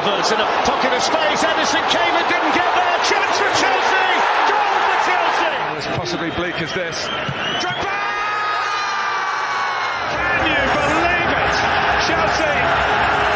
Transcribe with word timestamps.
Havertz 0.00 0.32
in 0.32 0.40
a 0.40 0.48
pocket 0.64 0.92
of 0.96 1.02
space. 1.02 1.44
Ederson 1.44 1.84
came 1.92 2.14
and 2.16 2.26
didn't 2.32 2.54
get 2.56 2.64
there. 2.72 2.96
Chance 3.04 3.36
for 3.36 3.52
Chelsea. 3.60 4.08
Goal 4.48 4.72
for 4.80 4.96
Chelsea. 5.04 5.52
As 5.76 5.86
possibly 5.92 6.30
bleak 6.30 6.56
as 6.62 6.72
this. 6.72 7.04
Drogba! 7.60 8.00
Can 10.08 10.40
you 10.48 10.62
believe 10.72 11.30
it? 11.36 11.52
Chelsea 12.08 12.56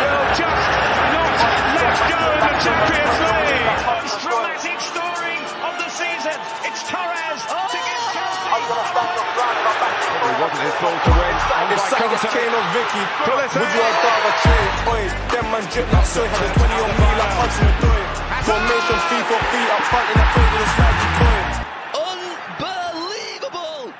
will 0.00 0.24
just 0.40 0.68
not 1.12 1.36
let 1.76 1.96
go 2.08 2.32
in 2.32 2.40
the 2.48 2.56
Champions 2.64 3.18
League. 3.28 3.68
Most 3.84 4.16
dramatic 4.24 4.80
story 4.80 5.36
of 5.68 5.74
the 5.84 5.88
season. 5.92 6.38
It's 6.64 6.80
Torres 6.88 7.44
to 7.44 7.76
give 7.76 8.04
Chelsea. 8.16 9.83
It 10.24 10.40
wasn't 10.40 10.64
his 10.64 10.76
ball 10.80 10.96
to 11.04 11.10
win. 11.20 11.36
And 11.36 11.68
It's 11.74 11.84
by 11.84 12.00
Sanchez, 12.00 12.24
contact. 12.24 12.32
Kane 12.32 12.54
or 12.56 12.64
Vicky. 12.72 13.04
Pulisic. 13.28 13.60
Would 13.60 13.72
you 13.76 13.84
rather 13.84 14.34
trade? 14.40 14.72
Oi, 14.88 15.02
them 15.28 15.46
man 15.52 15.64
drip 15.68 15.88
like 15.92 16.06
soy. 16.08 16.24
Had 16.24 16.48
a 16.48 16.54
20 16.64 16.80
on 16.80 16.92
me 16.96 17.08
like 17.20 17.34
Hudson-Odoi. 17.38 18.02
Formation 18.48 18.98
fee 19.08 19.24
for 19.28 19.40
fee 19.52 19.66
up 19.68 19.84
front 19.92 20.06
in 20.08 20.16
the 20.16 20.26
field 20.32 20.50
with 20.54 20.64
a 20.64 20.70
slidey 20.74 21.08
toy. 21.20 21.40
Unbelievable! 22.08 23.92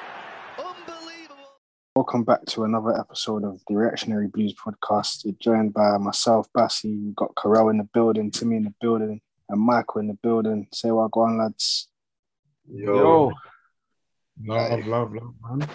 Unbelievable! 0.64 1.52
Welcome 1.94 2.24
back 2.24 2.44
to 2.46 2.64
another 2.64 2.98
episode 2.98 3.44
of 3.44 3.60
the 3.68 3.76
Reactionary 3.76 4.28
Blues 4.28 4.54
podcast. 4.54 5.24
You're 5.24 5.34
joined 5.40 5.74
by 5.74 5.98
myself, 5.98 6.48
Bassi. 6.54 6.96
We've 7.04 7.14
got 7.16 7.34
Carell 7.34 7.70
in 7.70 7.76
the 7.76 7.84
building, 7.92 8.30
Timmy 8.30 8.56
in 8.56 8.64
the 8.64 8.74
building, 8.80 9.20
and 9.50 9.60
Michael 9.60 10.00
in 10.00 10.08
the 10.08 10.14
building. 10.22 10.68
Say 10.72 10.90
what 10.90 11.10
go 11.10 11.20
on, 11.20 11.36
lads. 11.38 11.88
Yo. 12.66 13.30
Love, 14.46 14.86
love, 14.86 15.12
love, 15.14 15.34
man. 15.58 15.68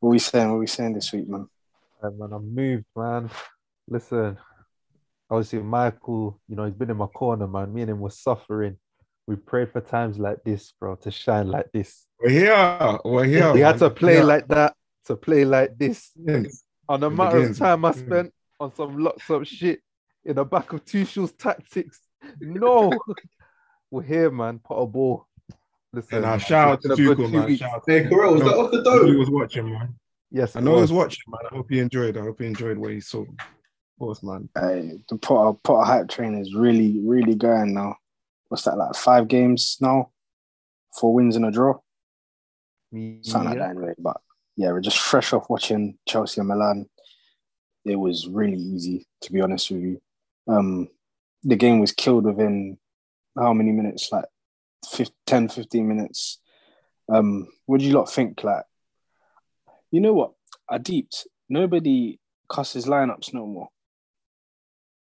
What 0.00 0.10
we 0.10 0.18
saying? 0.18 0.50
What 0.50 0.60
we 0.60 0.66
saying 0.66 0.94
this 0.94 1.12
week, 1.12 1.28
man? 1.28 1.48
Hey, 2.02 2.08
man, 2.16 2.32
I'm 2.32 2.54
moved, 2.54 2.84
man. 2.96 3.30
Listen, 3.88 4.38
obviously, 5.28 5.60
Michael, 5.60 6.40
you 6.48 6.56
know, 6.56 6.64
he's 6.64 6.74
been 6.74 6.90
in 6.90 6.96
my 6.96 7.06
corner, 7.06 7.46
man. 7.48 7.72
Me 7.74 7.82
and 7.82 7.90
him 7.90 8.00
was 8.00 8.18
suffering. 8.18 8.76
We 9.26 9.36
prayed 9.36 9.72
for 9.72 9.80
times 9.80 10.18
like 10.18 10.42
this, 10.44 10.72
bro, 10.78 10.94
to 10.96 11.10
shine 11.10 11.48
like 11.48 11.70
this. 11.72 12.06
We're 12.22 12.30
here. 12.30 12.98
We're 13.04 13.24
here. 13.24 13.54
he 13.54 13.60
had 13.60 13.78
to 13.78 13.90
play 13.90 14.16
Yeah. 14.16 14.22
like 14.24 14.48
that, 14.48 14.74
to 15.06 15.16
play 15.16 15.44
like 15.44 15.76
this. 15.76 16.12
Yes. 16.16 16.62
On 16.88 17.00
the 17.00 17.10
It 17.10 17.14
matter 17.16 17.38
of 17.42 17.58
time 17.58 17.84
I 17.84 17.90
Mm. 17.92 18.06
spent 18.06 18.34
on 18.60 18.74
some 18.74 18.98
locked 18.98 19.28
up 19.30 19.44
shit 19.44 19.80
in 20.24 20.36
the 20.36 20.44
back 20.44 20.72
of 20.72 20.84
Tuchel's 20.84 21.32
tactics. 21.32 22.00
No, 22.40 22.90
we're 23.90 24.02
here, 24.02 24.30
man. 24.30 24.60
Pot 24.60 24.76
a 24.76 24.86
ball. 24.86 25.26
Listen, 25.92 26.18
And 26.18 26.26
I 26.26 26.36
shout 26.38 26.68
out 26.68 26.82
to 26.82 26.92
a 26.92 26.96
good 26.96 27.18
Tuchel, 27.18 27.30
man. 27.32 27.56
Shout 27.56 27.72
out 27.74 27.82
Hey, 27.86 28.08
Corral, 28.08 28.34
was 28.34 28.42
No, 28.42 28.48
that 28.48 28.56
off 28.58 28.70
the 28.70 28.78
I 28.90 28.94
know 28.96 29.06
he 29.06 29.16
was 29.16 29.30
watching, 29.30 29.70
man. 29.70 29.94
Yes, 30.30 30.54
I 30.56 30.60
know 30.60 30.74
he 30.74 30.80
was 30.82 30.92
watching, 30.92 31.22
man. 31.28 31.40
I 31.50 31.54
hope 31.54 31.66
he 31.70 31.78
enjoyed. 31.78 32.16
I 32.18 32.20
hope 32.20 32.40
he 32.40 32.46
enjoyed 32.46 32.76
what 32.76 32.90
he 32.92 33.00
saw. 33.00 33.22
Of 33.22 33.28
course, 33.98 34.22
man. 34.22 34.48
Hey, 34.54 34.98
the 35.08 35.16
Potter 35.16 35.58
Potter 35.64 35.86
hype 35.86 36.08
train 36.08 36.34
is 36.34 36.54
really, 36.54 37.00
really 37.02 37.34
going 37.34 37.72
now. 37.74 37.96
What's 38.48 38.64
that 38.64 38.76
like? 38.76 38.94
Five 38.94 39.28
games 39.28 39.78
now, 39.80 40.10
four 41.00 41.14
wins 41.14 41.36
and 41.36 41.46
a 41.46 41.50
draw, 41.50 41.78
something 42.92 43.20
like 43.32 43.54
Yeah. 43.54 43.54
that. 43.54 43.70
Anyway, 43.70 43.94
but 43.98 44.20
yeah, 44.56 44.72
we're 44.72 44.80
just 44.80 44.98
fresh 44.98 45.32
off 45.32 45.48
watching 45.48 45.98
Chelsea 46.06 46.40
and 46.40 46.48
Milan. 46.48 46.86
It 47.84 47.96
was 47.96 48.28
really 48.28 48.58
easy, 48.58 49.06
to 49.22 49.32
be 49.32 49.40
honest 49.40 49.70
with 49.70 49.80
you. 49.80 50.00
Um, 50.46 50.88
the 51.44 51.56
game 51.56 51.78
was 51.80 51.92
killed 51.92 52.24
within 52.24 52.76
how 53.36 53.52
many 53.54 53.72
minutes? 53.72 54.10
Like 54.12 54.24
15, 54.24 54.37
10, 55.26 55.48
15 55.48 55.88
minutes. 55.88 56.38
Um, 57.12 57.46
what 57.66 57.80
do 57.80 57.86
you 57.86 57.94
lot 57.94 58.10
think? 58.10 58.44
Like, 58.44 58.64
you 59.90 60.00
know 60.00 60.12
what? 60.12 60.32
I 60.68 60.78
deeped. 60.78 61.26
Nobody 61.48 62.20
cusses 62.48 62.86
lineups 62.86 63.32
no 63.32 63.46
more. 63.46 63.68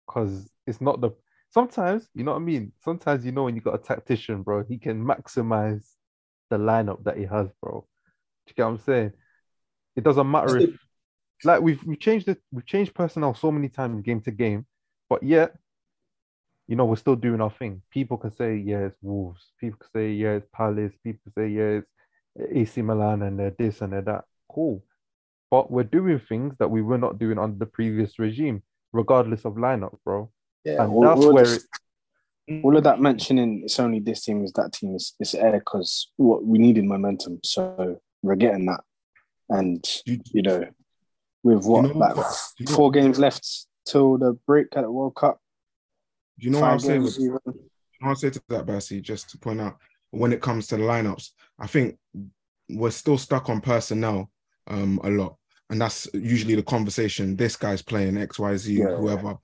because 0.05 0.49
it's 0.67 0.81
not 0.81 1.01
the 1.01 1.11
sometimes 1.49 2.07
you 2.13 2.23
know 2.23 2.31
what 2.31 2.41
I 2.41 2.43
mean. 2.43 2.71
Sometimes 2.83 3.25
you 3.25 3.31
know 3.31 3.43
when 3.43 3.55
you 3.55 3.61
got 3.61 3.75
a 3.75 3.79
tactician, 3.79 4.43
bro, 4.43 4.63
he 4.63 4.77
can 4.77 5.03
maximize 5.03 5.83
the 6.49 6.57
lineup 6.57 7.03
that 7.03 7.17
he 7.17 7.23
has, 7.25 7.47
bro. 7.61 7.87
Do 8.45 8.51
you 8.51 8.55
get 8.55 8.63
what 8.63 8.69
I'm 8.71 8.77
saying? 8.79 9.13
It 9.95 10.03
doesn't 10.03 10.29
matter 10.29 10.57
if 10.57 10.69
like 11.43 11.61
we've 11.61 11.83
we 11.83 11.95
changed 11.95 12.27
it, 12.27 12.39
we've 12.51 12.65
changed 12.65 12.93
personnel 12.93 13.33
so 13.33 13.51
many 13.51 13.69
times 13.69 14.01
game 14.01 14.21
to 14.21 14.31
game, 14.31 14.65
but 15.09 15.23
yet, 15.23 15.55
you 16.67 16.75
know, 16.75 16.85
we're 16.85 16.95
still 16.95 17.15
doing 17.15 17.41
our 17.41 17.51
thing. 17.51 17.81
People 17.91 18.17
can 18.17 18.31
say, 18.31 18.57
yeah, 18.57 18.85
it's 18.87 18.97
Wolves. 19.01 19.51
People 19.59 19.77
can 19.79 19.89
say, 19.93 20.11
yeah, 20.11 20.31
it's 20.33 20.47
Palace. 20.53 20.93
People 21.03 21.19
can 21.25 21.33
say, 21.43 21.49
yeah, 21.49 21.79
it's 22.35 22.51
AC 22.51 22.81
Milan 22.81 23.21
and 23.21 23.37
they're 23.39 23.55
this 23.57 23.81
and 23.81 23.93
they're 23.93 24.01
that. 24.01 24.25
Cool. 24.51 24.83
But 25.51 25.69
we're 25.71 25.83
doing 25.83 26.19
things 26.19 26.55
that 26.59 26.69
we 26.71 26.81
were 26.81 26.97
not 26.97 27.19
doing 27.19 27.37
under 27.37 27.57
the 27.57 27.65
previous 27.67 28.17
regime, 28.17 28.63
regardless 28.93 29.45
of 29.45 29.53
lineup, 29.53 29.95
bro. 30.03 30.31
Yeah, 30.63 30.83
And 30.83 30.91
all, 30.93 31.03
that's 31.03 31.21
all 31.21 31.33
where 31.33 31.43
this- 31.45 31.67
all 32.63 32.77
of 32.77 32.83
that 32.83 32.99
mentioning 33.01 33.61
it's 33.63 33.79
only 33.79 33.99
this 33.99 34.23
team 34.23 34.43
is 34.43 34.51
that 34.53 34.71
team 34.71 34.95
is 34.95 35.13
it's 35.19 35.33
air 35.33 35.53
because 35.53 36.11
what 36.17 36.45
we 36.45 36.59
needed 36.59 36.85
momentum, 36.85 37.39
so 37.43 37.99
we're 38.21 38.35
getting 38.35 38.67
that, 38.67 38.81
and 39.49 39.83
you 40.05 40.43
know, 40.43 40.63
with 41.41 41.65
what 41.65 41.83
know 41.87 41.97
like 41.97 42.15
what- 42.15 42.37
do 42.57 42.63
you 42.63 42.69
know- 42.69 42.75
four 42.75 42.91
games 42.91 43.17
left 43.17 43.65
till 43.87 44.19
the 44.19 44.33
break 44.45 44.67
at 44.75 44.81
the 44.83 44.91
World 44.91 45.15
Cup. 45.15 45.39
Do 46.39 46.45
you 46.45 46.51
know 46.51 46.61
what 46.61 46.71
I'm 46.71 46.79
saying? 46.79 47.03
With, 47.03 47.19
even. 47.19 47.39
I'll 48.03 48.15
say 48.15 48.29
to 48.29 48.41
that, 48.49 48.65
Bassi, 48.65 49.01
just 49.01 49.29
to 49.31 49.37
point 49.37 49.61
out 49.61 49.77
when 50.11 50.33
it 50.33 50.41
comes 50.41 50.67
to 50.67 50.77
the 50.77 50.83
lineups, 50.83 51.29
I 51.59 51.67
think 51.67 51.97
we're 52.69 52.91
still 52.91 53.17
stuck 53.17 53.49
on 53.49 53.61
personnel 53.61 54.29
um, 54.67 54.99
a 55.03 55.09
lot. 55.09 55.37
And 55.69 55.81
that's 55.81 56.07
usually 56.13 56.55
the 56.55 56.63
conversation. 56.63 57.35
This 57.35 57.55
guy's 57.55 57.81
playing 57.81 58.15
XYZ, 58.15 58.77
Yeah. 58.77 58.95
whoever. 58.97 59.35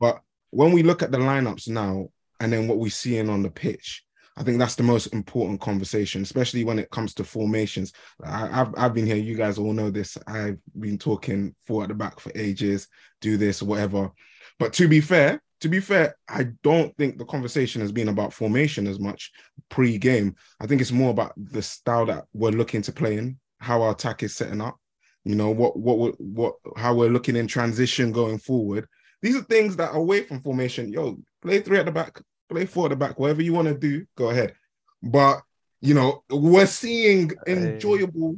But 0.00 0.20
when 0.50 0.72
we 0.72 0.82
look 0.82 1.02
at 1.02 1.12
the 1.12 1.18
lineups 1.18 1.68
now 1.68 2.08
and 2.40 2.52
then 2.52 2.68
what 2.68 2.78
we're 2.78 2.90
seeing 2.90 3.30
on 3.30 3.42
the 3.42 3.50
pitch, 3.50 4.04
I 4.36 4.42
think 4.42 4.58
that's 4.58 4.74
the 4.74 4.82
most 4.82 5.08
important 5.08 5.60
conversation, 5.60 6.22
especially 6.22 6.64
when 6.64 6.78
it 6.78 6.90
comes 6.90 7.14
to 7.14 7.24
formations. 7.24 7.92
I, 8.24 8.62
I've, 8.62 8.74
I've 8.76 8.94
been 8.94 9.06
here, 9.06 9.16
you 9.16 9.36
guys 9.36 9.58
all 9.58 9.72
know 9.74 9.90
this. 9.90 10.16
I've 10.26 10.58
been 10.78 10.98
talking 10.98 11.54
four 11.66 11.82
at 11.82 11.88
the 11.88 11.94
back 11.94 12.18
for 12.18 12.32
ages, 12.34 12.88
do 13.20 13.36
this, 13.36 13.62
whatever. 13.62 14.10
But 14.58 14.72
to 14.74 14.88
be 14.88 15.00
fair, 15.00 15.42
to 15.62 15.68
be 15.68 15.78
fair, 15.78 16.16
I 16.28 16.48
don't 16.64 16.94
think 16.96 17.18
the 17.18 17.24
conversation 17.24 17.80
has 17.82 17.92
been 17.92 18.08
about 18.08 18.32
formation 18.32 18.88
as 18.88 18.98
much 18.98 19.30
pre-game. 19.68 20.34
I 20.60 20.66
think 20.66 20.80
it's 20.80 20.90
more 20.90 21.10
about 21.10 21.32
the 21.36 21.62
style 21.62 22.04
that 22.06 22.24
we're 22.32 22.50
looking 22.50 22.82
to 22.82 22.92
play 22.92 23.16
in, 23.16 23.38
how 23.60 23.82
our 23.82 23.92
attack 23.92 24.24
is 24.24 24.34
setting 24.34 24.60
up, 24.60 24.76
you 25.24 25.36
know, 25.36 25.50
what 25.50 25.78
what 25.78 25.98
what, 25.98 26.20
what 26.20 26.54
how 26.76 26.94
we're 26.94 27.10
looking 27.10 27.36
in 27.36 27.46
transition 27.46 28.10
going 28.10 28.38
forward. 28.38 28.88
These 29.22 29.36
are 29.36 29.42
things 29.42 29.76
that 29.76 29.90
are 29.90 29.98
away 29.98 30.24
from 30.24 30.42
formation. 30.42 30.92
Yo, 30.92 31.18
play 31.40 31.60
three 31.60 31.78
at 31.78 31.86
the 31.86 31.92
back, 31.92 32.20
play 32.48 32.66
four 32.66 32.86
at 32.86 32.90
the 32.90 32.96
back, 32.96 33.20
whatever 33.20 33.40
you 33.40 33.52
want 33.52 33.68
to 33.68 33.74
do, 33.74 34.04
go 34.16 34.30
ahead. 34.30 34.54
But 35.00 35.42
you 35.80 35.94
know, 35.94 36.24
we're 36.28 36.66
seeing 36.66 37.30
enjoyable 37.46 38.36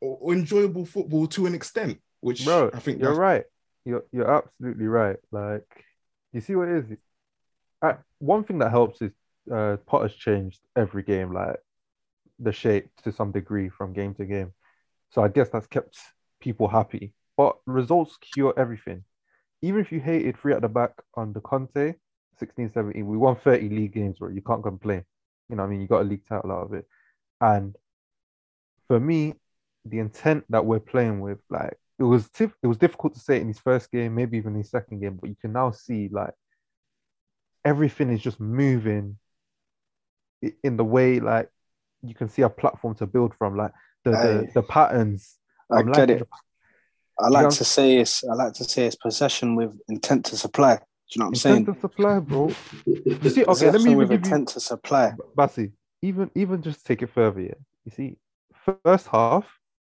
or 0.00 0.32
enjoyable 0.32 0.86
football 0.86 1.26
to 1.26 1.44
an 1.44 1.54
extent, 1.54 2.00
which 2.20 2.46
bro. 2.46 2.70
I 2.72 2.78
think 2.78 3.02
you're 3.02 3.14
right. 3.14 3.44
You're 3.84 4.04
you're 4.10 4.30
absolutely 4.30 4.86
right. 4.86 5.16
Like 5.30 5.84
you 6.32 6.40
see 6.40 6.54
what 6.54 6.68
it 6.68 6.76
is. 6.90 6.98
I, 7.82 7.96
one 8.18 8.44
thing 8.44 8.58
that 8.58 8.70
helps 8.70 9.00
is 9.02 9.12
uh, 9.52 9.76
Potter's 9.86 10.14
changed 10.14 10.60
every 10.76 11.02
game, 11.02 11.32
like 11.32 11.56
the 12.38 12.52
shape 12.52 12.88
to 13.04 13.12
some 13.12 13.32
degree 13.32 13.68
from 13.68 13.92
game 13.92 14.14
to 14.14 14.24
game. 14.24 14.52
So 15.10 15.22
I 15.22 15.28
guess 15.28 15.48
that's 15.48 15.66
kept 15.66 15.98
people 16.40 16.68
happy. 16.68 17.14
But 17.36 17.56
results 17.66 18.16
cure 18.18 18.54
everything. 18.56 19.04
Even 19.62 19.80
if 19.80 19.92
you 19.92 20.00
hated 20.00 20.38
three 20.38 20.52
at 20.52 20.62
the 20.62 20.68
back 20.68 20.92
on 21.14 21.32
the 21.32 21.40
Conte, 21.40 21.94
16, 22.38 22.72
17, 22.72 23.06
we 23.06 23.16
won 23.16 23.36
30 23.36 23.68
league 23.68 23.92
games, 23.92 24.18
bro. 24.18 24.28
You 24.30 24.42
can't 24.42 24.62
complain. 24.62 25.04
You 25.48 25.56
know 25.56 25.64
I 25.64 25.66
mean? 25.66 25.80
You 25.80 25.86
got 25.86 26.02
a 26.02 26.04
league 26.04 26.26
title 26.26 26.52
out 26.52 26.66
of 26.66 26.74
it. 26.74 26.86
And 27.40 27.76
for 28.88 29.00
me, 29.00 29.34
the 29.84 29.98
intent 29.98 30.44
that 30.50 30.64
we're 30.64 30.80
playing 30.80 31.20
with, 31.20 31.38
like 31.48 31.78
it 32.00 32.04
was 32.04 32.28
tif- 32.28 32.54
it 32.62 32.66
was 32.66 32.78
difficult 32.78 33.12
to 33.14 33.20
say 33.20 33.40
in 33.40 33.46
his 33.46 33.58
first 33.60 33.92
game, 33.92 34.14
maybe 34.14 34.38
even 34.38 34.54
his 34.54 34.70
second 34.70 35.00
game, 35.00 35.18
but 35.20 35.28
you 35.28 35.36
can 35.40 35.52
now 35.52 35.70
see 35.70 36.08
like 36.10 36.32
everything 37.64 38.10
is 38.10 38.22
just 38.22 38.40
moving 38.40 39.18
in 40.64 40.76
the 40.78 40.84
way 40.84 41.20
like 41.20 41.50
you 42.02 42.14
can 42.14 42.28
see 42.30 42.40
a 42.42 42.48
platform 42.48 42.94
to 42.94 43.06
build 43.06 43.34
from, 43.34 43.56
like 43.56 43.72
the 44.04 44.12
the, 44.12 44.16
Aye. 44.16 44.50
the 44.54 44.62
patterns. 44.62 45.36
I 45.70 45.80
I'm 45.80 45.92
get 45.92 46.10
it. 46.10 46.18
the- 46.20 46.26
I 47.22 47.28
like 47.28 47.42
Yeah. 47.44 47.48
to 47.50 47.64
say 47.64 47.98
it's 47.98 48.24
I 48.24 48.32
like 48.32 48.54
to 48.54 48.64
say 48.64 48.86
it's 48.86 48.96
possession 48.96 49.54
with 49.54 49.78
intent 49.90 50.24
to 50.26 50.36
supply. 50.38 50.76
Do 50.76 50.82
you 51.10 51.18
know 51.20 51.26
what 51.26 51.28
I'm 51.28 51.34
saying? 51.34 51.56
Intent 51.58 51.76
to 51.76 51.80
supply, 51.82 52.18
bro. 52.20 52.50
You 52.86 53.30
see, 53.30 53.44
okay, 53.44 53.70
let 53.70 53.82
me 53.82 53.94
with 53.94 54.08
give 54.08 54.20
you 54.22 54.24
intent 54.24 54.48
to 54.50 54.60
supply. 54.60 55.12
Bassi, 55.36 55.72
even 56.00 56.30
even 56.34 56.62
just 56.62 56.86
take 56.86 57.02
it 57.02 57.10
further, 57.10 57.42
yeah. 57.42 57.60
You 57.84 57.92
see, 57.92 58.16
first 58.84 59.08
half 59.08 59.44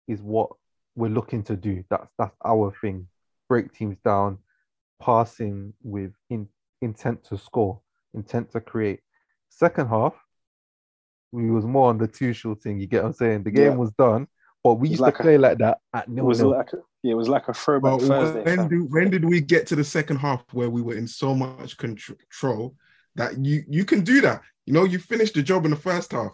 is 0.07 0.21
what 0.21 0.51
we're 0.95 1.09
looking 1.09 1.43
to 1.43 1.55
do. 1.55 1.83
That's 1.89 2.07
that's 2.17 2.35
our 2.45 2.73
thing. 2.81 3.07
Break 3.49 3.73
teams 3.73 3.97
down, 4.05 4.37
passing 5.01 5.73
with 5.83 6.11
in, 6.29 6.47
intent 6.81 7.23
to 7.25 7.37
score, 7.37 7.81
intent 8.13 8.51
to 8.51 8.61
create. 8.61 9.01
Second 9.49 9.87
half, 9.87 10.13
we 11.31 11.49
was 11.49 11.65
more 11.65 11.89
on 11.89 11.97
the 11.97 12.07
two 12.07 12.33
shooting. 12.33 12.79
You 12.79 12.87
get 12.87 13.03
what 13.03 13.09
I'm 13.09 13.13
saying? 13.13 13.43
The 13.43 13.51
game 13.51 13.71
Yeah. 13.71 13.77
was 13.77 13.91
done, 13.93 14.27
but 14.63 14.75
we 14.75 14.89
used 14.89 15.01
like 15.01 15.15
to 15.15 15.19
a- 15.21 15.23
play 15.23 15.37
like 15.37 15.57
that 15.59 15.79
at 15.93 16.07
It 16.07 16.11
nil 16.11 16.25
was 16.25 16.39
nil. 16.39 16.51
like 16.51 16.73
a, 16.73 16.77
Yeah, 17.03 17.13
it 17.13 17.15
was 17.15 17.29
like 17.29 17.47
a 17.47 17.53
throwback 17.53 17.99
But 17.99 18.07
Thursday. 18.07 18.43
when 18.43 18.67
do 18.69 18.85
when 18.89 19.09
did 19.09 19.25
we 19.25 19.41
get 19.41 19.67
to 19.67 19.75
the 19.75 19.83
second 19.83 20.17
half 20.17 20.43
where 20.53 20.69
we 20.69 20.81
were 20.81 20.95
in 20.95 21.07
so 21.07 21.33
much 21.35 21.77
control 21.77 22.75
that 23.15 23.37
you 23.43 23.63
you 23.67 23.83
can 23.85 24.01
do 24.03 24.21
that? 24.21 24.41
You 24.65 24.73
know, 24.73 24.85
you 24.85 24.99
finished 24.99 25.33
the 25.33 25.43
job 25.43 25.65
in 25.65 25.71
the 25.71 25.77
first 25.77 26.11
half. 26.13 26.31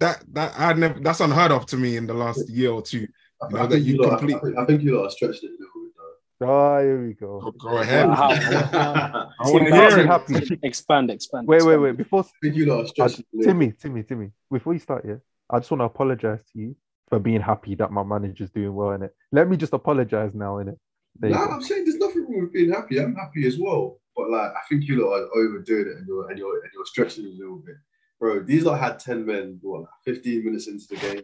That 0.00 0.22
that 0.34 0.52
I 0.58 0.72
never 0.74 1.00
that's 1.00 1.20
unheard 1.20 1.50
of 1.50 1.66
to 1.66 1.76
me 1.76 1.96
in 1.96 2.06
the 2.06 2.14
last 2.14 2.48
year 2.48 2.70
or 2.70 2.82
two. 2.82 3.08
I, 3.42 3.46
You 3.48 3.54
know, 3.54 3.58
I 3.58 3.66
that 3.66 3.70
think 3.74 3.86
you 3.86 3.92
you 3.94 4.02
lot, 4.02 4.12
I, 4.12 4.18
complete- 4.18 4.40
think, 4.42 4.58
I 4.58 4.64
think 4.64 4.82
you 4.82 4.96
lot 4.98 5.06
are 5.06 5.10
stretching 5.10 5.50
it 5.50 5.52
a 5.52 5.62
little 5.62 5.82
bit 5.84 5.92
though. 5.96 6.46
Oh, 6.48 6.80
here 6.80 7.06
we 7.06 7.12
Go, 7.14 7.40
go. 7.40 7.50
go 7.52 7.78
ahead. 7.78 8.08
How? 8.08 8.28
I 9.40 9.44
Timmy, 9.44 9.52
want 9.52 9.66
to 9.68 9.74
hear 9.74 9.98
it. 10.00 10.06
happy. 10.06 10.58
Expand, 10.62 11.10
expand. 11.10 11.46
Wait, 11.48 11.56
wait, 11.56 11.74
expand. 11.74 11.82
wait. 11.82 11.96
Before 11.96 12.20
I 12.20 12.26
think 12.42 12.56
you 12.56 12.66
lot 12.66 12.80
are 12.80 12.84
uh, 12.84 12.86
stretching 12.88 13.20
it 13.20 13.26
a 13.34 13.36
little 13.38 13.52
Timmy, 13.52 13.72
Timmy, 13.80 14.02
Timmy, 14.02 14.30
before 14.50 14.72
you 14.74 14.78
start, 14.78 15.04
yeah, 15.06 15.16
I 15.50 15.58
just 15.58 15.70
want 15.70 15.80
to 15.80 15.84
apologize 15.86 16.40
to 16.52 16.58
you 16.58 16.76
for 17.08 17.18
being 17.18 17.40
happy 17.40 17.74
that 17.76 17.90
my 17.92 18.02
manager's 18.02 18.50
doing 18.50 18.74
well 18.74 18.90
in 18.92 19.02
it. 19.02 19.14
Let 19.32 19.48
me 19.48 19.56
just 19.56 19.72
apologize 19.72 20.32
now 20.34 20.58
in 20.58 20.68
it. 20.68 20.78
Nah, 21.20 21.46
go. 21.46 21.52
I'm 21.54 21.62
saying 21.62 21.84
there's 21.84 21.96
nothing 21.96 22.22
wrong 22.28 22.42
with 22.42 22.52
being 22.52 22.70
happy. 22.72 22.98
I'm 23.00 23.14
happy 23.14 23.46
as 23.46 23.58
well. 23.58 23.98
But 24.16 24.30
like 24.30 24.50
I 24.50 24.60
think 24.68 24.84
you 24.88 25.04
lot 25.06 25.14
are 25.20 25.28
overdoing 25.36 25.86
it 25.88 25.96
and 25.98 26.06
you're 26.06 26.28
and 26.30 26.38
you're 26.38 26.54
and 26.62 26.70
you're 26.74 26.84
stretching 26.86 27.24
it 27.24 27.34
a 27.34 27.38
little 27.38 27.56
bit. 27.64 27.76
Bro, 28.18 28.44
these 28.44 28.64
lot 28.64 28.80
had 28.80 28.98
10 28.98 29.24
men, 29.26 29.58
what, 29.62 29.82
like 29.82 29.90
15 30.04 30.44
minutes 30.44 30.68
into 30.68 30.86
the 30.88 30.96
game. 30.96 31.22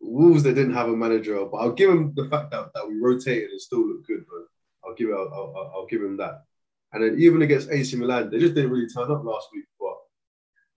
Wolves 0.00 0.42
they 0.42 0.54
didn't 0.54 0.74
have 0.74 0.88
a 0.88 0.96
manager, 0.96 1.44
but 1.44 1.58
I'll 1.58 1.72
give 1.72 1.90
him 1.90 2.12
the 2.14 2.28
fact 2.28 2.50
that, 2.52 2.70
that 2.74 2.88
we 2.88 2.98
rotated 3.00 3.50
and 3.50 3.60
still 3.60 3.86
look 3.86 4.06
good, 4.06 4.26
bro. 4.26 4.44
I'll 4.84 4.94
give 4.94 5.08
it 5.08 5.14
I'll, 5.14 5.32
I'll, 5.32 5.72
I'll 5.74 5.86
give 5.86 6.02
him 6.02 6.16
that. 6.18 6.44
And 6.92 7.02
then 7.02 7.16
even 7.18 7.42
against 7.42 7.70
AC 7.70 7.96
Milan, 7.96 8.30
they 8.30 8.38
just 8.38 8.54
didn't 8.54 8.70
really 8.70 8.88
turn 8.88 9.10
up 9.10 9.24
last 9.24 9.48
week. 9.52 9.64
But 9.78 9.96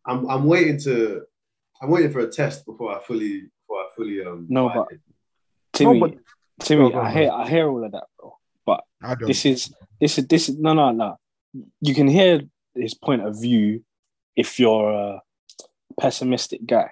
I'm 0.05 0.29
I'm 0.29 0.45
waiting 0.45 0.79
to 0.81 1.21
I'm 1.81 1.89
waiting 1.89 2.11
for 2.11 2.19
a 2.19 2.27
test 2.31 2.65
before 2.65 2.95
I 2.95 2.99
fully 3.01 3.43
before 3.61 3.79
I 3.81 3.87
fully 3.95 4.25
um 4.25 4.45
No, 4.49 4.69
but- 4.69 4.91
it. 4.91 4.99
Timmy, 5.73 5.99
No, 5.99 6.07
but- 6.07 6.17
Timmy, 6.65 6.89
Go, 6.89 6.89
go, 6.91 7.01
I 7.01 7.11
hear, 7.11 7.31
I 7.31 7.49
hear 7.49 7.67
all 7.69 7.83
of 7.83 7.91
that, 7.93 8.03
bro. 8.19 8.37
But 8.65 8.83
this 9.25 9.45
is, 9.47 9.73
this 9.99 10.19
is, 10.19 10.27
this 10.27 10.49
is 10.49 10.57
no, 10.57 10.73
no, 10.73 10.91
no. 10.91 11.17
You 11.81 11.95
can 11.95 12.07
hear 12.07 12.41
his 12.75 12.93
point 12.93 13.23
of 13.25 13.41
view 13.41 13.83
if 14.35 14.59
you're 14.59 14.91
a 14.91 15.21
pessimistic 15.99 16.63
guy, 16.65 16.91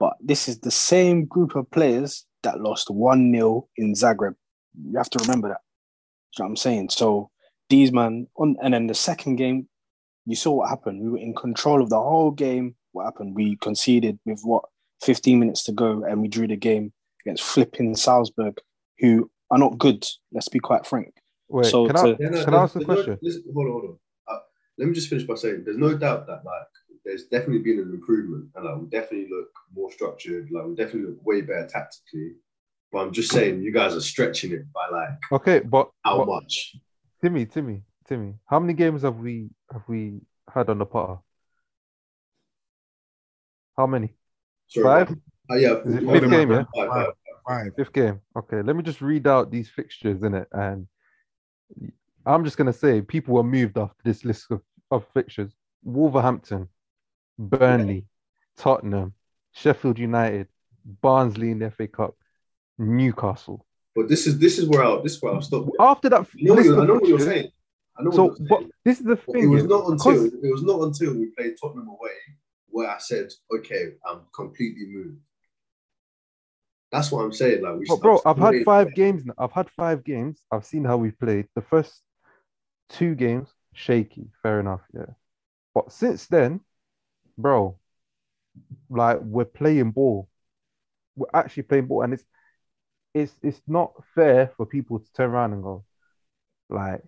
but 0.00 0.14
this 0.20 0.48
is 0.48 0.58
the 0.60 0.70
same 0.70 1.26
group 1.26 1.54
of 1.54 1.70
players 1.70 2.26
that 2.42 2.60
lost 2.60 2.90
one 2.90 3.32
0 3.32 3.68
in 3.76 3.92
Zagreb. 3.94 4.34
You 4.90 4.96
have 4.98 5.10
to 5.10 5.18
remember 5.20 5.48
that. 5.50 5.60
You 6.36 6.42
know 6.42 6.46
what 6.46 6.50
I'm 6.50 6.56
saying? 6.56 6.88
So 6.90 7.30
these 7.68 7.92
man 7.92 8.26
on, 8.36 8.56
and 8.62 8.74
then 8.74 8.86
the 8.88 8.94
second 8.94 9.36
game, 9.36 9.68
you 10.26 10.34
saw 10.36 10.52
what 10.52 10.68
happened. 10.70 11.02
We 11.02 11.10
were 11.10 11.18
in 11.18 11.34
control 11.34 11.82
of 11.82 11.90
the 11.90 12.00
whole 12.00 12.30
game. 12.30 12.74
What 12.92 13.04
happened? 13.04 13.34
We 13.36 13.56
conceded 13.56 14.18
with 14.24 14.40
what 14.42 14.64
15 15.02 15.38
minutes 15.38 15.62
to 15.64 15.72
go, 15.72 16.04
and 16.04 16.20
we 16.20 16.28
drew 16.28 16.48
the 16.48 16.56
game 16.56 16.92
against 17.24 17.42
flipping 17.44 17.94
Salzburg, 17.94 18.58
who 18.98 19.30
are 19.50 19.58
not 19.58 19.78
good. 19.78 20.06
Let's 20.32 20.48
be 20.48 20.58
quite 20.60 20.86
frank. 20.86 21.12
Wait, 21.48 21.66
So 21.66 21.86
can 21.86 21.96
to- 21.96 22.02
I 22.02 22.16
Yeah, 22.20 22.28
no, 22.30 22.44
can 22.44 22.54
I 22.54 22.62
ask 22.62 22.74
a 22.76 22.78
there's 22.78 22.88
no- 22.88 22.94
question? 22.94 23.18
listen, 23.22 23.44
hold 23.54 23.66
on, 23.66 23.72
hold 23.72 23.84
on. 23.84 23.98
Uh, 24.28 24.38
let 24.78 24.88
me 24.88 24.94
just 24.94 25.08
finish 25.08 25.26
by 25.26 25.34
saying 25.34 25.62
there's 25.64 25.76
no 25.76 25.96
doubt 25.96 26.26
that 26.28 26.42
like 26.44 26.68
there's 27.04 27.24
definitely 27.24 27.60
been 27.60 27.78
an 27.78 27.90
improvement, 27.90 28.48
and 28.54 28.64
like 28.64 28.80
we 28.80 28.86
definitely 28.88 29.28
look 29.30 29.48
more 29.74 29.90
structured. 29.90 30.48
Like 30.50 30.66
we 30.66 30.74
definitely 30.74 31.10
look 31.10 31.24
way 31.24 31.40
better 31.42 31.66
tactically. 31.66 32.32
But 32.92 32.98
I'm 32.98 33.12
just 33.12 33.30
saying 33.30 33.62
you 33.62 33.72
guys 33.72 33.94
are 33.94 34.00
stretching 34.00 34.52
it 34.52 34.64
by 34.72 34.88
like 34.90 35.10
Okay, 35.32 35.60
but, 35.60 35.90
how 36.04 36.18
but 36.18 36.26
much? 36.26 36.76
Timmy, 37.22 37.46
Timmy, 37.46 37.82
Timmy, 38.08 38.34
how 38.46 38.58
many 38.58 38.72
games 38.72 39.02
have 39.02 39.16
we 39.16 39.50
have 39.72 39.82
we 39.86 40.20
had 40.52 40.68
on 40.68 40.78
the 40.78 40.86
Potter? 40.86 41.20
How 43.76 43.86
many? 43.86 44.14
Sorry, 44.66 44.84
Five? 45.06 45.16
Uh, 45.50 45.54
yeah, 45.54 45.74
Is 45.84 45.94
it 45.94 46.04
five, 46.04 46.12
fifth 46.12 46.22
five, 46.22 46.30
game, 46.30 46.50
yeah? 46.50 46.64
five, 46.76 46.88
five. 46.88 47.06
Five. 47.48 47.72
Fifth 47.76 47.92
game. 47.92 48.20
Okay, 48.36 48.62
let 48.62 48.76
me 48.76 48.82
just 48.82 49.00
read 49.00 49.26
out 49.26 49.50
these 49.50 49.68
fixtures 49.68 50.22
in 50.22 50.34
it, 50.34 50.48
and 50.52 50.86
I'm 52.26 52.44
just 52.44 52.56
gonna 52.56 52.72
say 52.72 53.00
people 53.00 53.34
were 53.34 53.42
moved 53.42 53.78
after 53.78 54.02
this 54.04 54.24
list 54.24 54.50
of, 54.50 54.60
of 54.90 55.06
fixtures: 55.14 55.54
Wolverhampton, 55.82 56.68
Burnley, 57.40 58.04
Tottenham, 58.58 59.14
Sheffield 59.52 59.98
United, 59.98 60.48
Barnsley 60.84 61.50
in 61.50 61.58
the 61.58 61.70
FA 61.70 61.88
Cup, 61.88 62.14
Newcastle. 62.78 63.64
But 63.96 64.08
this 64.08 64.26
is 64.26 64.38
this 64.38 64.58
is 64.58 64.68
where 64.68 64.82
I'll 64.84 65.02
this 65.02 65.16
is 65.16 65.22
where 65.22 65.32
I'll 65.34 65.42
stop. 65.42 65.66
After 65.80 66.08
that, 66.10 66.26
You 66.34 66.54
know, 66.54 66.60
you, 66.60 66.80
I 66.80 66.86
know 66.86 66.94
what 66.94 67.08
you're 67.08 67.18
saying. 67.18 67.50
I 67.98 68.02
know 68.02 68.10
So, 68.10 68.24
what 68.26 68.38
you're 68.38 68.48
but 68.48 68.58
saying. 68.60 68.70
this 68.84 69.00
is 69.00 69.06
the 69.06 69.16
thing. 69.16 69.42
it 69.44 69.46
was 69.46 69.64
not 69.64 69.88
until 69.90 70.24
because- 70.24 70.44
it 70.44 70.50
was 70.52 70.62
not 70.62 70.80
until 70.82 71.14
we 71.14 71.26
played 71.36 71.54
Tottenham 71.60 71.88
away 71.88 72.10
where 72.72 72.88
I 72.88 72.98
said, 72.98 73.28
okay, 73.52 73.94
I'm 74.06 74.20
completely 74.32 74.86
moved. 74.86 75.18
That's 76.92 77.10
what 77.10 77.24
I'm 77.24 77.32
saying. 77.32 77.62
Like 77.62 77.78
we 77.78 77.84
But 77.88 78.00
bro, 78.00 78.20
I've 78.24 78.38
had 78.38 78.64
five 78.64 78.94
games 78.94 79.24
now. 79.24 79.34
I've 79.38 79.52
had 79.52 79.68
five 79.70 80.04
games. 80.04 80.40
I've 80.52 80.64
seen 80.64 80.84
how 80.84 80.96
we've 80.96 81.18
played. 81.18 81.46
The 81.56 81.62
first 81.62 82.00
two 82.90 83.14
games, 83.16 83.48
shaky, 83.74 84.30
fair 84.42 84.60
enough, 84.60 84.82
yeah. 84.94 85.06
But 85.74 85.90
since 85.92 86.26
then, 86.26 86.60
bro, 87.40 87.78
like 88.88 89.18
we're 89.22 89.44
playing 89.44 89.92
ball. 89.92 90.28
We're 91.16 91.28
actually 91.34 91.64
playing 91.64 91.86
ball, 91.86 92.02
and 92.02 92.14
it's 92.14 92.24
it's 93.14 93.34
it's 93.42 93.60
not 93.66 93.92
fair 94.14 94.52
for 94.56 94.66
people 94.66 94.98
to 95.00 95.12
turn 95.12 95.30
around 95.30 95.52
and 95.52 95.62
go, 95.62 95.84
like, 96.68 97.02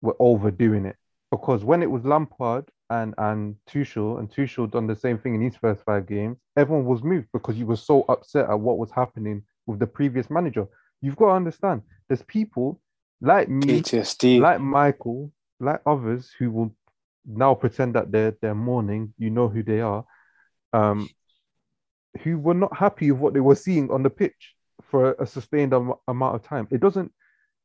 we're 0.00 0.14
overdoing 0.18 0.86
it. 0.86 0.96
Because 1.30 1.64
when 1.64 1.82
it 1.82 1.90
was 1.90 2.04
Lampard 2.04 2.68
and 2.90 3.14
and 3.18 3.56
Tuchel, 3.68 4.18
and 4.18 4.30
Tuchel 4.30 4.70
done 4.70 4.86
the 4.86 4.96
same 4.96 5.18
thing 5.18 5.34
in 5.34 5.42
his 5.42 5.56
first 5.56 5.82
five 5.84 6.06
games, 6.06 6.36
everyone 6.56 6.84
was 6.84 7.02
moved 7.02 7.28
because 7.32 7.56
you 7.56 7.66
were 7.66 7.76
so 7.76 8.04
upset 8.08 8.50
at 8.50 8.60
what 8.60 8.78
was 8.78 8.90
happening 8.90 9.42
with 9.66 9.78
the 9.78 9.86
previous 9.86 10.28
manager. 10.28 10.66
You've 11.00 11.16
got 11.16 11.26
to 11.28 11.32
understand, 11.32 11.82
there's 12.08 12.22
people 12.22 12.80
like 13.20 13.48
me, 13.48 13.80
PTSD. 13.80 14.40
like 14.40 14.60
Michael, 14.60 15.32
like 15.60 15.80
others 15.86 16.30
who 16.38 16.50
will 16.50 16.74
now 17.26 17.54
pretend 17.54 17.94
that 17.94 18.10
they're 18.10 18.36
they're 18.40 18.54
mourning. 18.54 19.14
You 19.18 19.30
know 19.30 19.48
who 19.48 19.62
they 19.62 19.80
are, 19.80 20.04
um, 20.72 21.08
who 22.22 22.38
were 22.38 22.54
not 22.54 22.76
happy 22.76 23.10
with 23.10 23.20
what 23.20 23.34
they 23.34 23.40
were 23.40 23.54
seeing 23.54 23.90
on 23.90 24.02
the 24.02 24.10
pitch 24.10 24.54
for 24.90 25.12
a 25.14 25.26
sustained 25.26 25.74
am- 25.74 25.94
amount 26.08 26.36
of 26.36 26.42
time. 26.42 26.68
It 26.70 26.80
doesn't 26.80 27.12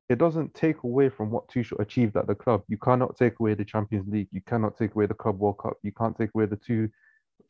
it 0.09 0.17
doesn't 0.17 0.53
take 0.53 0.83
away 0.83 1.09
from 1.09 1.29
what 1.31 1.47
Tuchel 1.49 1.79
achieved 1.79 2.15
at 2.15 2.27
the 2.27 2.35
club. 2.35 2.63
You 2.67 2.77
cannot 2.77 3.17
take 3.17 3.39
away 3.39 3.55
the 3.55 3.65
Champions 3.65 4.07
League. 4.07 4.29
You 4.31 4.41
cannot 4.41 4.77
take 4.77 4.95
away 4.95 5.05
the 5.05 5.13
Club 5.13 5.39
World 5.39 5.57
Cup. 5.57 5.77
You 5.83 5.91
can't 5.91 6.17
take 6.17 6.29
away 6.33 6.45
the 6.45 6.55
two, 6.55 6.89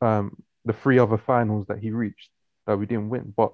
um, 0.02 0.36
the 0.66 0.74
three 0.74 0.98
other 0.98 1.18
finals 1.18 1.68
that 1.68 1.78
he 1.78 1.92
reached 1.92 2.30
that 2.66 2.78
we 2.78 2.88
didn't 2.88 3.10
win. 3.10 3.34
But 3.36 3.54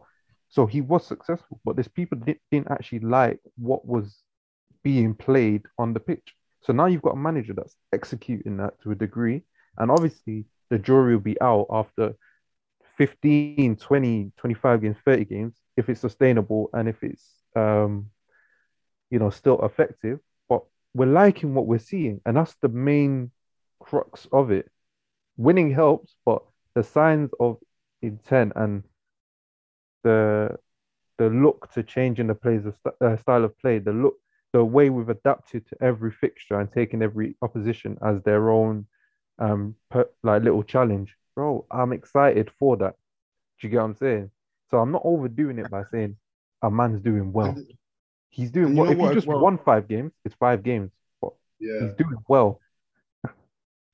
so 0.50 0.66
he 0.66 0.80
was 0.80 1.06
successful. 1.06 1.60
But 1.66 1.76
these 1.76 1.90
people 1.90 2.18
that 2.20 2.38
didn't 2.50 2.72
actually 2.72 3.00
like 3.00 3.40
what 3.58 3.86
was 3.86 4.24
being 4.84 5.16
played 5.16 5.64
on 5.78 5.94
the 5.94 6.00
pitch. 6.00 6.34
So 6.64 6.74
now 6.74 6.86
you've 6.86 7.02
got 7.02 7.14
a 7.14 7.18
manager 7.18 7.54
that's 7.54 7.76
executing 7.92 8.58
that 8.58 8.82
to 8.82 8.92
a 8.92 8.96
degree. 8.96 9.44
And 9.78 9.92
obviously 9.92 10.46
the 10.70 10.80
jury 10.80 11.16
will 11.16 11.22
be 11.22 11.40
out 11.42 11.68
after 11.70 12.16
15, 12.98 13.76
20, 13.76 14.32
25 14.38 14.82
games, 14.82 14.98
30 15.06 15.26
games, 15.26 15.56
if 15.76 15.90
it's 15.90 16.02
sustainable 16.02 16.70
and 16.74 16.88
if 16.88 17.04
it's 17.04 17.26
um 17.56 18.08
you 19.10 19.20
know 19.20 19.30
still 19.30 19.64
effective. 19.66 20.20
But 20.50 20.64
we're 20.94 21.06
liking 21.06 21.54
what 21.54 21.68
we're 21.68 21.80
seeing, 21.80 22.22
and 22.26 22.38
that's 22.38 22.56
the 22.62 22.70
main 22.70 23.32
crux 23.80 24.28
of 24.32 24.52
it. 24.52 24.70
Winning 25.38 25.72
helps, 25.72 26.16
but 26.26 26.44
the 26.76 26.84
signs 26.84 27.32
of 27.40 27.58
intent 28.02 28.54
and 28.56 28.84
the 30.04 30.58
the 31.18 31.30
look 31.30 31.72
to 31.74 31.84
changing 31.84 32.28
the 32.28 32.36
players 32.36 32.66
uh, 33.02 33.18
style 33.18 33.44
of 33.44 33.58
play, 33.60 33.80
the 33.80 33.92
look, 33.92 34.16
the 34.54 34.64
way 34.64 34.90
we've 34.90 35.10
adapted 35.10 35.68
to 35.68 35.76
every 35.82 36.12
fixture 36.12 36.60
and 36.60 36.72
taking 36.72 37.02
every 37.02 37.36
opposition 37.42 37.98
as 38.06 38.22
their 38.24 38.52
own, 38.52 38.86
um, 39.40 39.76
per, 39.90 40.08
like 40.24 40.44
little 40.44 40.64
challenge, 40.64 41.16
bro. 41.36 41.66
I'm 41.72 41.92
excited 41.92 42.52
for 42.60 42.78
that. 42.78 42.96
Do 43.60 43.68
you 43.68 43.72
get 43.72 43.78
what 43.80 43.86
I'm 43.86 43.96
saying? 43.96 44.32
So 44.70 44.78
I'm 44.78 44.92
not 44.92 45.02
overdoing 45.04 45.60
it 45.60 45.70
by 45.70 45.84
saying 45.92 46.16
a 46.62 46.70
man's 46.72 47.02
doing 47.02 47.34
well. 47.34 47.58
He's 48.30 48.52
doing 48.52 48.68
And 48.68 48.76
you 48.78 48.82
well. 48.84 48.92
If 48.92 48.98
what 48.98 49.10
he 49.10 49.16
just 49.16 49.28
well? 49.28 49.40
won 49.40 49.58
five 49.58 49.88
games, 49.88 50.12
it's 50.24 50.36
five 50.36 50.64
games, 50.64 50.92
but 51.22 51.34
Yeah, 51.60 51.82
he's 51.82 51.94
doing 51.96 52.18
well. 52.28 52.60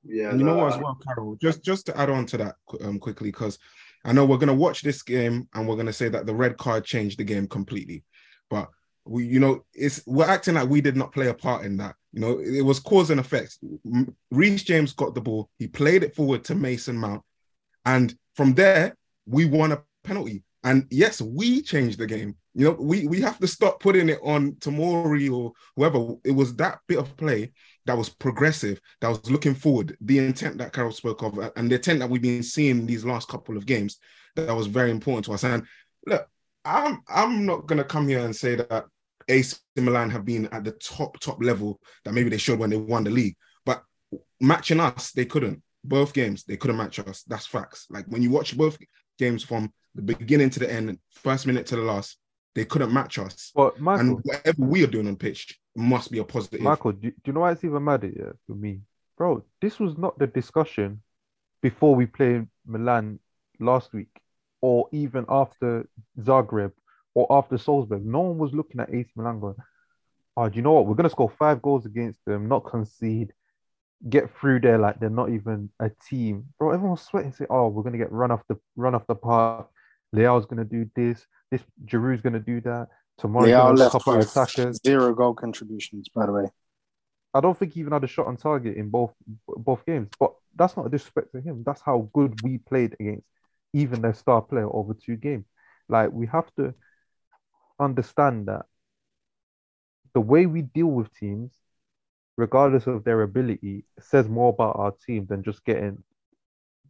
yeah. 0.04 0.30
And 0.30 0.40
you 0.40 0.46
know 0.46 0.56
what, 0.56 0.74
as 0.74 0.78
well, 0.78 0.98
Carol. 1.06 1.36
Just 1.36 1.62
just 1.64 1.86
to 1.86 1.96
add 1.98 2.10
on 2.10 2.26
to 2.26 2.36
that 2.38 2.56
um, 2.82 2.98
quickly, 2.98 3.30
because 3.30 3.58
I 4.04 4.12
know 4.12 4.24
we're 4.24 4.38
gonna 4.38 4.54
watch 4.54 4.82
this 4.82 5.02
game 5.02 5.48
and 5.54 5.68
we're 5.68 5.76
gonna 5.76 5.92
say 5.92 6.08
that 6.08 6.26
the 6.26 6.34
red 6.34 6.56
card 6.56 6.84
changed 6.84 7.18
the 7.18 7.24
game 7.24 7.46
completely, 7.46 8.04
but 8.48 8.68
we, 9.04 9.24
you 9.26 9.40
know, 9.40 9.64
it's 9.74 10.02
we're 10.06 10.28
acting 10.28 10.54
like 10.54 10.68
we 10.68 10.80
did 10.80 10.96
not 10.96 11.12
play 11.12 11.28
a 11.28 11.34
part 11.34 11.64
in 11.64 11.76
that. 11.78 11.94
You 12.12 12.20
know, 12.20 12.38
it 12.38 12.62
was 12.62 12.80
cause 12.80 13.10
and 13.10 13.20
effect. 13.20 13.58
Reece 14.30 14.64
James 14.64 14.92
got 14.92 15.14
the 15.14 15.20
ball, 15.20 15.50
he 15.58 15.66
played 15.68 16.02
it 16.02 16.14
forward 16.14 16.44
to 16.44 16.54
Mason 16.54 16.96
Mount, 16.96 17.22
and 17.84 18.14
from 18.34 18.54
there 18.54 18.96
we 19.26 19.44
won 19.44 19.72
a 19.72 19.82
penalty. 20.04 20.44
And 20.62 20.86
yes, 20.90 21.22
we 21.22 21.62
changed 21.62 21.98
the 21.98 22.06
game. 22.06 22.36
You 22.54 22.66
know, 22.66 22.76
we 22.78 23.06
we 23.06 23.20
have 23.20 23.38
to 23.38 23.46
stop 23.46 23.80
putting 23.80 24.08
it 24.08 24.18
on 24.22 24.52
Tamori 24.54 25.32
or 25.32 25.52
whoever. 25.76 26.14
It 26.24 26.32
was 26.32 26.54
that 26.56 26.80
bit 26.86 26.98
of 26.98 27.16
play 27.16 27.52
that 27.86 27.96
was 27.96 28.08
progressive, 28.08 28.80
that 29.00 29.08
was 29.08 29.30
looking 29.30 29.54
forward, 29.54 29.96
the 30.00 30.18
intent 30.18 30.58
that 30.58 30.72
Carol 30.72 30.92
spoke 30.92 31.22
of, 31.22 31.38
and 31.56 31.70
the 31.70 31.76
intent 31.76 32.00
that 32.00 32.10
we've 32.10 32.22
been 32.22 32.42
seeing 32.42 32.86
these 32.86 33.04
last 33.04 33.28
couple 33.28 33.56
of 33.56 33.66
games, 33.66 33.98
that 34.36 34.54
was 34.54 34.66
very 34.66 34.90
important 34.90 35.24
to 35.24 35.32
us. 35.32 35.44
And 35.44 35.66
look, 36.06 36.28
I'm 36.64 37.02
I'm 37.08 37.46
not 37.46 37.66
gonna 37.66 37.84
come 37.84 38.08
here 38.08 38.24
and 38.24 38.34
say 38.34 38.56
that 38.56 38.86
AC 39.28 39.56
Milan 39.76 40.10
have 40.10 40.24
been 40.24 40.46
at 40.46 40.64
the 40.64 40.72
top 40.72 41.18
top 41.20 41.42
level 41.42 41.80
that 42.04 42.12
maybe 42.12 42.28
they 42.28 42.38
should 42.38 42.58
when 42.58 42.70
they 42.70 42.76
won 42.76 43.04
the 43.04 43.10
league. 43.10 43.36
But 43.64 43.82
matching 44.40 44.80
us, 44.80 45.12
they 45.12 45.24
couldn't. 45.24 45.62
Both 45.82 46.12
games, 46.12 46.44
they 46.44 46.56
couldn't 46.56 46.76
match 46.76 46.98
us. 46.98 47.22
That's 47.22 47.46
facts. 47.46 47.86
Like 47.88 48.04
when 48.06 48.22
you 48.22 48.30
watch 48.30 48.56
both 48.56 48.76
games 49.18 49.42
from 49.42 49.72
the 49.94 50.02
beginning 50.02 50.50
to 50.50 50.60
the 50.60 50.70
end, 50.70 50.98
first 51.10 51.46
minute 51.46 51.66
to 51.66 51.76
the 51.76 51.82
last, 51.82 52.18
they 52.54 52.64
couldn't 52.64 52.92
match 52.92 53.18
us. 53.18 53.50
But 53.54 53.78
And 53.78 54.18
whatever 54.22 54.62
we 54.62 54.84
are 54.84 54.88
doing 54.88 55.08
on 55.08 55.16
pitch 55.16 55.58
must 55.74 56.10
be 56.10 56.18
a 56.18 56.24
positive. 56.24 56.60
Michael, 56.60 56.92
do, 56.92 57.10
do 57.10 57.16
you 57.24 57.32
know 57.32 57.40
why 57.40 57.52
it's 57.52 57.64
even 57.64 57.84
madder 57.84 58.08
yeah, 58.14 58.32
for 58.46 58.54
me? 58.54 58.80
Bro, 59.16 59.44
this 59.60 59.78
was 59.78 59.96
not 59.96 60.18
the 60.18 60.26
discussion 60.26 61.02
before 61.62 61.94
we 61.94 62.06
played 62.06 62.46
Milan 62.66 63.18
last 63.58 63.92
week, 63.92 64.19
or 64.60 64.88
even 64.92 65.24
after 65.28 65.88
Zagreb, 66.20 66.72
or 67.14 67.26
after 67.30 67.58
Salzburg. 67.58 68.04
No 68.04 68.20
one 68.20 68.38
was 68.38 68.52
looking 68.52 68.80
at 68.80 68.92
AC 68.92 69.10
Milan 69.16 69.40
going, 69.40 69.56
oh, 70.36 70.48
do 70.48 70.56
you 70.56 70.62
know 70.62 70.72
what? 70.72 70.86
We're 70.86 70.94
going 70.94 71.04
to 71.04 71.10
score 71.10 71.32
five 71.38 71.62
goals 71.62 71.86
against 71.86 72.20
them, 72.26 72.48
not 72.48 72.64
concede, 72.64 73.32
get 74.08 74.30
through 74.38 74.60
there 74.60 74.78
like 74.78 75.00
they're 75.00 75.10
not 75.10 75.30
even 75.30 75.70
a 75.80 75.90
team. 76.08 76.46
Bro, 76.58 76.72
everyone's 76.72 77.02
sweating, 77.02 77.32
say, 77.32 77.46
oh, 77.50 77.68
we're 77.68 77.82
going 77.82 77.92
to 77.92 77.98
get 77.98 78.12
run 78.12 78.30
off 78.30 78.42
the 78.48 78.58
run 78.76 78.94
off 78.94 79.06
the 79.06 79.14
park. 79.14 79.68
Leao's 80.14 80.46
going 80.46 80.58
to 80.58 80.64
do 80.64 80.90
this. 80.96 81.24
This 81.50 81.62
Giroud's 81.84 82.22
going 82.22 82.32
to 82.32 82.40
do 82.40 82.60
that. 82.62 82.88
Tomorrow, 83.18 83.46
Leao 83.46 83.78
left 83.78 83.92
couple 83.92 84.16
with 84.16 84.30
attackers. 84.30 84.80
zero 84.84 85.14
goal 85.14 85.34
contributions, 85.34 86.08
by 86.14 86.26
the 86.26 86.32
way. 86.32 86.44
I 87.34 87.40
don't 87.40 87.56
think 87.56 87.74
he 87.74 87.80
even 87.80 87.92
had 87.92 88.02
a 88.02 88.08
shot 88.08 88.26
on 88.26 88.36
target 88.36 88.76
in 88.76 88.88
both 88.88 89.12
both 89.46 89.84
games. 89.84 90.08
But 90.18 90.32
that's 90.56 90.76
not 90.76 90.86
a 90.86 90.88
disrespect 90.88 91.32
to 91.32 91.40
him. 91.40 91.62
That's 91.64 91.80
how 91.80 92.08
good 92.12 92.40
we 92.42 92.58
played 92.58 92.96
against 92.98 93.26
even 93.72 94.02
their 94.02 94.14
star 94.14 94.42
player 94.42 94.68
over 94.68 94.94
two 94.94 95.16
games. 95.16 95.46
Like 95.88 96.12
we 96.12 96.26
have 96.26 96.52
to 96.56 96.74
understand 97.78 98.46
that 98.46 98.66
the 100.14 100.20
way 100.20 100.46
we 100.46 100.62
deal 100.62 100.86
with 100.86 101.14
teams, 101.14 101.52
regardless 102.36 102.86
of 102.86 103.04
their 103.04 103.22
ability, 103.22 103.84
says 104.00 104.28
more 104.28 104.50
about 104.50 104.76
our 104.76 104.92
team 105.06 105.26
than 105.28 105.42
just 105.42 105.64
getting 105.64 106.02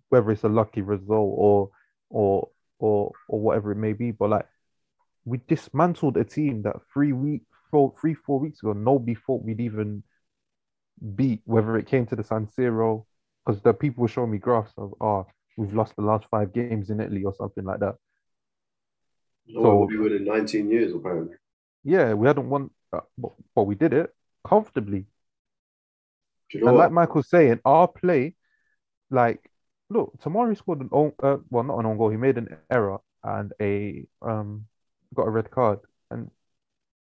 whether 0.08 0.30
it's 0.32 0.42
a 0.44 0.48
lucky 0.48 0.82
result 0.82 1.34
or 1.36 1.70
or 2.10 2.48
or 2.78 3.12
or 3.28 3.40
whatever 3.40 3.72
it 3.72 3.76
may 3.76 3.92
be. 3.92 4.10
But 4.10 4.30
like 4.30 4.46
we 5.24 5.40
dismantled 5.48 6.16
a 6.16 6.24
team 6.24 6.62
that 6.62 6.76
three 6.92 7.12
week 7.12 7.42
four 7.70 7.94
three, 8.00 8.14
four 8.14 8.40
weeks 8.40 8.62
ago 8.62 8.72
nobody 8.72 9.14
thought 9.14 9.44
we'd 9.44 9.60
even 9.60 10.02
beat, 11.14 11.40
whether 11.44 11.76
it 11.78 11.86
came 11.86 12.06
to 12.06 12.16
the 12.16 12.24
San 12.24 12.46
Siro, 12.46 13.04
because 13.44 13.62
the 13.62 13.72
people 13.72 14.02
were 14.02 14.08
showing 14.08 14.30
me 14.30 14.38
graphs 14.38 14.72
of 14.76 14.94
oh, 15.00 15.26
we've 15.60 15.74
lost 15.74 15.96
the 15.96 16.02
last 16.02 16.26
five 16.30 16.52
games 16.54 16.90
in 16.90 17.00
Italy 17.00 17.24
or 17.24 17.34
something 17.34 17.64
like 17.64 17.80
that. 17.80 17.96
No 19.48 19.60
one 19.60 19.76
will 19.80 19.86
be 19.86 19.98
winning 19.98 20.24
19 20.24 20.70
years, 20.70 20.94
apparently. 20.94 21.36
Yeah, 21.84 22.14
we 22.14 22.26
hadn't 22.26 22.48
won, 22.48 22.70
uh, 22.92 23.00
but, 23.18 23.32
but 23.54 23.64
we 23.64 23.74
did 23.74 23.92
it 23.92 24.14
comfortably. 24.46 25.06
You 26.52 26.60
know 26.60 26.66
And 26.66 26.76
what? 26.76 26.90
like 26.90 26.92
Michael's 26.92 27.28
saying, 27.28 27.60
our 27.64 27.88
play, 27.88 28.34
like, 29.10 29.50
look, 29.90 30.14
Tamori 30.20 30.56
scored 30.58 30.80
an 30.80 30.90
own, 30.92 31.12
uh, 31.22 31.38
well, 31.50 31.64
not 31.64 31.78
an 31.80 31.86
own 31.86 31.98
goal. 31.98 32.10
He 32.10 32.16
made 32.16 32.38
an 32.38 32.56
error 32.70 33.00
and 33.24 33.52
a 33.60 34.06
um 34.22 34.66
got 35.14 35.28
a 35.28 35.30
red 35.30 35.50
card, 35.50 35.80
and 36.10 36.30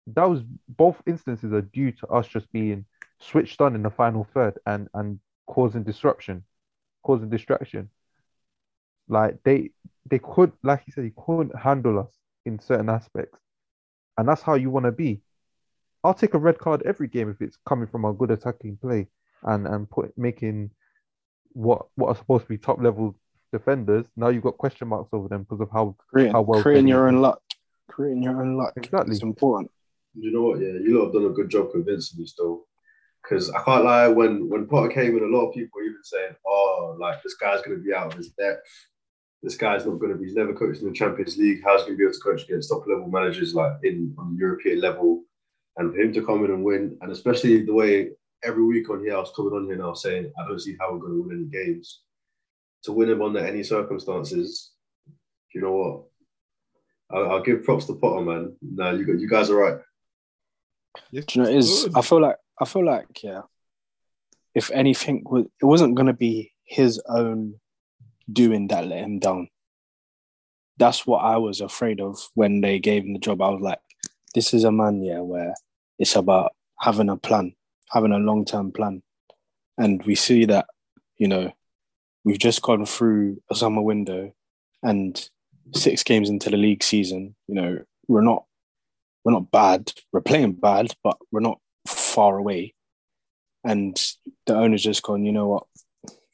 that 0.08 0.28
was 0.28 0.42
both 0.68 1.02
instances 1.06 1.52
are 1.52 1.62
due 1.62 1.92
to 1.92 2.08
us 2.08 2.28
just 2.28 2.52
being 2.52 2.86
switched 3.20 3.60
on 3.62 3.74
in 3.76 3.82
the 3.82 3.90
final 3.90 4.24
third 4.34 4.58
and 4.66 4.88
and 4.94 5.20
causing 5.46 5.84
disruption, 5.84 6.44
causing 7.04 7.30
distraction. 7.30 7.90
Like 9.08 9.42
they 9.44 9.70
they 10.10 10.18
could, 10.18 10.52
like 10.62 10.82
he 10.84 10.92
said, 10.92 11.04
he 11.04 11.12
couldn't 11.16 11.56
handle 11.56 11.98
us 11.98 12.12
in 12.46 12.58
certain 12.58 12.88
aspects, 12.88 13.38
and 14.18 14.28
that's 14.28 14.42
how 14.42 14.54
you 14.54 14.70
want 14.70 14.86
to 14.86 14.92
be. 14.92 15.22
I'll 16.02 16.14
take 16.14 16.34
a 16.34 16.38
red 16.38 16.58
card 16.58 16.82
every 16.84 17.08
game 17.08 17.30
if 17.30 17.40
it's 17.40 17.58
coming 17.66 17.88
from 17.88 18.04
a 18.04 18.12
good 18.12 18.30
attacking 18.30 18.76
play 18.76 19.08
and 19.42 19.66
and 19.66 19.88
put 19.88 20.16
making 20.16 20.70
what 21.52 21.86
what 21.94 22.08
are 22.08 22.16
supposed 22.16 22.44
to 22.44 22.48
be 22.48 22.58
top 22.58 22.80
level 22.80 23.14
defenders. 23.52 24.06
Now 24.16 24.28
you've 24.28 24.42
got 24.42 24.58
question 24.58 24.88
marks 24.88 25.10
over 25.12 25.28
them 25.28 25.42
because 25.42 25.60
of 25.60 25.70
how 25.72 25.96
Creating, 26.08 26.32
how 26.32 26.42
well 26.42 26.62
creating 26.62 26.88
your 26.88 27.08
own 27.08 27.20
luck. 27.20 27.40
Creating 27.88 28.22
your 28.22 28.40
own 28.40 28.56
luck. 28.56 28.74
Exactly. 28.76 29.14
It's 29.14 29.22
important. 29.22 29.70
You 30.14 30.32
know 30.32 30.42
what? 30.42 30.60
Yeah, 30.60 30.72
you 30.72 30.98
lot 30.98 31.06
have 31.06 31.14
done 31.14 31.26
a 31.26 31.34
good 31.34 31.48
job 31.50 31.72
convincing 31.72 32.20
me 32.20 32.26
still. 32.26 32.66
Because 33.22 33.50
I 33.50 33.62
can't 33.62 33.84
lie, 33.84 34.08
when 34.08 34.50
when 34.50 34.66
Potter 34.66 34.90
came 34.90 35.16
in, 35.16 35.22
a 35.24 35.34
lot 35.34 35.48
of 35.48 35.54
people 35.54 35.70
were 35.76 35.84
even 35.84 36.02
saying, 36.02 36.34
"Oh, 36.46 36.94
like 37.00 37.22
this 37.22 37.34
guy's 37.34 37.62
going 37.62 37.78
to 37.78 37.82
be 37.82 37.94
out 37.94 38.08
of 38.08 38.18
his 38.18 38.28
depth. 38.30 38.68
This 39.44 39.58
guy's 39.58 39.84
not 39.84 39.98
going 39.98 40.10
to 40.10 40.16
be. 40.16 40.24
He's 40.24 40.34
never 40.34 40.54
coached 40.54 40.80
in 40.80 40.88
the 40.88 40.94
Champions 40.94 41.36
League. 41.36 41.60
How's 41.62 41.82
he 41.82 41.88
going 41.88 41.98
to 41.98 41.98
be 41.98 42.04
able 42.04 42.14
to 42.14 42.20
coach 42.20 42.44
against 42.44 42.70
top 42.70 42.86
level 42.86 43.08
managers 43.08 43.54
like 43.54 43.74
in 43.82 44.14
on 44.16 44.32
the 44.32 44.40
European 44.40 44.80
level?" 44.80 45.22
And 45.76 45.92
for 45.92 46.00
him 46.00 46.14
to 46.14 46.24
come 46.24 46.46
in 46.46 46.50
and 46.50 46.64
win, 46.64 46.96
and 47.02 47.12
especially 47.12 47.62
the 47.62 47.74
way 47.74 48.12
every 48.42 48.64
week 48.64 48.88
on 48.88 49.04
here, 49.04 49.16
I 49.16 49.20
was 49.20 49.32
coming 49.36 49.52
on 49.52 49.66
here 49.66 49.76
now 49.76 49.92
saying, 49.92 50.32
"I 50.40 50.48
don't 50.48 50.58
see 50.58 50.76
how 50.80 50.94
we're 50.94 51.00
going 51.00 51.12
to 51.12 51.28
win 51.28 51.36
any 51.36 51.64
games." 51.64 52.00
To 52.84 52.92
win 52.92 53.10
him 53.10 53.20
under 53.20 53.40
any 53.40 53.62
circumstances, 53.62 54.72
you 55.54 55.60
know 55.60 55.72
what? 55.72 56.04
I'll, 57.10 57.32
I'll 57.32 57.42
give 57.42 57.64
props 57.64 57.84
to 57.86 57.94
Potter, 57.94 58.24
man. 58.24 58.56
No, 58.62 58.92
you 58.92 59.04
you 59.18 59.28
guys 59.28 59.50
are 59.50 59.56
right. 59.56 59.78
Do 61.12 61.22
you 61.32 61.42
know, 61.42 61.48
it 61.50 61.56
is 61.56 61.88
I 61.94 62.00
feel 62.00 62.22
like 62.22 62.36
I 62.58 62.64
feel 62.64 62.86
like 62.86 63.22
yeah. 63.22 63.42
If 64.54 64.70
anything, 64.70 65.22
it 65.60 65.66
wasn't 65.66 65.96
gonna 65.96 66.14
be 66.14 66.52
his 66.64 66.98
own 67.08 67.60
doing 68.32 68.68
that 68.68 68.86
let 68.86 69.04
him 69.04 69.18
down. 69.18 69.48
That's 70.76 71.06
what 71.06 71.18
I 71.18 71.36
was 71.36 71.60
afraid 71.60 72.00
of 72.00 72.18
when 72.34 72.60
they 72.60 72.78
gave 72.78 73.04
him 73.04 73.12
the 73.12 73.18
job. 73.18 73.40
I 73.40 73.50
was 73.50 73.60
like, 73.60 73.78
this 74.34 74.52
is 74.52 74.64
a 74.64 74.72
man, 74.72 75.02
yeah, 75.02 75.20
where 75.20 75.54
it's 75.98 76.16
about 76.16 76.52
having 76.80 77.08
a 77.08 77.16
plan, 77.16 77.54
having 77.90 78.12
a 78.12 78.18
long 78.18 78.44
term 78.44 78.72
plan, 78.72 79.02
and 79.78 80.02
we 80.04 80.14
see 80.14 80.44
that, 80.46 80.66
you 81.16 81.28
know, 81.28 81.52
we've 82.24 82.38
just 82.38 82.62
gone 82.62 82.84
through 82.86 83.40
a 83.50 83.54
summer 83.54 83.82
window, 83.82 84.32
and 84.82 85.28
six 85.74 86.02
games 86.02 86.28
into 86.28 86.50
the 86.50 86.56
league 86.56 86.82
season, 86.82 87.34
you 87.46 87.54
know, 87.54 87.78
we're 88.08 88.22
not 88.22 88.44
we're 89.24 89.32
not 89.32 89.50
bad. 89.50 89.92
We're 90.12 90.20
playing 90.20 90.54
bad, 90.54 90.94
but 91.02 91.16
we're 91.32 91.40
not 91.40 91.58
far 91.86 92.36
away. 92.36 92.74
And 93.64 93.98
the 94.46 94.54
owner's 94.54 94.82
just 94.82 95.02
gone, 95.02 95.24
you 95.24 95.32
know 95.32 95.48
what? 95.48 95.66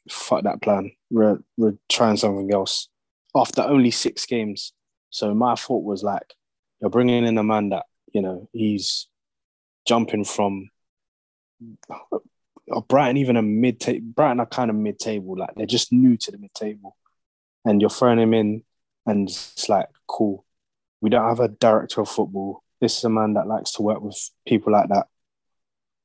Fuck 0.09 0.43
that 0.43 0.61
plan. 0.61 0.91
We're 1.11 1.39
we're 1.57 1.77
trying 1.89 2.17
something 2.17 2.51
else. 2.53 2.87
After 3.35 3.61
only 3.61 3.91
six 3.91 4.25
games. 4.25 4.73
So 5.09 5.33
my 5.33 5.55
thought 5.55 5.83
was 5.83 6.03
like, 6.03 6.33
you're 6.79 6.89
bringing 6.89 7.25
in 7.25 7.37
a 7.37 7.43
man 7.43 7.69
that, 7.69 7.85
you 8.13 8.21
know, 8.21 8.49
he's 8.53 9.07
jumping 9.85 10.23
from 10.23 10.69
uh, 11.89 12.81
Brighton, 12.87 13.17
even 13.17 13.35
a 13.35 13.41
mid 13.41 13.79
table. 13.79 14.07
Brighton 14.15 14.39
are 14.39 14.45
kind 14.45 14.69
of 14.69 14.75
mid 14.75 14.99
table, 14.99 15.37
like 15.37 15.51
they're 15.55 15.65
just 15.65 15.91
new 15.91 16.17
to 16.17 16.31
the 16.31 16.37
mid 16.37 16.53
table. 16.53 16.97
And 17.65 17.79
you're 17.79 17.89
throwing 17.89 18.19
him 18.19 18.33
in, 18.33 18.63
and 19.05 19.29
it's 19.29 19.69
like, 19.69 19.87
cool. 20.07 20.45
We 21.01 21.09
don't 21.09 21.27
have 21.27 21.39
a 21.39 21.47
director 21.47 22.01
of 22.01 22.09
football. 22.09 22.63
This 22.79 22.97
is 22.97 23.03
a 23.03 23.09
man 23.09 23.33
that 23.33 23.47
likes 23.47 23.73
to 23.73 23.81
work 23.81 24.01
with 24.01 24.17
people 24.47 24.73
like 24.73 24.89
that. 24.89 25.07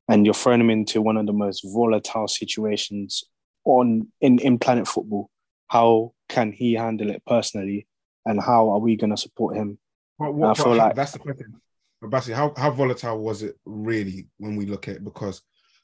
And 0.07 0.25
you're 0.25 0.33
throwing 0.33 0.61
him 0.61 0.69
into 0.69 1.01
one 1.01 1.17
of 1.17 1.25
the 1.25 1.33
most 1.33 1.61
volatile 1.65 2.27
situations 2.27 3.23
on 3.67 4.07
in, 4.21 4.39
in 4.39 4.57
planet 4.59 4.87
football. 4.87 5.29
How 5.67 6.13
can 6.29 6.51
he 6.51 6.73
handle 6.73 7.09
it 7.09 7.21
personally? 7.27 7.87
And 8.25 8.41
how 8.41 8.69
are 8.71 8.79
we 8.79 8.95
going 8.95 9.09
to 9.11 9.17
support 9.17 9.55
him? 9.55 9.77
But 10.19 10.31
I 10.31 10.53
feel 10.53 10.65
but 10.65 10.77
like- 10.77 10.95
that's 10.95 11.11
the 11.11 11.19
question. 11.19 11.53
But 12.01 12.11
Bassi, 12.11 12.31
how, 12.31 12.53
how 12.55 12.69
volatile 12.69 13.19
was 13.19 13.41
it 13.41 13.55
really 13.65 14.27
when 14.37 14.55
we 14.55 14.67
look 14.67 14.87
at 14.87 14.97
it? 14.97 15.03
Because 15.03 15.41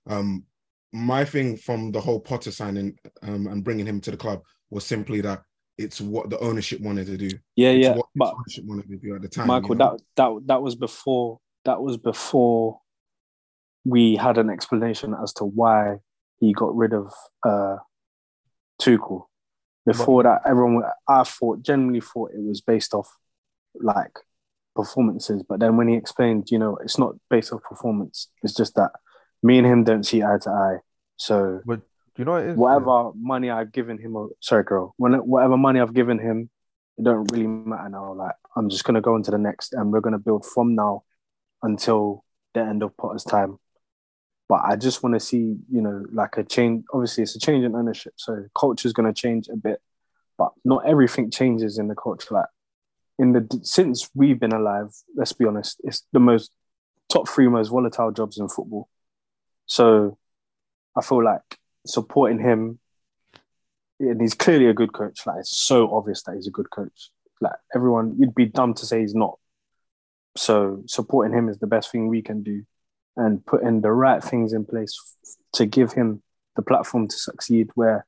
um, 0.07 0.43
my 0.91 1.25
thing 1.25 1.57
from 1.57 1.91
the 1.91 1.99
whole 1.99 2.19
Potter 2.19 2.51
signing 2.51 2.99
um, 3.23 3.47
and 3.47 3.63
bringing 3.63 3.87
him 3.87 3.99
to 4.01 4.11
the 4.11 4.17
club 4.17 4.41
was 4.69 4.85
simply 4.85 5.21
that 5.21 5.41
it's 5.79 5.99
what 5.99 6.29
the 6.29 6.37
ownership 6.39 6.81
wanted 6.81 7.07
to 7.07 7.17
do. 7.17 7.31
Yeah, 7.55 7.69
It's 7.71 7.85
yeah. 7.87 7.95
what 7.95 8.05
But 8.15 8.35
ownership 8.35 8.63
wanted 8.65 8.89
to 8.89 8.97
do 8.97 9.15
at 9.15 9.23
the 9.23 9.27
time. 9.27 9.47
Michael, 9.47 9.69
you 9.69 9.75
know? 9.75 9.97
that 9.97 10.01
that 10.17 10.47
that 10.47 10.61
was 10.61 10.75
before 10.75 11.39
that 11.65 11.81
was 11.81 11.97
before 11.97 12.79
we 13.83 14.15
had 14.15 14.37
an 14.37 14.51
explanation 14.51 15.15
as 15.21 15.33
to 15.33 15.45
why 15.45 15.95
he 16.43 16.53
got 16.53 16.75
rid 16.75 16.93
of 16.93 17.13
uh 17.43 17.77
Tuchel. 18.81 19.27
Before 19.85 20.23
that, 20.23 20.41
everyone 20.45 20.83
I 21.07 21.23
thought 21.23 21.61
generally 21.61 21.99
thought 22.01 22.31
it 22.33 22.41
was 22.41 22.61
based 22.61 22.93
off 22.93 23.09
like 23.75 24.17
performances, 24.75 25.43
but 25.47 25.59
then 25.59 25.77
when 25.77 25.87
he 25.87 25.95
explained, 25.95 26.49
you 26.51 26.57
know, 26.57 26.77
it's 26.77 26.97
not 26.97 27.15
based 27.29 27.51
off 27.53 27.61
performance. 27.63 28.29
It's 28.43 28.53
just 28.53 28.75
that 28.75 28.91
me 29.41 29.57
and 29.57 29.67
him 29.67 29.83
don't 29.83 30.05
see 30.05 30.23
eye 30.23 30.37
to 30.41 30.49
eye. 30.49 30.77
So 31.17 31.61
But 31.65 31.81
you 32.17 32.25
know 32.25 32.31
what 32.31 32.43
it 32.43 32.49
is? 32.51 32.57
whatever 32.57 33.11
money 33.15 33.49
I've 33.49 33.71
given 33.71 33.97
him, 33.97 34.15
or 34.15 34.29
sorry, 34.39 34.63
girl, 34.63 34.93
when 34.97 35.13
whatever 35.13 35.57
money 35.57 35.79
I've 35.79 35.93
given 35.93 36.19
him, 36.19 36.49
it 36.97 37.03
don't 37.03 37.31
really 37.31 37.47
matter 37.47 37.89
now. 37.89 38.13
Like 38.13 38.35
I'm 38.55 38.69
just 38.69 38.83
gonna 38.85 39.01
go 39.01 39.15
into 39.15 39.31
the 39.31 39.37
next, 39.37 39.73
and 39.73 39.91
we're 39.91 40.01
gonna 40.01 40.19
build 40.19 40.45
from 40.45 40.75
now 40.75 41.03
until 41.61 42.23
the 42.53 42.61
end 42.61 42.83
of 42.83 42.95
Potter's 42.97 43.23
time. 43.23 43.59
But 44.49 44.61
I 44.65 44.75
just 44.75 45.03
want 45.03 45.13
to 45.13 45.19
see, 45.19 45.57
you 45.71 45.81
know, 45.81 46.05
like 46.11 46.37
a 46.37 46.43
change. 46.43 46.83
Obviously, 46.93 47.23
it's 47.23 47.35
a 47.35 47.39
change 47.39 47.63
in 47.63 47.75
ownership, 47.75 48.13
so 48.17 48.45
culture 48.57 48.87
is 48.87 48.93
gonna 48.93 49.13
change 49.13 49.47
a 49.47 49.55
bit, 49.55 49.81
but 50.37 50.51
not 50.65 50.85
everything 50.85 51.31
changes 51.31 51.77
in 51.77 51.87
the 51.87 51.95
culture. 51.95 52.35
Like 52.35 52.45
in 53.19 53.33
the 53.33 53.59
since 53.63 54.09
we've 54.13 54.39
been 54.39 54.53
alive, 54.53 54.93
let's 55.15 55.33
be 55.33 55.45
honest, 55.45 55.81
it's 55.83 56.03
the 56.11 56.19
most 56.19 56.51
top 57.11 57.29
three 57.29 57.47
most 57.47 57.69
volatile 57.69 58.11
jobs 58.11 58.37
in 58.37 58.49
football. 58.49 58.89
So 59.65 60.17
I 60.95 61.01
feel 61.01 61.23
like 61.23 61.41
supporting 61.85 62.39
him, 62.39 62.79
and 63.99 64.21
he's 64.21 64.33
clearly 64.33 64.67
a 64.67 64.73
good 64.73 64.93
coach. 64.93 65.25
Like 65.25 65.39
it's 65.39 65.57
so 65.57 65.93
obvious 65.95 66.23
that 66.23 66.35
he's 66.35 66.47
a 66.47 66.51
good 66.51 66.69
coach. 66.69 67.11
Like 67.39 67.55
everyone, 67.75 68.15
you'd 68.17 68.35
be 68.35 68.45
dumb 68.45 68.73
to 68.75 68.85
say 68.85 69.01
he's 69.01 69.15
not. 69.15 69.37
So 70.35 70.83
supporting 70.87 71.37
him 71.37 71.49
is 71.49 71.59
the 71.59 71.67
best 71.67 71.91
thing 71.91 72.07
we 72.07 72.21
can 72.21 72.41
do, 72.43 72.65
and 73.15 73.45
putting 73.45 73.81
the 73.81 73.91
right 73.91 74.23
things 74.23 74.53
in 74.53 74.65
place 74.65 75.15
to 75.53 75.65
give 75.65 75.93
him 75.93 76.21
the 76.55 76.61
platform 76.61 77.07
to 77.07 77.15
succeed. 77.15 77.69
Where 77.75 78.05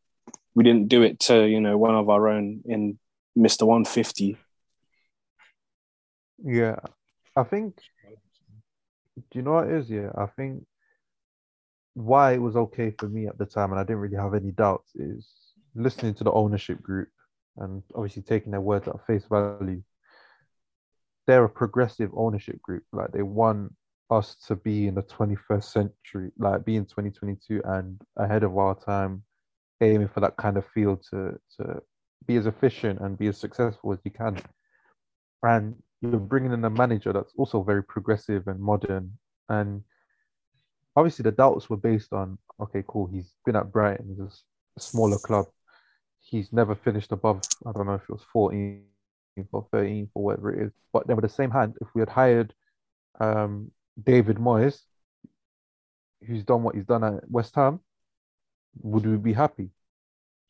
we 0.53 0.63
didn't 0.63 0.87
do 0.87 1.03
it 1.03 1.19
to 1.21 1.45
you 1.45 1.61
know 1.61 1.77
one 1.77 1.95
of 1.95 2.09
our 2.09 2.27
own 2.27 2.61
in 2.65 2.99
One 3.35 3.85
Fifty. 3.85 4.37
Yeah, 6.43 6.77
I 7.35 7.43
think. 7.43 7.77
Do 9.31 9.39
you 9.39 9.43
know 9.43 9.53
what 9.53 9.67
it 9.67 9.73
is? 9.73 9.89
Yeah, 9.89 10.09
I 10.17 10.25
think 10.25 10.65
why 11.93 12.33
it 12.33 12.41
was 12.41 12.57
okay 12.57 12.93
for 12.99 13.07
me 13.07 13.27
at 13.27 13.37
the 13.37 13.45
time, 13.45 13.71
and 13.71 13.79
I 13.79 13.83
didn't 13.83 13.99
really 13.99 14.17
have 14.17 14.33
any 14.33 14.51
doubts, 14.51 14.93
is 14.95 15.27
listening 15.73 16.13
to 16.15 16.23
the 16.23 16.31
ownership 16.31 16.81
group 16.81 17.09
and 17.57 17.83
obviously 17.93 18.21
taking 18.21 18.51
their 18.51 18.61
words 18.61 18.87
at 18.87 19.05
face 19.07 19.25
value. 19.29 19.81
They're 21.25 21.45
a 21.45 21.49
progressive 21.49 22.11
ownership 22.13 22.61
group. 22.61 22.83
Like 22.91 23.11
they 23.11 23.23
want 23.23 23.73
us 24.11 24.35
to 24.47 24.55
be 24.55 24.87
in 24.87 24.95
the 24.95 25.03
21st 25.03 25.63
century, 25.63 26.31
like 26.37 26.65
be 26.65 26.75
in 26.75 26.85
2022 26.85 27.61
and 27.65 27.99
ahead 28.17 28.43
of 28.43 28.57
our 28.57 28.75
time, 28.75 29.23
aiming 29.81 30.07
for 30.07 30.19
that 30.19 30.37
kind 30.37 30.57
of 30.57 30.65
field 30.67 31.03
to 31.09 31.39
to 31.57 31.81
be 32.27 32.37
as 32.37 32.45
efficient 32.45 32.99
and 33.01 33.17
be 33.17 33.27
as 33.27 33.37
successful 33.37 33.93
as 33.93 33.99
you 34.03 34.11
can. 34.11 34.39
And 35.43 35.75
you're 36.01 36.19
bringing 36.19 36.51
in 36.51 36.63
a 36.65 36.69
manager 36.69 37.13
that's 37.13 37.33
also 37.37 37.63
very 37.63 37.83
progressive 37.83 38.47
and 38.47 38.59
modern. 38.59 39.11
And 39.49 39.83
obviously, 40.95 41.23
the 41.23 41.31
doubts 41.31 41.69
were 41.69 41.77
based 41.77 42.13
on 42.13 42.37
okay, 42.59 42.83
cool. 42.87 43.07
He's 43.07 43.33
been 43.45 43.55
at 43.55 43.71
Brighton, 43.71 44.07
he's 44.09 44.19
a 44.19 44.79
smaller 44.79 45.17
club. 45.17 45.45
He's 46.21 46.51
never 46.51 46.73
finished 46.73 47.11
above, 47.11 47.41
I 47.67 47.71
don't 47.71 47.85
know 47.85 47.93
if 47.93 48.01
it 48.03 48.09
was 48.09 48.25
14 48.33 48.83
or 49.51 49.67
13 49.71 50.09
or 50.15 50.23
whatever 50.23 50.53
it 50.53 50.65
is. 50.65 50.71
But 50.91 51.05
then, 51.05 51.15
with 51.15 51.23
the 51.23 51.29
same 51.29 51.51
hand, 51.51 51.75
if 51.81 51.87
we 51.93 52.01
had 52.01 52.09
hired 52.09 52.53
um, 53.19 53.71
David 54.01 54.37
Moyes, 54.37 54.81
who's 56.25 56.43
done 56.43 56.63
what 56.63 56.75
he's 56.75 56.85
done 56.85 57.03
at 57.03 57.29
West 57.29 57.55
Ham, 57.55 57.79
would 58.81 59.05
we 59.05 59.17
be 59.17 59.33
happy? 59.33 59.63
Do 59.65 59.71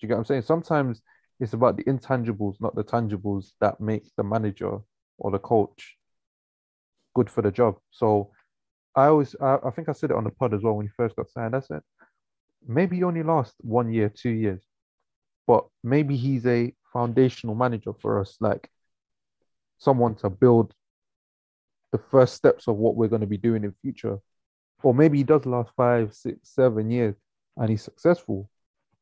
you 0.01 0.07
get 0.07 0.15
what 0.15 0.21
I'm 0.21 0.25
saying? 0.25 0.41
Sometimes 0.43 1.01
it's 1.39 1.53
about 1.53 1.77
the 1.77 1.83
intangibles, 1.83 2.55
not 2.59 2.75
the 2.75 2.83
tangibles, 2.83 3.51
that 3.61 3.79
make 3.79 4.03
the 4.17 4.23
manager 4.23 4.79
or 5.17 5.31
the 5.31 5.39
coach 5.39 5.97
good 7.13 7.29
for 7.29 7.41
the 7.41 7.51
job. 7.51 7.77
So 7.91 8.31
I 8.95 9.07
always, 9.07 9.35
I, 9.41 9.57
I 9.65 9.71
think 9.71 9.89
I 9.89 9.93
said 9.93 10.11
it 10.11 10.17
on 10.17 10.23
the 10.23 10.31
pod 10.31 10.53
as 10.53 10.61
well 10.61 10.73
when 10.73 10.85
he 10.85 10.91
first 10.95 11.15
got 11.15 11.29
signed. 11.29 11.55
I 11.55 11.59
said, 11.59 11.81
maybe 12.65 12.97
he 12.97 13.03
only 13.03 13.23
last 13.23 13.53
one 13.59 13.91
year, 13.91 14.09
two 14.09 14.29
years, 14.29 14.61
but 15.47 15.65
maybe 15.83 16.15
he's 16.15 16.45
a 16.45 16.73
foundational 16.91 17.55
manager 17.55 17.93
for 18.01 18.19
us, 18.19 18.37
like 18.39 18.69
someone 19.77 20.15
to 20.15 20.29
build 20.29 20.73
the 21.91 21.97
first 21.97 22.35
steps 22.35 22.67
of 22.67 22.75
what 22.75 22.95
we're 22.95 23.07
going 23.07 23.21
to 23.21 23.27
be 23.27 23.37
doing 23.37 23.63
in 23.63 23.73
future. 23.81 24.19
Or 24.83 24.93
maybe 24.93 25.17
he 25.17 25.23
does 25.23 25.45
last 25.45 25.71
five, 25.75 26.13
six, 26.13 26.37
seven 26.43 26.91
years 26.91 27.15
and 27.57 27.69
he's 27.69 27.83
successful. 27.83 28.49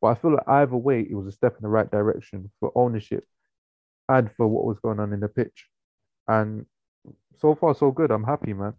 But 0.01 0.07
I 0.07 0.15
feel 0.15 0.33
like 0.33 0.47
either 0.47 0.75
way, 0.75 1.01
it 1.01 1.15
was 1.15 1.27
a 1.27 1.31
step 1.31 1.53
in 1.53 1.63
the 1.63 1.69
right 1.69 1.89
direction 1.89 2.51
for 2.59 2.71
ownership 2.75 3.25
and 4.09 4.29
for 4.35 4.47
what 4.47 4.65
was 4.65 4.79
going 4.79 4.99
on 4.99 5.13
in 5.13 5.19
the 5.19 5.27
pitch. 5.27 5.67
And 6.27 6.65
so 7.39 7.55
far, 7.55 7.75
so 7.75 7.91
good. 7.91 8.11
I'm 8.11 8.23
happy, 8.23 8.53
man. 8.53 8.73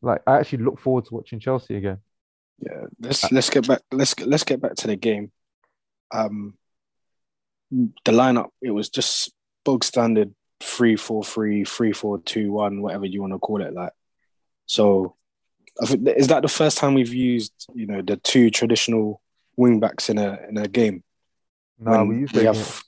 Like 0.00 0.22
I 0.26 0.38
actually 0.38 0.64
look 0.64 0.80
forward 0.80 1.04
to 1.06 1.14
watching 1.14 1.40
Chelsea 1.40 1.76
again. 1.76 1.98
Yeah, 2.58 2.86
let's 3.00 3.30
let's 3.32 3.50
get 3.50 3.66
back. 3.66 3.80
Let's 3.90 4.18
let's 4.20 4.44
get 4.44 4.60
back 4.60 4.74
to 4.76 4.86
the 4.86 4.96
game. 4.96 5.32
Um, 6.12 6.54
the 7.70 8.12
lineup 8.12 8.50
it 8.60 8.70
was 8.70 8.88
just 8.88 9.32
bog 9.64 9.84
standard 9.84 10.34
three 10.62 10.96
four 10.96 11.24
three, 11.24 11.64
three 11.64 11.92
four 11.92 12.18
two 12.20 12.52
one, 12.52 12.82
whatever 12.82 13.04
you 13.06 13.20
want 13.20 13.32
to 13.32 13.38
call 13.38 13.60
it. 13.62 13.72
Like, 13.74 13.92
so 14.66 15.16
I 15.82 15.86
think 15.86 16.08
is 16.08 16.28
that 16.28 16.42
the 16.42 16.48
first 16.48 16.78
time 16.78 16.94
we've 16.94 17.12
used 17.12 17.52
you 17.74 17.86
know 17.86 18.02
the 18.02 18.16
two 18.16 18.50
traditional 18.50 19.20
wing 19.56 19.80
backs 19.80 20.08
in 20.08 20.18
a 20.18 20.38
in 20.48 20.56
a 20.56 20.68
game? 20.68 21.02
No, 21.78 22.04
we 22.04 22.18
used 22.18 22.34
to. 22.34 22.44
have 22.44 22.82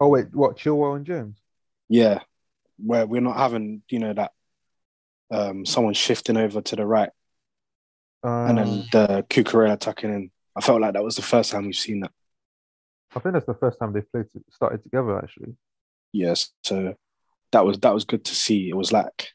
Oh 0.00 0.08
wait, 0.08 0.34
what? 0.34 0.56
Chilwell 0.56 0.96
and 0.96 1.06
James. 1.06 1.38
yeah, 1.88 2.20
where 2.78 3.06
we're 3.06 3.20
not 3.20 3.36
having 3.36 3.82
you 3.88 3.98
know 3.98 4.12
that 4.12 4.32
um 5.30 5.64
someone 5.64 5.94
shifting 5.94 6.36
over 6.36 6.60
to 6.60 6.76
the 6.76 6.84
right 6.86 7.10
and 8.22 8.58
Um, 8.58 8.66
then 8.66 8.68
the 8.92 9.22
Cucurella 9.28 9.78
tucking 9.78 10.12
in. 10.12 10.30
I 10.56 10.60
felt 10.60 10.80
like 10.80 10.94
that 10.94 11.04
was 11.04 11.16
the 11.16 11.22
first 11.22 11.50
time 11.52 11.66
we've 11.66 11.76
seen 11.76 12.00
that. 12.00 12.12
I 13.14 13.20
think 13.20 13.34
that's 13.34 13.46
the 13.46 13.54
first 13.54 13.78
time 13.78 13.92
they've 13.92 14.10
played 14.10 14.26
to, 14.32 14.42
started 14.50 14.82
together. 14.82 15.18
Actually, 15.18 15.54
Yes, 16.14 16.50
so 16.62 16.94
that 17.50 17.64
was 17.64 17.80
that 17.80 17.92
was 17.92 18.04
good 18.04 18.24
to 18.24 18.34
see. 18.36 18.68
It 18.68 18.76
was 18.76 18.92
like 18.92 19.30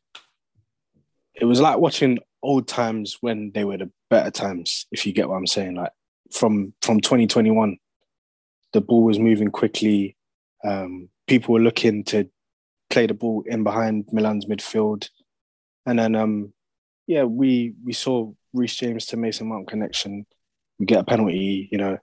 it 1.36 1.44
was 1.44 1.60
like 1.60 1.78
watching 1.78 2.20
old 2.42 2.70
times 2.70 3.18
when 3.20 3.52
they 3.52 3.66
were 3.66 3.76
the 3.76 3.92
better 4.10 4.32
times, 4.32 4.88
if 4.90 5.06
you 5.06 5.12
get 5.12 5.28
what 5.28 5.36
I'm 5.36 5.46
saying. 5.46 5.76
Like 5.76 5.92
from 6.32 6.74
from 6.82 7.02
2021, 7.02 7.78
the 8.72 8.80
ball 8.80 9.04
was 9.04 9.20
moving 9.20 9.50
quickly. 9.50 10.16
Um, 10.64 11.10
people 11.28 11.54
were 11.54 11.60
looking 11.60 12.06
to 12.06 12.30
play 12.90 13.08
the 13.08 13.14
ball 13.14 13.44
in 13.46 13.66
behind 13.66 14.06
Milan's 14.14 14.46
midfield, 14.46 15.10
and 15.86 16.00
then 16.00 16.16
um, 16.16 16.54
yeah, 17.08 17.26
we 17.26 17.74
we 17.84 17.92
saw 17.92 18.32
Reece 18.54 18.78
James 18.78 19.06
to 19.08 19.18
Mason 19.18 19.50
Mount 19.50 19.68
connection. 19.68 20.26
We 20.80 20.86
get 20.86 21.02
a 21.02 21.04
penalty. 21.04 21.68
You 21.74 21.78
know, 21.78 21.98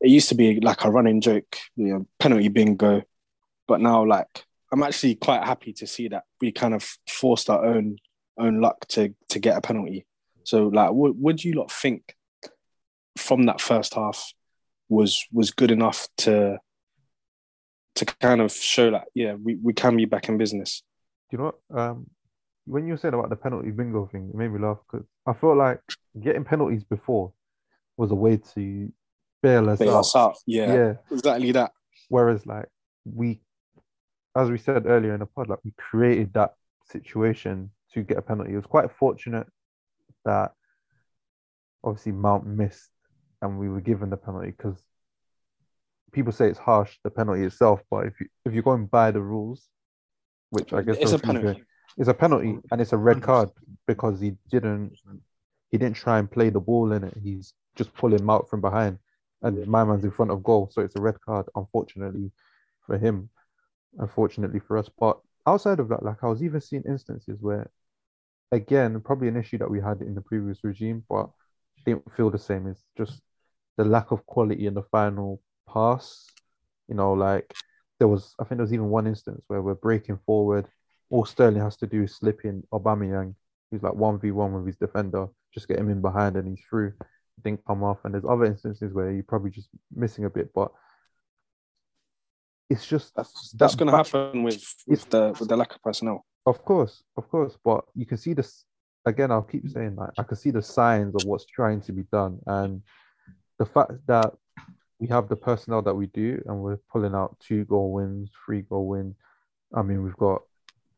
it 0.00 0.08
used 0.08 0.30
to 0.30 0.34
be 0.34 0.58
like 0.58 0.84
a 0.84 0.90
running 0.90 1.20
joke, 1.20 1.56
you 1.76 1.86
know, 1.86 2.06
penalty 2.18 2.48
bingo, 2.48 3.04
but 3.68 3.80
now 3.80 4.04
like 4.04 4.44
I'm 4.72 4.82
actually 4.82 5.14
quite 5.14 5.44
happy 5.44 5.72
to 5.74 5.86
see 5.86 6.08
that 6.08 6.24
we 6.40 6.52
kind 6.52 6.74
of 6.74 6.84
forced 7.08 7.48
our 7.50 7.64
own 7.64 7.98
own 8.38 8.60
luck 8.60 8.86
to 8.88 9.14
to 9.30 9.38
get 9.38 9.56
a 9.56 9.60
penalty. 9.60 10.06
So 10.44 10.68
like, 10.68 10.92
what 10.92 11.16
would 11.16 11.42
you 11.42 11.54
lot 11.54 11.70
think 11.72 12.14
from 13.16 13.46
that 13.46 13.60
first 13.60 13.94
half 13.94 14.32
was 14.88 15.26
was 15.32 15.50
good 15.50 15.70
enough 15.70 16.08
to 16.18 16.58
to 17.96 18.04
kind 18.04 18.40
of 18.40 18.52
show 18.52 18.90
that 18.90 19.04
yeah 19.14 19.34
we, 19.34 19.54
we 19.56 19.72
can 19.72 19.96
be 19.96 20.04
back 20.04 20.28
in 20.28 20.36
business. 20.38 20.82
Do 21.30 21.36
you 21.36 21.38
know 21.38 21.54
what? 21.68 21.80
Um, 21.80 22.06
when 22.66 22.86
you 22.86 22.92
were 22.92 22.98
saying 22.98 23.14
about 23.14 23.30
the 23.30 23.36
penalty 23.36 23.70
bingo 23.70 24.06
thing, 24.06 24.28
it 24.28 24.36
made 24.36 24.52
me 24.52 24.58
laugh 24.60 24.78
because 24.90 25.06
I 25.26 25.32
felt 25.32 25.56
like 25.56 25.80
getting 26.20 26.44
penalties 26.44 26.84
before 26.84 27.32
was 27.96 28.10
a 28.10 28.14
way 28.14 28.36
to 28.54 28.92
bail 29.42 29.70
us 29.70 29.78
Bail 29.78 29.94
out. 29.94 30.00
us 30.00 30.16
out. 30.16 30.36
Yeah, 30.46 30.74
Yeah. 30.74 30.92
exactly 31.10 31.52
that. 31.52 31.70
Whereas, 32.08 32.44
like 32.44 32.66
we, 33.04 33.40
as 34.36 34.50
we 34.50 34.58
said 34.58 34.86
earlier 34.86 35.14
in 35.14 35.20
the 35.20 35.26
pod, 35.26 35.48
like 35.48 35.64
we 35.64 35.72
created 35.76 36.32
that 36.34 36.54
situation 36.90 37.70
to 37.94 38.02
get 38.02 38.18
a 38.18 38.22
penalty. 38.22 38.52
It 38.52 38.56
was 38.56 38.66
quite 38.66 38.90
fortunate 38.92 39.46
that 40.24 40.52
obviously 41.82 42.12
Mount 42.12 42.46
missed 42.46 42.90
and 43.40 43.58
we 43.58 43.68
were 43.68 43.80
given 43.80 44.10
the 44.10 44.16
penalty 44.16 44.50
because 44.50 44.82
people 46.12 46.32
say 46.32 46.48
it's 46.48 46.58
harsh 46.58 46.96
the 47.02 47.10
penalty 47.10 47.44
itself, 47.44 47.80
but 47.90 48.06
if 48.06 48.20
you 48.20 48.26
if 48.44 48.52
you're 48.52 48.62
going 48.62 48.86
by 48.86 49.10
the 49.10 49.20
rules, 49.20 49.68
which 50.50 50.72
I 50.72 50.82
guess 50.82 50.96
It's 51.00 51.12
a 51.12 51.18
penalty. 51.18 51.46
doing, 51.46 51.64
it's 51.96 52.08
a 52.08 52.14
penalty 52.14 52.58
and 52.70 52.80
it's 52.80 52.92
a 52.92 52.96
red 52.96 53.22
card 53.22 53.50
because 53.86 54.20
he 54.20 54.32
didn't 54.50 54.92
he 55.70 55.78
didn't 55.78 55.96
try 55.96 56.18
and 56.18 56.30
play 56.30 56.50
the 56.50 56.60
ball 56.60 56.92
in 56.92 57.04
it. 57.04 57.16
He's 57.22 57.54
just 57.74 57.94
pulling 57.94 58.20
him 58.20 58.30
out 58.30 58.50
from 58.50 58.60
behind, 58.60 58.98
and 59.42 59.66
my 59.66 59.84
man's 59.84 60.04
in 60.04 60.10
front 60.10 60.30
of 60.30 60.42
goal, 60.42 60.68
so 60.72 60.82
it's 60.82 60.96
a 60.96 61.00
red 61.00 61.20
card. 61.20 61.46
Unfortunately 61.54 62.30
for 62.86 62.98
him, 62.98 63.30
unfortunately 63.98 64.60
for 64.60 64.78
us. 64.78 64.88
But 64.98 65.18
outside 65.46 65.80
of 65.80 65.88
that, 65.88 66.02
like 66.02 66.22
I 66.22 66.28
was 66.28 66.42
even 66.42 66.60
seeing 66.60 66.82
instances 66.88 67.38
where, 67.40 67.70
again, 68.52 69.00
probably 69.00 69.28
an 69.28 69.36
issue 69.36 69.58
that 69.58 69.70
we 69.70 69.80
had 69.80 70.00
in 70.00 70.14
the 70.14 70.20
previous 70.20 70.62
regime, 70.62 71.04
but 71.08 71.30
didn't 71.84 72.12
feel 72.16 72.30
the 72.30 72.38
same. 72.38 72.66
It's 72.66 72.84
just 72.96 73.22
the 73.76 73.84
lack 73.84 74.10
of 74.10 74.26
quality 74.26 74.66
in 74.66 74.74
the 74.74 74.82
final 74.90 75.40
pass. 75.72 76.26
You 76.88 76.94
know, 76.94 77.12
like 77.12 77.52
there 77.98 78.08
was, 78.08 78.34
I 78.38 78.44
think 78.44 78.58
there 78.58 78.64
was 78.64 78.72
even 78.72 78.90
one 78.90 79.06
instance 79.06 79.42
where 79.46 79.62
we're 79.62 79.74
breaking 79.74 80.18
forward. 80.26 80.66
All 81.10 81.24
Sterling 81.24 81.60
has 81.60 81.76
to 81.78 81.86
do 81.86 82.02
is 82.02 82.16
slip 82.16 82.44
in 82.44 82.62
Aubameyang, 82.72 83.34
who's 83.70 83.82
like 83.82 83.94
one 83.94 84.18
v 84.18 84.32
one 84.32 84.52
with 84.52 84.66
his 84.66 84.76
defender, 84.76 85.28
just 85.54 85.68
get 85.68 85.78
him 85.78 85.90
in 85.90 86.00
behind 86.00 86.36
and 86.36 86.48
he's 86.48 86.64
through. 86.68 86.92
Didn't 87.44 87.64
come 87.66 87.84
off. 87.84 87.98
And 88.04 88.14
there's 88.14 88.24
other 88.24 88.44
instances 88.44 88.92
where 88.92 89.12
you're 89.12 89.22
probably 89.22 89.50
just 89.50 89.68
missing 89.94 90.24
a 90.24 90.30
bit, 90.30 90.52
but 90.54 90.72
it's 92.68 92.86
just 92.86 93.14
That's 93.14 93.52
that's 93.52 93.74
that 93.74 93.78
going 93.78 93.90
to 93.90 93.96
happen 93.96 94.42
with 94.42 94.62
with 94.86 95.08
the 95.10 95.34
with 95.38 95.48
the 95.48 95.56
lack 95.56 95.74
of 95.74 95.82
personnel. 95.82 96.24
Of 96.46 96.64
course, 96.64 97.02
of 97.16 97.28
course, 97.28 97.56
but 97.64 97.84
you 97.94 98.06
can 98.06 98.18
see 98.18 98.32
this 98.32 98.64
again. 99.04 99.30
I'll 99.30 99.42
keep 99.42 99.68
saying 99.68 99.96
that 99.96 100.10
I 100.18 100.22
can 100.22 100.36
see 100.36 100.50
the 100.50 100.62
signs 100.62 101.14
of 101.14 101.24
what's 101.24 101.46
trying 101.46 101.80
to 101.82 101.92
be 101.92 102.04
done, 102.12 102.38
and 102.46 102.82
the 103.58 103.66
fact 103.66 103.92
that 104.06 104.32
we 104.98 105.08
have 105.08 105.28
the 105.28 105.36
personnel 105.36 105.82
that 105.82 105.94
we 105.94 106.06
do, 106.06 106.42
and 106.46 106.58
we're 106.60 106.78
pulling 106.90 107.14
out 107.14 107.36
two 107.40 107.64
goal 107.64 107.92
wins, 107.92 108.30
three 108.44 108.62
goal 108.62 108.88
wins, 108.88 109.14
I 109.74 109.82
mean, 109.82 110.02
we've 110.02 110.16
got 110.16 110.42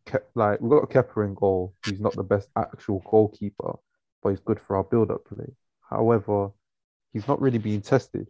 Ke- 0.07 0.25
like 0.35 0.61
we've 0.61 0.71
got 0.71 0.91
Kepa 0.91 1.27
in 1.27 1.35
goal. 1.35 1.75
He's 1.85 2.01
not 2.01 2.15
the 2.15 2.23
best 2.23 2.49
actual 2.57 3.03
goalkeeper, 3.11 3.79
but 4.23 4.31
he's 4.31 4.41
good 4.41 4.61
for 4.61 4.77
our 4.77 4.85
build-up 4.85 5.25
play. 5.27 5.53
However, 5.89 6.51
he's 7.13 7.29
not 7.29 7.41
really 7.41 7.59
being 7.59 7.83
tested. 7.83 8.29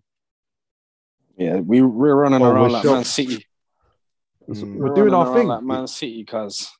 Yeah, 1.38 1.57
we 1.61 1.83
we're 1.83 2.14
running 2.14 2.40
Well, 2.40 2.51
around 2.51 2.62
we're 2.62 2.68
like 2.70 2.83
shocked. 2.83 2.94
Man 2.94 3.05
City. 3.05 3.46
Mm. 4.48 4.74
We're 4.77 4.94
doing 4.94 5.14
our 5.14 5.35
thing. 5.35 5.46
like 5.46 5.62
Man 5.62 5.87
City, 5.87 6.24
cuz. 6.24 6.70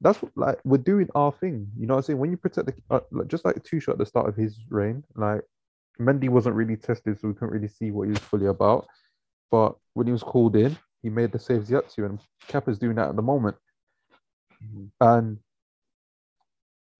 That's 0.00 0.20
what, 0.20 0.32
like 0.36 0.58
we're 0.64 0.78
doing 0.78 1.08
our 1.14 1.32
thing. 1.32 1.68
You 1.78 1.86
know 1.86 1.94
what 1.94 1.98
I'm 1.98 2.04
saying? 2.04 2.18
When 2.18 2.30
you 2.30 2.36
protect 2.36 2.66
the 2.66 2.74
uh, 2.90 3.00
like, 3.10 3.28
just 3.28 3.44
like 3.44 3.56
Tuchel 3.56 3.90
at 3.90 3.98
the 3.98 4.06
start 4.06 4.28
of 4.28 4.36
his 4.36 4.58
reign, 4.68 5.02
like 5.14 5.42
Mendy 5.98 6.28
wasn't 6.28 6.56
really 6.56 6.76
tested, 6.76 7.18
so 7.18 7.28
we 7.28 7.34
couldn't 7.34 7.54
really 7.54 7.68
see 7.68 7.90
what 7.90 8.04
he 8.04 8.10
was 8.10 8.18
fully 8.18 8.46
about. 8.46 8.86
But 9.50 9.76
when 9.94 10.06
he 10.06 10.12
was 10.12 10.22
called 10.22 10.56
in, 10.56 10.76
he 11.02 11.08
made 11.08 11.32
the 11.32 11.38
saves 11.38 11.68
he 11.68 11.74
had 11.74 11.88
to, 11.90 12.04
and 12.04 12.18
Kepa's 12.48 12.78
doing 12.78 12.96
that 12.96 13.08
at 13.08 13.16
the 13.16 13.22
moment. 13.22 13.56
And 15.00 15.38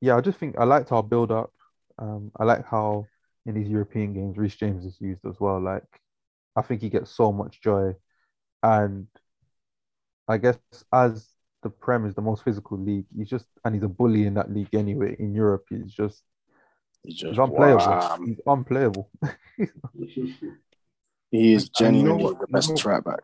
yeah, 0.00 0.16
I 0.16 0.20
just 0.20 0.38
think 0.38 0.56
I 0.58 0.64
liked 0.64 0.92
our 0.92 1.02
build 1.02 1.32
up. 1.32 1.50
Um, 1.98 2.30
I 2.36 2.44
like 2.44 2.66
how 2.66 3.06
in 3.46 3.54
these 3.54 3.68
European 3.68 4.12
games, 4.14 4.36
Reece 4.36 4.56
James 4.56 4.84
is 4.84 5.00
used 5.00 5.24
as 5.26 5.40
well. 5.40 5.60
Like, 5.60 5.84
I 6.56 6.62
think 6.62 6.80
he 6.82 6.88
gets 6.88 7.10
so 7.10 7.32
much 7.32 7.60
joy, 7.60 7.94
and 8.62 9.06
I 10.28 10.38
guess 10.38 10.58
as 10.92 11.28
the 11.62 11.70
Prem 11.70 12.06
is 12.06 12.14
the 12.14 12.22
most 12.22 12.44
physical 12.44 12.78
league, 12.78 13.06
he's 13.16 13.28
just 13.28 13.46
and 13.64 13.74
he's 13.74 13.84
a 13.84 13.88
bully 13.88 14.26
in 14.26 14.34
that 14.34 14.52
league 14.52 14.74
anyway. 14.74 15.16
In 15.18 15.34
Europe, 15.34 15.64
he's 15.70 15.92
just 15.92 16.22
He's 17.02 17.14
he's 17.14 17.20
just 17.22 17.38
unplayable. 17.38 17.84
wham. 17.86 18.26
He's 18.26 18.40
unplayable. 18.46 19.10
He 21.30 21.52
is 21.54 21.68
And 21.80 21.96
you 21.96 22.02
know 22.04 22.10
genuinely 22.16 22.24
what- 22.24 22.38
the 22.40 22.46
you 22.48 22.52
best 22.52 22.84
know- 22.84 22.90
right 22.92 23.04
back. 23.04 23.20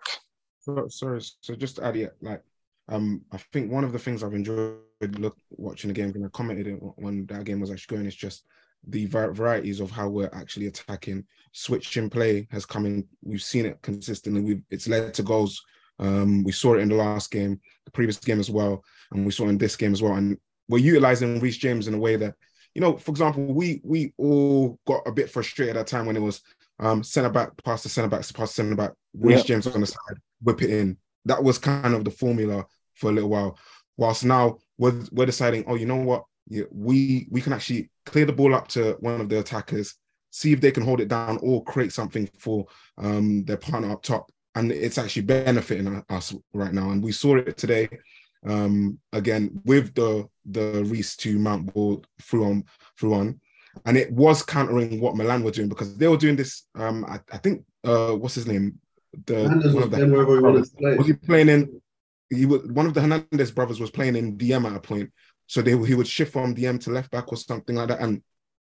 So, 0.63 0.89
sorry, 0.89 1.21
so 1.41 1.55
just 1.55 1.77
to 1.77 1.85
add 1.85 1.97
it, 1.97 2.15
like, 2.21 2.43
um, 2.89 3.25
I 3.33 3.39
think 3.53 3.71
one 3.73 3.83
of 3.85 3.93
the 3.93 3.99
things 3.99 4.23
I've 4.23 4.35
enjoyed 4.35 4.79
look 5.19 5.37
watching 5.51 5.89
the 5.89 5.95
game, 5.95 6.13
and 6.15 6.27
I 6.27 6.29
commented 6.31 6.67
it 6.67 6.79
when 6.97 7.25
that 7.27 7.45
game 7.45 7.61
was 7.61 7.71
actually 7.71 7.97
going, 7.97 8.07
is 8.07 8.15
just 8.15 8.45
the 8.87 9.07
varieties 9.07 9.81
of 9.81 9.91
how 9.91 10.09
we're 10.09 10.31
actually 10.33 10.67
attacking. 10.67 11.25
Switching 11.53 12.09
play 12.09 12.47
has 12.51 12.65
come 12.65 12.87
in. 12.87 13.07
We've 13.23 13.43
seen 13.43 13.67
it 13.67 13.81
consistently. 13.83 14.41
We've 14.41 14.63
it's 14.71 14.89
led 14.89 15.15
to 15.15 15.23
goals. 15.23 15.63
Um, 15.99 16.45
we 16.45 16.53
saw 16.53 16.75
it 16.75 16.81
in 16.81 16.89
the 16.89 16.95
last 16.95 17.31
game, 17.31 17.61
the 17.85 17.91
previous 17.91 18.17
game 18.19 18.41
as 18.41 18.51
well, 18.51 18.83
and 19.13 19.27
we 19.27 19.33
saw 19.33 19.45
it 19.45 19.51
in 19.51 19.59
this 19.59 19.77
game 19.77 19.93
as 19.93 20.01
well. 20.01 20.15
And 20.15 20.39
we're 20.69 20.79
utilizing 20.79 21.41
Reece 21.41 21.59
James 21.59 21.89
in 21.89 21.95
a 21.95 21.99
way 21.99 22.17
that, 22.17 22.35
you 22.75 22.81
know, 22.81 22.97
for 22.97 23.11
example, 23.11 23.45
we 23.45 23.81
we 23.85 24.15
all 24.17 24.79
got 24.87 25.03
a 25.07 25.13
bit 25.13 25.31
frustrated 25.31 25.77
at 25.77 25.83
a 25.83 25.85
time 25.85 26.07
when 26.07 26.17
it 26.17 26.23
was 26.23 26.41
um, 26.79 27.03
centre 27.03 27.29
back 27.29 27.51
past 27.65 27.83
the 27.83 27.89
centre 27.89 28.09
backs 28.09 28.33
past 28.33 28.55
centre 28.55 28.75
back, 28.77 28.93
Reece 29.13 29.39
Yep. 29.39 29.47
James 29.47 29.67
on 29.67 29.81
the 29.81 29.87
side, 29.87 30.17
whip 30.43 30.63
it 30.63 30.71
in. 30.71 30.97
That 31.27 31.43
was 31.43 31.59
kind 31.59 31.95
of 31.95 32.05
the 32.05 32.11
formula 32.11 32.65
for 32.95 33.11
a 33.11 33.13
little 33.13 33.29
while. 33.29 33.59
Whilst 33.97 34.25
now 34.25 34.59
we're, 34.79 35.05
we're 35.13 35.27
deciding, 35.27 35.65
oh, 35.67 35.75
you 35.75 35.85
know 35.85 35.97
what? 35.97 36.25
Yeah, 36.49 36.65
we 36.71 37.29
we 37.31 37.41
can 37.41 37.53
actually 37.53 37.91
clear 38.07 38.25
the 38.25 38.33
ball 38.33 38.55
up 38.55 38.69
to 38.69 38.97
one 39.01 39.21
of 39.21 39.29
the 39.29 39.39
attackers, 39.39 39.95
see 40.31 40.53
if 40.53 40.61
they 40.61 40.73
can 40.73 40.83
hold 40.83 41.01
it 41.01 41.09
down 41.09 41.39
or 41.43 41.65
create 41.65 41.93
something 41.93 42.29
for 42.39 42.67
um, 42.99 43.45
their 43.45 43.57
partner 43.57 43.93
up 43.93 44.03
top, 44.03 44.31
and 44.55 44.73
it's 44.73 44.99
actually 44.99 45.23
benefiting 45.23 46.05
us 46.09 46.35
right 46.53 46.73
now. 46.73 46.91
And 46.91 47.03
we 47.03 47.13
saw 47.13 47.37
it 47.37 47.57
today 47.57 47.89
um, 48.47 48.99
again 49.13 49.61
with 49.65 49.95
the 49.95 50.29
the 50.47 50.85
Reece 50.85 51.17
to 51.17 51.39
Mount 51.39 51.73
ball 51.73 52.05
through 52.23 52.45
on 52.45 52.65
through 52.99 53.15
on, 53.15 53.41
and 53.85 53.97
it 53.97 54.11
was 54.13 54.43
countering 54.43 55.01
what 55.01 55.17
Milan 55.17 55.43
were 55.43 55.51
doing 55.51 55.69
because 55.69 55.97
they 55.97 56.09
were 56.09 56.17
doing 56.17 56.37
this. 56.37 56.67
Um, 56.75 57.05
I, 57.05 57.21
I 57.33 57.39
think 57.39 57.65
uh, 57.85 58.13
what's 58.13 58.35
his 58.35 58.47
name? 58.47 58.79
The 59.27 59.49
one 59.73 59.83
of 59.83 59.91
the 59.91 59.97
playing 59.97 60.11
he 60.11 60.43
wanted 60.43 60.77
play. 60.79 60.97
was 60.97 61.07
he 61.07 61.13
playing 61.15 61.49
in? 61.49 61.81
He 62.31 62.47
was 62.47 62.63
one 62.63 62.87
of 62.87 62.95
the 62.95 63.01
Hernandez 63.01 63.51
brothers 63.51 63.81
was 63.81 63.91
playing 63.91 64.17
in 64.17 64.37
DM 64.37 64.65
at 64.65 64.77
a 64.77 64.81
point, 64.81 65.13
so 65.51 65.61
they 65.63 65.73
he 65.85 65.97
would 65.97 66.07
shift 66.07 66.33
from 66.33 66.55
DM 66.55 66.79
to 66.79 66.91
left 66.91 67.11
back 67.11 67.27
or 67.33 67.37
something 67.37 67.75
like 67.75 67.89
that, 67.89 68.01
and 68.01 68.23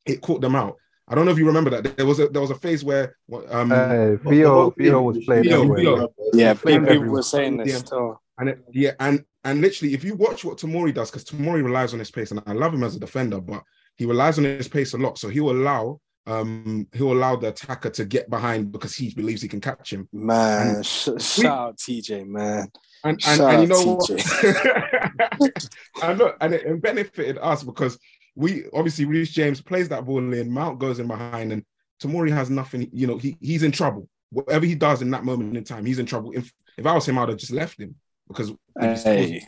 it 0.05 0.19
caught 0.19 0.41
them 0.41 0.53
out. 0.53 0.75
I 1.07 1.15
don't 1.15 1.23
know 1.25 1.31
if 1.31 1.37
you 1.37 1.47
remember 1.47 1.69
that 1.69 1.95
there 1.95 2.05
was 2.05 2.19
a 2.19 2.27
there 2.27 2.41
was 2.41 2.51
a 2.51 2.55
phase 2.55 2.83
where 2.83 3.15
um 3.49 3.71
Uh, 3.71 4.17
Theo, 4.29 4.71
Theo 4.71 5.01
was 5.01 5.23
playing 5.23 5.45
Theo, 5.45 5.61
everywhere. 5.61 5.79
Theo. 5.79 6.13
Yeah, 6.33 6.53
playing 6.53 6.85
people 6.85 7.07
were 7.07 7.21
saying 7.23 7.55
this 7.57 7.71
Yeah. 7.71 7.77
still. 7.77 8.21
and 8.37 8.49
it, 8.49 8.59
yeah 8.73 8.91
and 8.99 9.23
and 9.45 9.61
literally 9.61 9.93
if 9.93 10.03
you 10.03 10.15
watch 10.15 10.43
what 10.43 10.57
Tamori 10.57 10.93
does 10.93 11.09
because 11.09 11.23
Tamori 11.23 11.63
relies 11.63 11.93
on 11.93 11.99
his 11.99 12.11
pace 12.11 12.31
and 12.31 12.41
I 12.45 12.51
love 12.51 12.73
him 12.73 12.83
as 12.83 12.95
a 12.97 12.99
defender, 12.99 13.39
but 13.39 13.63
he 13.95 14.05
relies 14.05 14.37
on 14.37 14.43
his 14.43 14.67
pace 14.67 14.91
a 14.93 14.97
lot, 14.97 15.17
so 15.17 15.29
he 15.29 15.39
will 15.39 15.55
allow 15.61 16.01
um 16.25 16.87
he'll 16.93 17.11
allow 17.11 17.35
the 17.35 17.49
attacker 17.49 17.89
to 17.89 18.05
get 18.05 18.29
behind 18.29 18.71
because 18.71 18.95
he 18.95 19.13
believes 19.13 19.41
he 19.41 19.47
can 19.47 19.61
catch 19.61 19.91
him. 19.91 20.07
Man, 20.13 20.75
And 20.77 20.85
sh- 20.85 21.09
shout 21.19 21.45
out 21.45 21.77
TJ, 21.77 22.25
man. 22.27 22.71
And 23.03 23.21
and, 23.27 23.41
and 23.41 23.61
you 23.61 23.67
know 23.67 23.95
what? 23.95 24.09
and 26.03 26.17
look, 26.17 26.37
and 26.39 26.53
it, 26.53 26.63
it 26.65 26.81
benefited 26.81 27.37
us 27.41 27.63
because 27.63 27.99
we 28.35 28.65
obviously 28.73 29.05
Reece 29.05 29.31
James 29.31 29.61
plays 29.61 29.89
that 29.89 30.05
ball 30.05 30.33
in, 30.33 30.51
Mount 30.51 30.79
goes 30.79 30.99
in 30.99 31.07
behind, 31.07 31.51
and 31.51 31.65
Tamori 32.01 32.31
has 32.31 32.49
nothing. 32.49 32.89
You 32.93 33.07
know, 33.07 33.17
he 33.17 33.37
he's 33.41 33.63
in 33.63 33.71
trouble. 33.71 34.07
Whatever 34.29 34.65
he 34.65 34.75
does 34.75 35.01
in 35.01 35.11
that 35.11 35.25
moment 35.25 35.55
in 35.57 35.63
time, 35.63 35.85
he's 35.85 35.99
in 35.99 36.05
trouble. 36.05 36.31
If 36.33 36.51
if 36.77 36.85
I 36.85 36.93
was 36.93 37.07
him, 37.07 37.19
I'd 37.19 37.29
have 37.29 37.37
just 37.37 37.51
left 37.51 37.79
him 37.79 37.95
because 38.27 38.53
Hey, 38.79 39.45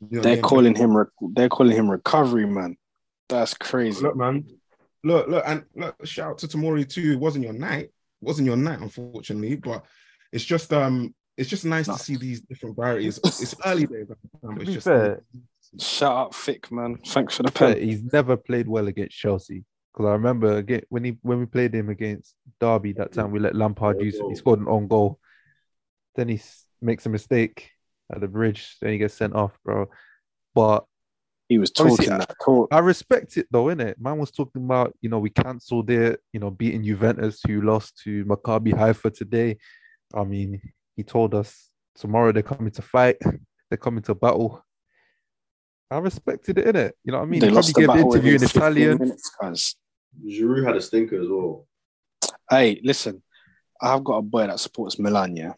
you 0.00 0.16
know, 0.16 0.22
they're 0.22 0.40
calling 0.40 0.74
him. 0.74 0.96
Re- 0.96 1.06
they're 1.32 1.48
calling 1.48 1.76
him 1.76 1.90
recovery, 1.90 2.46
man. 2.46 2.76
That's 3.28 3.54
crazy. 3.54 4.02
Look, 4.02 4.16
man. 4.16 4.44
Look, 5.04 5.28
look, 5.28 5.44
and 5.46 5.64
look, 5.74 5.96
shout 6.06 6.30
out 6.30 6.38
to 6.38 6.48
Tamori 6.48 6.88
too. 6.88 7.12
It 7.12 7.18
wasn't 7.18 7.44
your 7.44 7.54
night. 7.54 7.84
It 7.86 7.92
wasn't 8.20 8.46
your 8.46 8.56
night, 8.56 8.80
unfortunately. 8.80 9.56
But 9.56 9.84
it's 10.32 10.44
just 10.44 10.72
um 10.72 11.14
it's 11.36 11.48
just 11.48 11.64
nice 11.64 11.88
No. 11.88 11.94
to 11.96 12.00
see 12.02 12.16
these 12.16 12.40
different 12.42 12.76
varieties. 12.76 13.18
It's 13.24 13.54
early 13.64 13.86
days, 13.86 14.06
but 14.08 14.18
it's 14.56 14.64
be 14.66 14.74
just 14.74 14.86
fair, 14.86 15.22
Shout 15.78 16.12
out 16.16 16.34
Thick, 16.34 16.70
man. 16.70 16.98
Thanks 17.06 17.36
for 17.36 17.42
the 17.44 17.50
pen. 17.50 17.78
he's 17.80 18.02
never 18.12 18.36
played 18.36 18.68
well 18.68 18.86
against 18.88 19.16
Chelsea. 19.16 19.64
Because 19.92 20.08
I 20.08 20.12
remember 20.12 20.56
again 20.58 20.82
when 20.88 21.04
he 21.04 21.18
when 21.22 21.38
we 21.40 21.46
played 21.46 21.74
him 21.74 21.88
against 21.88 22.34
Derby 22.60 22.92
that 22.94 23.12
time, 23.12 23.30
we 23.30 23.40
let 23.40 23.56
Lampard 23.56 24.00
use 24.00 24.14
it. 24.16 24.28
He 24.28 24.34
scored 24.36 24.60
an 24.60 24.68
own 24.68 24.86
goal. 24.88 25.18
Then 26.14 26.28
he 26.28 26.40
makes 26.80 27.06
a 27.06 27.08
mistake 27.08 27.70
at 28.12 28.20
the 28.20 28.28
bridge. 28.28 28.76
Then 28.80 28.92
he 28.92 28.98
gets 28.98 29.14
sent 29.14 29.34
off, 29.34 29.58
bro. 29.64 29.88
But 30.54 30.84
He 31.52 31.58
was 31.58 31.70
Obviously, 31.78 32.06
talking 32.06 32.18
that 32.20 32.34
talk. 32.42 32.68
I 32.72 32.78
respect 32.78 33.36
it 33.36 33.46
though, 33.50 33.66
innit? 33.66 33.96
Man 34.00 34.16
was 34.16 34.30
talking 34.30 34.64
about, 34.64 34.96
you 35.02 35.10
know, 35.10 35.18
we 35.18 35.28
cancelled 35.28 35.90
it, 35.90 36.18
you 36.32 36.40
know, 36.40 36.50
beating 36.50 36.82
Juventus, 36.82 37.42
who 37.46 37.60
lost 37.60 37.98
to 38.04 38.24
Maccabi 38.24 38.72
Haifa 38.72 39.10
today. 39.10 39.58
I 40.14 40.24
mean, 40.24 40.62
he 40.96 41.02
told 41.02 41.34
us 41.34 41.68
tomorrow 41.94 42.32
they're 42.32 42.42
coming 42.42 42.70
to 42.70 42.80
fight, 42.80 43.18
they're 43.68 43.76
coming 43.76 44.02
to 44.04 44.14
battle. 44.14 44.64
I 45.90 45.98
respected 45.98 46.56
it, 46.56 46.74
innit? 46.74 46.92
You 47.04 47.12
know 47.12 47.18
what 47.18 47.24
I 47.24 47.28
mean? 47.28 47.40
They 47.40 47.48
he 47.48 47.52
lost 47.52 47.74
probably 47.74 47.86
the 47.86 47.92
gave 47.92 47.96
an 47.96 47.96
battle 47.96 48.14
interview 48.14 48.36
in 48.36 48.42
Italian. 48.44 48.98
minutes. 48.98 49.76
Giroud 50.26 50.66
had 50.66 50.76
a 50.76 50.80
stinker 50.80 51.20
as 51.20 51.28
well. 51.28 51.66
Hey, 52.48 52.80
listen, 52.82 53.22
I've 53.78 54.02
got 54.02 54.16
a 54.16 54.22
boy 54.22 54.46
that 54.46 54.58
supports 54.58 54.98
Milan. 54.98 55.36
Yeah, 55.36 55.52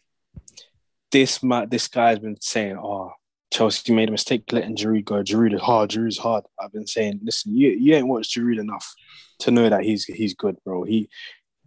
this 1.09 1.41
ma- 1.41 1.65
this 1.65 1.87
guy's 1.87 2.19
been 2.19 2.35
saying, 2.41 2.77
"Oh, 2.77 3.13
Chelsea 3.51 3.93
made 3.93 4.09
a 4.09 4.11
mistake 4.11 4.43
letting 4.51 4.75
Giroud 4.75 5.05
go. 5.05 5.23
Giroud 5.23 5.53
is 5.53 5.61
hard. 5.61 5.89
Giroud 5.89 6.07
is 6.07 6.17
hard." 6.17 6.43
I've 6.59 6.73
been 6.73 6.87
saying, 6.87 7.19
"Listen, 7.23 7.55
you 7.55 7.69
you 7.69 7.93
ain't 7.95 8.07
watched 8.07 8.35
Giroud 8.35 8.59
enough 8.59 8.93
to 9.39 9.51
know 9.51 9.69
that 9.69 9.83
he's 9.83 10.05
he's 10.05 10.33
good, 10.33 10.57
bro." 10.65 10.83
He 10.83 11.09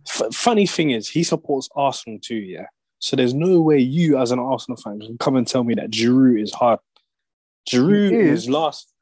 f- 0.07 0.35
funny 0.35 0.67
thing 0.67 0.91
is, 0.91 1.09
he 1.09 1.23
supports 1.23 1.69
Arsenal 1.75 2.19
too. 2.21 2.37
Yeah, 2.37 2.67
so 2.99 3.17
there's 3.17 3.35
no 3.35 3.61
way 3.61 3.79
you, 3.79 4.19
as 4.19 4.31
an 4.33 4.39
Arsenal 4.39 4.77
fan, 4.77 5.01
can 5.01 5.19
come 5.19 5.37
and 5.37 5.47
tell 5.47 5.65
me 5.65 5.75
that 5.75 5.91
Giroud 5.91 6.43
is 6.43 6.53
hard. 6.53 6.81
Giroud 7.71 8.13
is. 8.13 8.31
was 8.31 8.51
last. 8.51 8.93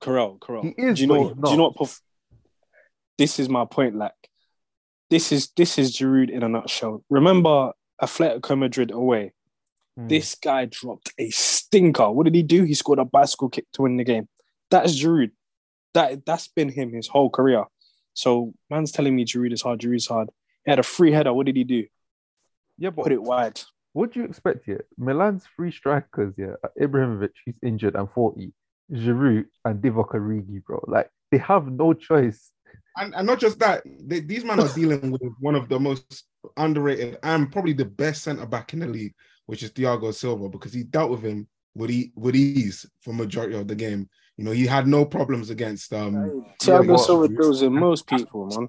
Corral, 0.00 0.36
Corral. 0.38 0.62
He 0.62 0.74
is, 0.78 0.96
do 0.98 1.02
you 1.02 1.06
know? 1.08 1.34
Do 1.34 1.50
you 1.50 1.56
know 1.56 1.64
what? 1.64 1.76
perf- 1.76 2.00
This 3.16 3.38
is 3.38 3.48
my 3.48 3.64
point. 3.64 3.96
Like, 3.96 4.12
this 5.10 5.32
is 5.32 5.48
this 5.56 5.78
is 5.78 5.96
Giroud 5.96 6.30
in 6.30 6.42
a 6.42 6.48
nutshell. 6.48 7.02
Remember 7.08 7.72
Atletico 8.02 8.58
Madrid 8.58 8.90
away. 8.90 9.32
Hmm. 9.96 10.08
This 10.08 10.34
guy 10.34 10.66
dropped 10.66 11.12
a 11.18 11.30
stinker. 11.30 12.10
What 12.10 12.24
did 12.24 12.34
he 12.34 12.42
do? 12.42 12.64
He 12.64 12.74
scored 12.74 12.98
a 12.98 13.04
bicycle 13.04 13.48
kick 13.48 13.66
to 13.74 13.82
win 13.82 13.96
the 13.96 14.04
game. 14.04 14.28
That's 14.70 14.98
Giroud. 15.00 15.30
That 15.94 16.26
that's 16.26 16.48
been 16.48 16.68
him 16.68 16.92
his 16.92 17.06
whole 17.08 17.30
career. 17.30 17.64
So 18.14 18.54
man's 18.70 18.92
telling 18.92 19.14
me 19.14 19.24
Giroud 19.24 19.52
is 19.52 19.62
hard. 19.62 19.80
Giroud's 19.80 20.06
hard. 20.06 20.30
He 20.64 20.70
had 20.70 20.78
a 20.78 20.82
free 20.82 21.12
header. 21.12 21.32
What 21.32 21.46
did 21.46 21.56
he 21.56 21.64
do? 21.64 21.86
Yeah, 22.78 22.90
but 22.90 23.04
Put 23.04 23.12
it 23.12 23.22
wide. 23.22 23.60
what 23.92 24.12
do 24.12 24.20
you 24.20 24.26
expect 24.26 24.64
here? 24.64 24.84
Milan's 24.98 25.44
three 25.54 25.70
strikers, 25.70 26.34
yeah, 26.36 26.54
Ibrahimovic, 26.80 27.30
he's 27.44 27.54
injured 27.62 27.94
and 27.94 28.10
40, 28.10 28.52
Giroud 28.92 29.44
and 29.64 29.80
Divock 29.80 30.08
Origi, 30.10 30.64
bro. 30.64 30.82
Like, 30.88 31.08
they 31.30 31.38
have 31.38 31.70
no 31.70 31.92
choice. 31.92 32.50
and, 32.96 33.14
and 33.14 33.26
not 33.28 33.38
just 33.38 33.60
that, 33.60 33.82
they, 34.00 34.18
these 34.20 34.44
men 34.44 34.58
are 34.58 34.66
dealing 34.74 35.12
with 35.12 35.22
one 35.38 35.54
of 35.54 35.68
the 35.68 35.78
most 35.78 36.24
underrated 36.56 37.18
and 37.22 37.52
probably 37.52 37.74
the 37.74 37.84
best 37.84 38.24
centre 38.24 38.46
back 38.46 38.72
in 38.72 38.80
the 38.80 38.88
league, 38.88 39.14
which 39.46 39.62
is 39.62 39.70
Thiago 39.70 40.12
Silva, 40.14 40.48
because 40.48 40.72
he 40.72 40.82
dealt 40.84 41.10
with 41.10 41.22
him 41.22 41.46
with 41.74 41.90
e- 41.90 42.12
with 42.16 42.36
ease 42.36 42.86
for 43.00 43.12
majority 43.12 43.56
of 43.56 43.66
the 43.68 43.74
game. 43.74 44.08
You 44.36 44.44
know, 44.44 44.50
he 44.52 44.66
had 44.66 44.86
no 44.86 45.04
problems 45.04 45.50
against 45.50 45.92
um 45.92 46.14
Thiago 46.60 46.88
yeah, 46.88 46.96
Silva 46.96 47.28
Giroud. 47.28 47.36
deals 47.38 47.62
with 47.62 47.72
most 47.72 48.06
people, 48.06 48.46
man. 48.46 48.68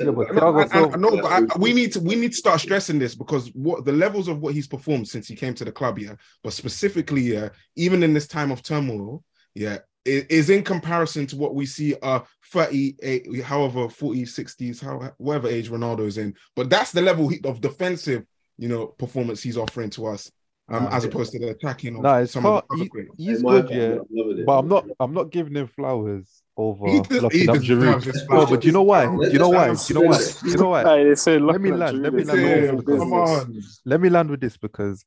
Yeah, 0.00 0.10
but 0.12 0.30
about- 0.30 0.36
Thiago 0.36 0.62
And- 0.62 0.62
and- 0.62 0.70
Silva- 0.70 0.96
no, 0.98 1.10
but 1.22 1.32
I, 1.56 1.58
we 1.58 1.72
need 1.72 1.92
to 1.92 2.00
we 2.00 2.14
need 2.14 2.30
to 2.32 2.36
start 2.36 2.60
stressing 2.60 2.98
this 2.98 3.14
because 3.14 3.48
what 3.54 3.84
the 3.84 3.92
levels 3.92 4.28
of 4.28 4.38
what 4.40 4.54
he's 4.54 4.68
performed 4.68 5.08
since 5.08 5.26
he 5.28 5.34
came 5.36 5.54
to 5.54 5.64
the 5.64 5.72
club, 5.72 5.98
yeah, 5.98 6.14
but 6.42 6.52
specifically, 6.52 7.22
yeah, 7.22 7.48
even 7.76 8.02
in 8.02 8.14
this 8.14 8.26
time 8.28 8.50
of 8.52 8.62
turmoil, 8.62 9.22
yeah, 9.54 9.78
i- 10.06 10.26
is 10.30 10.48
in 10.50 10.62
comparison 10.62 11.26
to 11.26 11.36
what 11.36 11.54
we 11.54 11.66
see 11.66 11.94
uh 12.02 12.20
38, 12.52 13.42
however, 13.42 13.88
40, 13.88 14.22
60s, 14.24 14.80
how 14.80 15.12
whatever 15.18 15.48
age 15.48 15.70
Ronaldo 15.70 16.06
is 16.06 16.18
in. 16.18 16.34
But 16.56 16.70
that's 16.70 16.92
the 16.92 17.02
level 17.02 17.28
he- 17.28 17.40
of 17.44 17.60
defensive, 17.60 18.24
you 18.58 18.68
know, 18.68 18.86
performance 18.86 19.42
he's 19.42 19.56
offering 19.56 19.90
to 19.90 20.06
us, 20.06 20.30
um, 20.68 20.84
Nah, 20.84 20.90
as 20.96 21.04
yeah. 21.04 21.10
opposed 21.10 21.32
to 21.32 21.38
the 21.38 21.48
attacking 21.48 21.96
of 21.96 22.02
Nah, 22.02 22.18
it's 22.18 22.32
some 22.32 22.46
of 22.46 22.52
hard. 22.52 22.64
the 22.70 22.74
other 22.96 23.06
He, 23.16 23.24
he's 23.26 23.40
in 23.40 23.46
good, 23.46 23.70
yeah. 23.70 23.98
It. 24.00 24.46
But 24.46 24.58
I'm 24.58 24.68
not. 24.68 24.86
I'm 25.00 25.12
not 25.14 25.30
giving 25.30 25.54
him 25.54 25.66
flowers 25.66 26.42
over 26.56 26.88
He 26.88 27.00
does- 27.00 27.22
locking 27.22 27.48
up 27.50 27.56
Giroud. 27.58 28.30
No, 28.30 28.46
but 28.46 28.64
you 28.64 28.72
know 28.72 28.82
why? 28.82 29.04
You 29.04 29.38
know 29.38 29.48
why? 29.48 29.68
You 29.88 29.94
know 29.94 30.00
why? 30.02 30.18
Do 30.18 30.50
you 30.50 30.56
know 30.56 30.68
why? 30.68 30.82
Hey, 30.84 31.04
they 31.08 31.14
say 31.14 31.38
Let 31.38 31.60
me 31.60 31.72
land, 31.72 32.02
let 32.02 32.12
me 32.12 32.24
land 32.24 32.40
Yeah, 32.40 32.70
over 32.72 32.82
come 32.98 33.12
on. 33.12 33.62
Let 33.84 34.00
me 34.00 34.08
land 34.08 34.30
with 34.30 34.40
this 34.40 34.56
because 34.56 35.04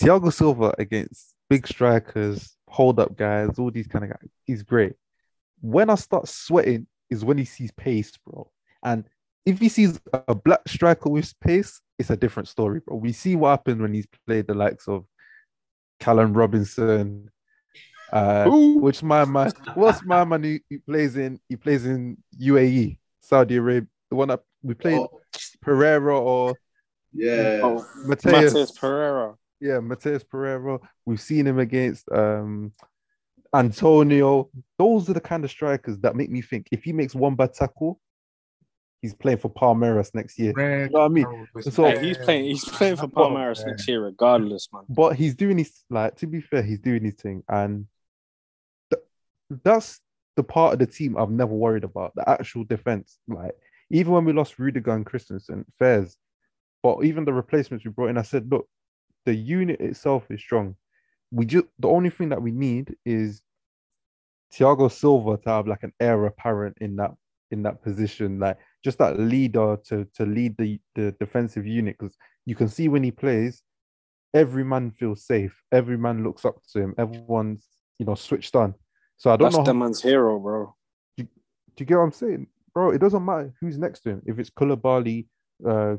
Thiago 0.00 0.32
Silva 0.32 0.74
against 0.78 1.34
big 1.48 1.66
strikers, 1.66 2.56
hold 2.68 2.98
up 2.98 3.16
guys, 3.16 3.58
all 3.58 3.70
these 3.70 3.86
kind 3.86 4.04
of 4.04 4.10
guys, 4.10 4.28
he's 4.44 4.62
great. 4.62 4.94
When 5.60 5.90
I 5.90 5.94
start 5.94 6.28
sweating 6.28 6.86
is 7.10 7.24
when 7.24 7.38
he 7.38 7.44
sees 7.44 7.70
pace, 7.72 8.16
bro. 8.26 8.50
And 8.82 9.04
if 9.46 9.58
he 9.58 9.68
sees 9.68 10.00
a 10.12 10.34
black 10.34 10.60
striker 10.66 11.10
with 11.10 11.32
pace, 11.40 11.80
it's 11.98 12.10
a 12.10 12.16
different 12.16 12.48
story, 12.48 12.80
bro. 12.80 12.96
We 12.96 13.12
see 13.12 13.36
what 13.36 13.50
happened 13.50 13.82
when 13.82 13.94
he's 13.94 14.06
played 14.26 14.46
the 14.46 14.54
likes 14.54 14.88
of 14.88 15.04
Callum 16.00 16.32
Robinson, 16.32 17.30
uh, 18.12 18.48
which 18.48 19.02
my 19.02 19.24
man, 19.24 19.52
what's 19.74 20.02
my 20.04 20.24
man? 20.24 20.42
He, 20.44 20.60
he 20.68 20.78
plays 20.78 21.16
in, 21.16 21.40
he 21.48 21.56
plays 21.56 21.84
in 21.84 22.16
UAE, 22.40 22.98
Saudi 23.20 23.56
Arabia. 23.56 23.88
The 24.10 24.16
one 24.16 24.28
that 24.28 24.40
we 24.62 24.74
played, 24.74 24.98
Oh, 24.98 25.20
Pereira 25.60 26.18
or 26.18 26.54
yeah. 27.12 27.60
Oh, 27.62 27.86
Matheus. 28.06 28.52
Matheus 28.52 28.78
Pereira. 28.78 29.34
Yeah, 29.60 29.78
Matheus 29.78 30.28
Pereira. 30.28 30.78
We've 31.06 31.20
seen 31.20 31.46
him 31.46 31.58
against 31.58 32.10
um 32.10 32.72
Antonio. 33.54 34.50
Those 34.78 35.08
are 35.08 35.14
the 35.14 35.20
kind 35.20 35.44
of 35.44 35.50
strikers 35.50 35.98
that 36.00 36.16
make 36.16 36.30
me 36.30 36.42
think 36.42 36.68
if 36.72 36.82
he 36.82 36.92
makes 36.92 37.14
one 37.14 37.34
bad 37.34 37.54
tackle, 37.54 38.00
he's 39.04 39.14
playing 39.14 39.36
for 39.36 39.50
Palmeiras 39.50 40.14
next 40.14 40.38
year. 40.38 40.54
Red, 40.56 40.90
know 40.92 41.00
what 41.00 41.04
I 41.04 41.08
mean? 41.08 41.24
Harold 41.24 41.48
So- 41.74 41.84
Hey, 41.84 42.06
he's 42.06 42.16
playing. 42.16 42.44
He's 42.46 42.64
playing 42.64 42.96
for 42.96 43.06
Well, 43.14 43.30
Palmeiras 43.30 43.64
next 43.66 43.86
year, 43.86 44.02
regardless, 44.02 44.68
man. 44.72 44.84
But 44.88 45.16
he's 45.16 45.34
doing 45.34 45.58
his 45.58 45.84
like 45.90 46.16
to 46.16 46.26
be 46.26 46.40
fair, 46.40 46.62
he's 46.62 46.78
doing 46.78 47.04
his 47.04 47.14
thing, 47.14 47.42
and 47.48 47.86
th- 48.90 49.02
that's 49.62 50.00
the 50.36 50.42
part 50.42 50.72
of 50.72 50.78
the 50.78 50.86
team 50.86 51.18
I've 51.18 51.30
never 51.30 51.52
worried 51.52 51.84
about. 51.84 52.14
The 52.14 52.28
actual 52.28 52.64
defense, 52.64 53.18
like 53.28 53.52
even 53.90 54.12
when 54.14 54.24
we 54.24 54.32
lost 54.32 54.58
Rudiger 54.58 54.92
and 54.92 55.04
Christensen, 55.04 55.66
fairs. 55.78 56.16
But 56.82 57.04
even 57.04 57.24
the 57.26 57.32
replacements 57.32 57.84
we 57.84 57.90
brought 57.90 58.08
in, 58.10 58.18
I 58.18 58.22
said, 58.22 58.50
look, 58.50 58.68
the 59.26 59.34
unit 59.34 59.80
itself 59.80 60.24
is 60.30 60.40
strong. 60.40 60.76
We 61.30 61.44
just 61.44 61.66
the 61.78 61.88
only 61.88 62.10
thing 62.10 62.30
that 62.30 62.40
we 62.42 62.52
need 62.52 62.94
is 63.04 63.42
Thiago 64.54 64.90
Silva 64.90 65.36
to 65.42 65.48
have 65.50 65.66
like 65.66 65.82
an 65.82 65.92
heir 66.00 66.24
apparent 66.26 66.78
in 66.80 66.96
that 66.96 67.12
in 67.50 67.62
that 67.64 67.82
position, 67.82 68.38
like 68.38 68.58
just 68.84 68.98
that 68.98 69.18
leader 69.18 69.78
to 69.88 70.06
to 70.14 70.26
lead 70.26 70.56
the 70.58 70.78
the 70.94 71.12
defensive 71.18 71.66
unit. 71.66 71.96
Because 71.98 72.16
you 72.46 72.54
can 72.54 72.68
see 72.68 72.88
when 72.88 73.02
he 73.02 73.10
plays, 73.10 73.62
every 74.34 74.64
man 74.64 74.90
feels 74.90 75.24
safe. 75.24 75.54
Every 75.72 75.96
man 75.98 76.22
looks 76.22 76.44
up 76.44 76.56
to 76.72 76.80
him. 76.80 76.94
Everyone's 76.98 77.66
you 77.98 78.06
know 78.06 78.14
switched 78.14 78.54
on. 78.56 78.74
So 79.16 79.30
I 79.30 79.36
don't 79.36 79.46
That's 79.46 79.56
know. 79.56 79.64
the 79.64 79.72
how- 79.72 79.78
man's 79.78 80.02
hero, 80.02 80.38
bro. 80.38 80.74
do 81.16 81.26
you 81.78 81.86
get 81.86 81.96
what 81.96 82.04
I'm 82.04 82.12
saying, 82.12 82.46
bro? 82.72 82.90
It 82.90 82.98
doesn't 82.98 83.24
matter 83.24 83.52
who's 83.60 83.78
next 83.78 84.00
to 84.02 84.10
him. 84.10 84.22
If 84.26 84.38
it's 84.38 84.50
Koulibaly, 84.50 85.26
uh, 85.66 85.96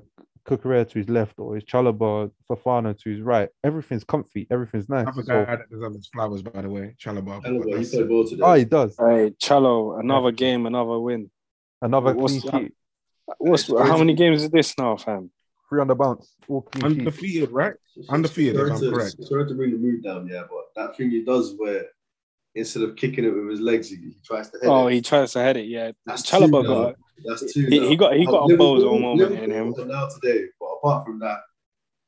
Cucurella 0.48 0.88
to 0.88 1.00
his 1.00 1.10
left, 1.10 1.40
or 1.40 1.58
it's 1.58 1.66
Chalobah, 1.70 2.30
Fofana 2.50 2.98
to 3.02 3.10
his 3.10 3.22
right, 3.22 3.50
everything's 3.64 4.04
comfy. 4.04 4.46
Everything's 4.52 4.88
nice. 4.88 5.02
Another 5.04 5.24
So, 5.24 5.44
guy 5.46 5.56
that 5.56 5.70
deserves 5.72 5.96
his 5.98 6.08
flowers, 6.08 6.44
by 6.44 6.62
the 6.62 6.70
way, 6.70 6.96
Chalobah. 7.04 7.44
Hell 7.44 7.56
of 7.58 7.64
But 7.64 7.74
a- 7.74 7.78
he 7.80 7.84
that's- 7.84 8.10
well 8.10 8.24
today. 8.28 8.44
oh, 8.44 8.54
he 8.54 8.66
does. 8.66 8.96
Hey, 8.98 9.32
Chalo, 9.42 10.00
another 10.00 10.32
game, 10.32 10.66
another 10.68 11.00
win. 11.00 11.32
Another 11.82 12.14
What's 12.14 12.42
clean 12.42 12.64
sheet, 12.64 12.74
What's 13.38 13.68
how 13.68 13.98
many 13.98 14.14
games 14.14 14.44
is 14.44 14.50
this 14.50 14.78
now, 14.78 14.98
fam? 14.98 15.32
three 15.68 15.82
on 15.82 15.88
the 15.88 15.96
bounce, 15.96 16.32
all 16.48 16.62
clean 16.62 16.84
sheets. 16.94 17.00
Undefeated, 17.00 17.52
right? 17.52 17.74
It's- 17.98 18.10
Undefeated, 18.10 18.54
if 18.56 18.60
sorry 18.60 18.72
I'm 18.72 18.80
to- 18.80 18.92
correct. 18.92 19.16
Sorry 19.24 19.48
to 19.48 19.54
bring 19.56 19.72
the 19.72 19.78
mood 19.78 20.04
down, 20.04 20.28
yeah, 20.28 20.44
but 20.50 20.66
that 20.76 20.96
thing 20.96 21.10
he 21.10 21.24
does 21.24 21.56
where 21.58 21.86
instead 22.54 22.84
of 22.84 22.96
kicking 22.96 23.26
it 23.26 23.30
with 23.36 23.50
his 23.50 23.60
legs, 23.60 23.90
he, 23.90 23.96
he 23.98 24.14
tries 24.24 24.50
to 24.52 24.60
head 24.62 24.70
Oh, 24.70 24.88
it. 24.88 24.94
he 24.94 25.02
tries 25.02 25.34
to 25.34 25.40
head 25.40 25.58
it. 25.58 25.66
Yeah, 25.66 25.92
That's 26.06 26.22
Chalobah 26.30 26.62
two 26.62 26.68
got. 26.68 26.96
That's 27.26 27.54
two. 27.54 27.66
He- 27.66 27.88
he 27.90 27.96
got- 27.96 28.16
he 28.16 28.26
got 28.26 28.44
a 28.44 28.46
Liverpool- 28.46 28.78
bozo 28.80 29.02
moment 29.02 29.22
in 29.22 29.30
Liverpool 29.40 29.56
him. 29.56 29.68
wasn't 29.72 29.88
Now 29.90 30.08
today, 30.08 30.46
but 30.60 30.68
apart 30.68 31.06
from 31.06 31.20
that, 31.20 31.40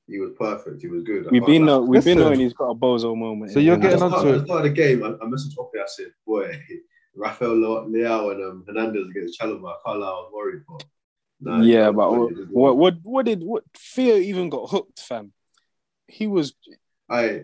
he 0.08 0.19
was 0.19 0.32
perfect. 0.38 0.82
He 0.82 0.88
was 0.88 1.03
good. 1.03 1.30
We've 1.32 1.45
been 1.45 1.65
lie. 1.65 1.73
uh, 1.73 1.80
we've 1.80 2.03
been 2.06 2.17
Listen. 2.17 2.30
knowing 2.30 2.39
he's 2.39 2.53
got 2.53 2.69
a 2.69 2.75
bozo 2.75 3.17
moment. 3.17 3.51
So 3.51 3.60
you're 3.60 3.73
him. 3.75 3.82
Getting 3.82 3.97
start- 3.97 4.13
onto 4.13 4.30
at 4.30 4.36
it. 4.36 4.39
the 4.39 4.45
start 4.45 4.65
of 4.65 4.71
the 4.71 4.75
game, 4.82 5.03
I, 5.03 5.08
I 5.08 5.25
messaged 5.27 5.58
Ope. 5.58 5.71
I 5.75 5.84
said, 5.88 6.12
"Boy, 6.25 6.45
Rafael 7.17 7.56
Leao 7.56 8.32
and 8.32 8.43
um, 8.43 8.63
Hernandez 8.67 9.08
against 9.10 9.39
Chalobah. 9.39 9.75
Can't 9.86 9.97
I 9.97 9.99
was 9.99 10.32
worried, 10.34 10.62
but 10.67 10.84
nah, 11.41 11.62
yeah, 11.62 11.91
but 11.91 12.12
what, 12.12 12.32
what 12.49 12.77
what 12.77 12.95
what 13.03 13.25
did 13.25 13.43
what 13.43 13.63
Theo 13.75 14.15
even 14.17 14.49
got 14.49 14.69
hooked, 14.69 14.99
fam? 14.99 15.34
He 16.08 16.27
was 16.27 16.53
I 17.10 17.43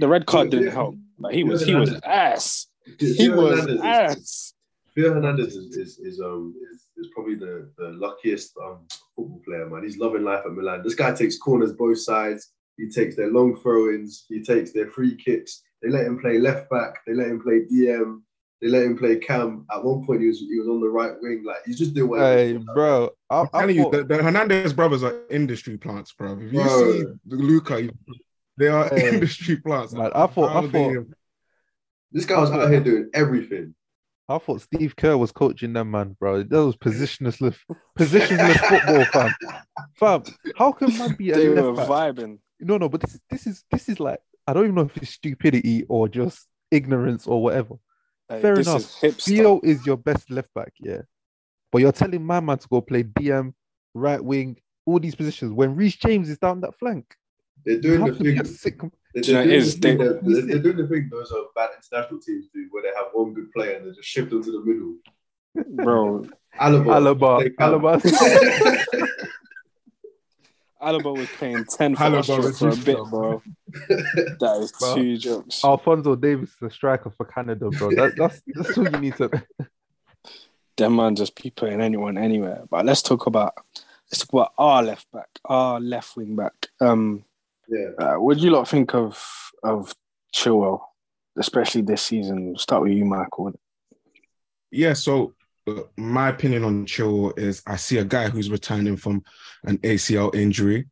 the 0.00 0.08
red 0.08 0.26
card 0.26 0.50
didn't 0.50 0.66
Yeah. 0.66 0.72
help. 0.72 0.96
But 1.18 1.34
he 1.34 1.42
Theo 1.42 1.52
was 1.52 1.64
he 1.64 1.74
was 1.74 1.88
Hernandez- 1.90 2.02
ass. 2.04 2.66
He 2.98 3.14
Theo 3.14 3.36
was 3.36 3.60
Hernandez 3.60 3.76
is- 3.76 3.82
ass. 3.84 4.54
Theo 4.94 5.14
Hernandez 5.14 5.56
is, 5.56 5.76
is, 5.76 5.98
is 6.00 6.20
um 6.20 6.54
is, 6.72 6.86
is 6.98 7.10
probably 7.14 7.34
the, 7.36 7.70
the 7.78 7.88
luckiest 7.90 8.54
um 8.62 8.86
football 9.16 9.40
player, 9.44 9.66
man. 9.68 9.82
He's 9.84 9.96
loving 9.98 10.22
life 10.24 10.42
at 10.44 10.52
Milan. 10.52 10.82
This 10.84 10.94
guy 10.94 11.12
takes 11.14 11.38
corners 11.38 11.72
both 11.72 11.98
sides. 11.98 12.52
He 12.76 12.88
takes 12.88 13.16
their 13.16 13.28
long 13.30 13.56
throw-ins. 13.56 14.24
He 14.28 14.42
takes 14.42 14.72
their 14.72 14.88
free 14.88 15.14
kicks. 15.16 15.62
They 15.82 15.88
let 15.88 16.06
him 16.06 16.18
play 16.20 16.38
left 16.38 16.68
back. 16.70 16.96
They 17.06 17.14
let 17.14 17.28
him 17.28 17.40
play 17.40 17.60
DM. 17.70 18.20
They 18.62 18.68
let 18.68 18.84
him 18.84 18.96
play 18.96 19.16
cam. 19.18 19.66
At 19.74 19.82
one 19.84 20.06
point, 20.06 20.20
he 20.22 20.28
was 20.28 20.38
he 20.38 20.56
was 20.58 20.68
on 20.68 20.80
the 20.80 20.88
right 20.88 21.12
wing. 21.20 21.42
Like 21.44 21.56
he's 21.66 21.76
just 21.78 21.94
doing 21.94 22.10
whatever. 22.10 22.36
Hey, 22.38 22.56
bro, 22.56 23.10
I, 23.28 23.40
I'm 23.40 23.48
I 23.52 23.60
telling 23.60 23.76
you, 23.76 23.82
thought- 23.82 23.92
the, 23.92 24.04
the 24.04 24.22
Hernandez 24.22 24.72
brothers 24.72 25.02
are 25.02 25.16
industry 25.30 25.76
plants, 25.76 26.12
bro. 26.12 26.34
If 26.40 26.52
you 26.52 26.62
Bro. 26.62 26.92
see 26.92 27.04
the 27.26 27.36
Luca, 27.36 27.90
they 28.56 28.68
are 28.68 28.88
Hey. 28.88 29.08
industry 29.14 29.56
plants. 29.56 29.92
Man, 29.92 30.12
I 30.14 30.26
thought- 30.28 30.50
I 30.50 30.52
How 30.52 30.60
they- 30.68 30.94
thought- 30.94 31.06
This 32.12 32.24
guy 32.24 32.38
was 32.38 32.52
out 32.52 32.70
here 32.70 32.80
doing 32.80 33.10
everything. 33.12 33.74
I 34.28 34.38
thought 34.38 34.60
Steve 34.62 34.94
Kerr 34.94 35.16
was 35.16 35.32
coaching 35.32 35.72
them, 35.72 35.90
man, 35.90 36.16
bro. 36.20 36.44
That 36.44 36.64
was 36.64 36.76
positionless, 36.76 37.58
positionless 37.98 38.58
football, 38.60 39.04
fam. 39.06 39.34
Fam, 39.96 40.22
how 40.56 40.70
can 40.72 40.96
man 40.96 41.14
be 41.18 41.32
a 41.32 41.34
They 41.36 41.48
were 41.48 41.72
back? 41.74 41.88
vibing. 41.88 42.38
No, 42.60 42.78
no, 42.78 42.88
but 42.88 43.00
this, 43.00 43.18
this 43.28 43.46
is 43.48 43.64
this 43.72 43.88
is 43.88 43.98
like 43.98 44.20
I 44.46 44.52
don't 44.52 44.62
even 44.64 44.76
know 44.76 44.82
if 44.82 44.96
it's 44.98 45.10
stupidity 45.10 45.84
or 45.88 46.08
just 46.08 46.46
ignorance 46.70 47.26
or 47.26 47.42
whatever. 47.42 47.74
Hey, 48.32 48.40
Fair 48.42 48.56
this 48.56 48.66
enough. 48.66 49.04
is. 49.04 49.16
Theo 49.16 49.60
is 49.62 49.84
your 49.86 49.96
best 49.96 50.30
left 50.30 50.52
back, 50.54 50.72
yeah. 50.80 51.02
But 51.70 51.82
you're 51.82 51.92
telling 51.92 52.24
my 52.24 52.40
man 52.40 52.58
to 52.58 52.68
go 52.68 52.80
play 52.80 53.02
DM, 53.04 53.52
right 53.94 54.22
wing, 54.22 54.56
all 54.86 54.98
these 54.98 55.14
positions 55.14 55.52
when 55.52 55.74
Reece 55.76 55.96
James 55.96 56.28
is 56.28 56.38
down 56.38 56.60
that 56.62 56.74
flank. 56.78 57.14
They're 57.64 57.78
doing 57.80 58.00
the 58.00 58.06
have 58.06 58.18
to 58.18 58.24
be 58.24 58.34
thing. 58.36 58.44
sick. 58.44 58.80
They're, 59.14 59.22
Do 59.22 59.30
you 59.30 59.34
know, 59.36 59.44
they're 59.44 59.46
doing 59.46 59.60
is- 59.60 59.74
the 59.74 59.80
thing 59.80 59.98
they- 59.98 60.04
that- 60.08 60.24
they're, 60.24 60.42
they're 60.42 60.58
doing 60.58 60.76
the 60.78 60.86
thing 60.88 61.08
those 61.10 61.30
are 61.32 61.44
bad 61.54 61.70
international 61.76 62.20
teams 62.20 62.46
do, 62.52 62.66
where 62.70 62.82
they 62.82 62.88
have 62.96 63.06
one 63.12 63.32
good 63.34 63.52
player 63.52 63.76
and 63.76 63.86
they 63.86 63.94
just 63.94 64.08
shift 64.08 64.30
them 64.30 64.42
to 64.42 64.50
the 64.52 64.62
middle. 64.64 64.96
Bro, 65.84 66.26
Alaba, 66.58 67.14
Alaba. 67.16 67.54
Alaba. 67.60 69.16
Alaba 70.82 71.16
was 71.16 71.28
paying 71.38 71.64
10 71.64 71.96
for 71.96 72.02
Alaba 72.02 72.42
was 72.44 72.58
for 72.58 72.68
a 72.68 72.72
just- 72.72 72.84
bit, 72.84 72.98
bro. 73.10 73.42
That 74.40 74.58
is 74.60 74.72
Bro. 74.72 74.94
two 74.96 75.16
jokes. 75.16 75.64
Alphonso 75.64 76.14
Davies, 76.16 76.54
the 76.60 76.70
striker 76.70 77.10
for 77.10 77.24
Canada, 77.24 77.70
bro. 77.70 77.90
That, 77.90 78.14
that's 78.16 78.42
that's 78.46 78.76
all 78.76 78.84
you 78.90 78.98
need 78.98 79.16
to. 79.16 79.30
Them 80.76 80.96
man 80.96 81.14
just 81.16 81.40
be 81.40 81.50
putting 81.50 81.80
anyone 81.80 82.16
anywhere. 82.18 82.64
But 82.70 82.84
let's 82.86 83.02
talk 83.02 83.26
about 83.26 83.54
let's 84.10 84.18
talk 84.24 84.32
about 84.32 84.52
our 84.58 84.82
left 84.82 85.10
back, 85.12 85.28
our 85.44 85.78
left 85.80 86.16
wing 86.16 86.34
back. 86.36 86.52
Um, 86.80 87.24
yeah. 87.68 87.90
uh, 87.98 88.14
what 88.14 88.38
do 88.38 88.42
you 88.44 88.50
lot 88.50 88.68
think 88.68 88.94
of 88.94 89.22
of 89.62 89.94
Chilwell, 90.34 90.80
especially 91.38 91.82
this 91.82 92.02
season? 92.02 92.46
We'll 92.46 92.58
start 92.58 92.82
with 92.82 92.92
you, 92.92 93.04
Michael. 93.04 93.52
Yeah, 94.70 94.94
so 94.94 95.34
my 95.96 96.28
opinion 96.28 96.64
on 96.64 96.86
Chill 96.86 97.32
is 97.36 97.62
I 97.66 97.76
see 97.76 97.98
a 97.98 98.04
guy 98.04 98.28
who's 98.28 98.50
returning 98.50 98.96
from 98.96 99.22
an 99.64 99.78
ACL 99.78 100.34
injury. 100.34 100.88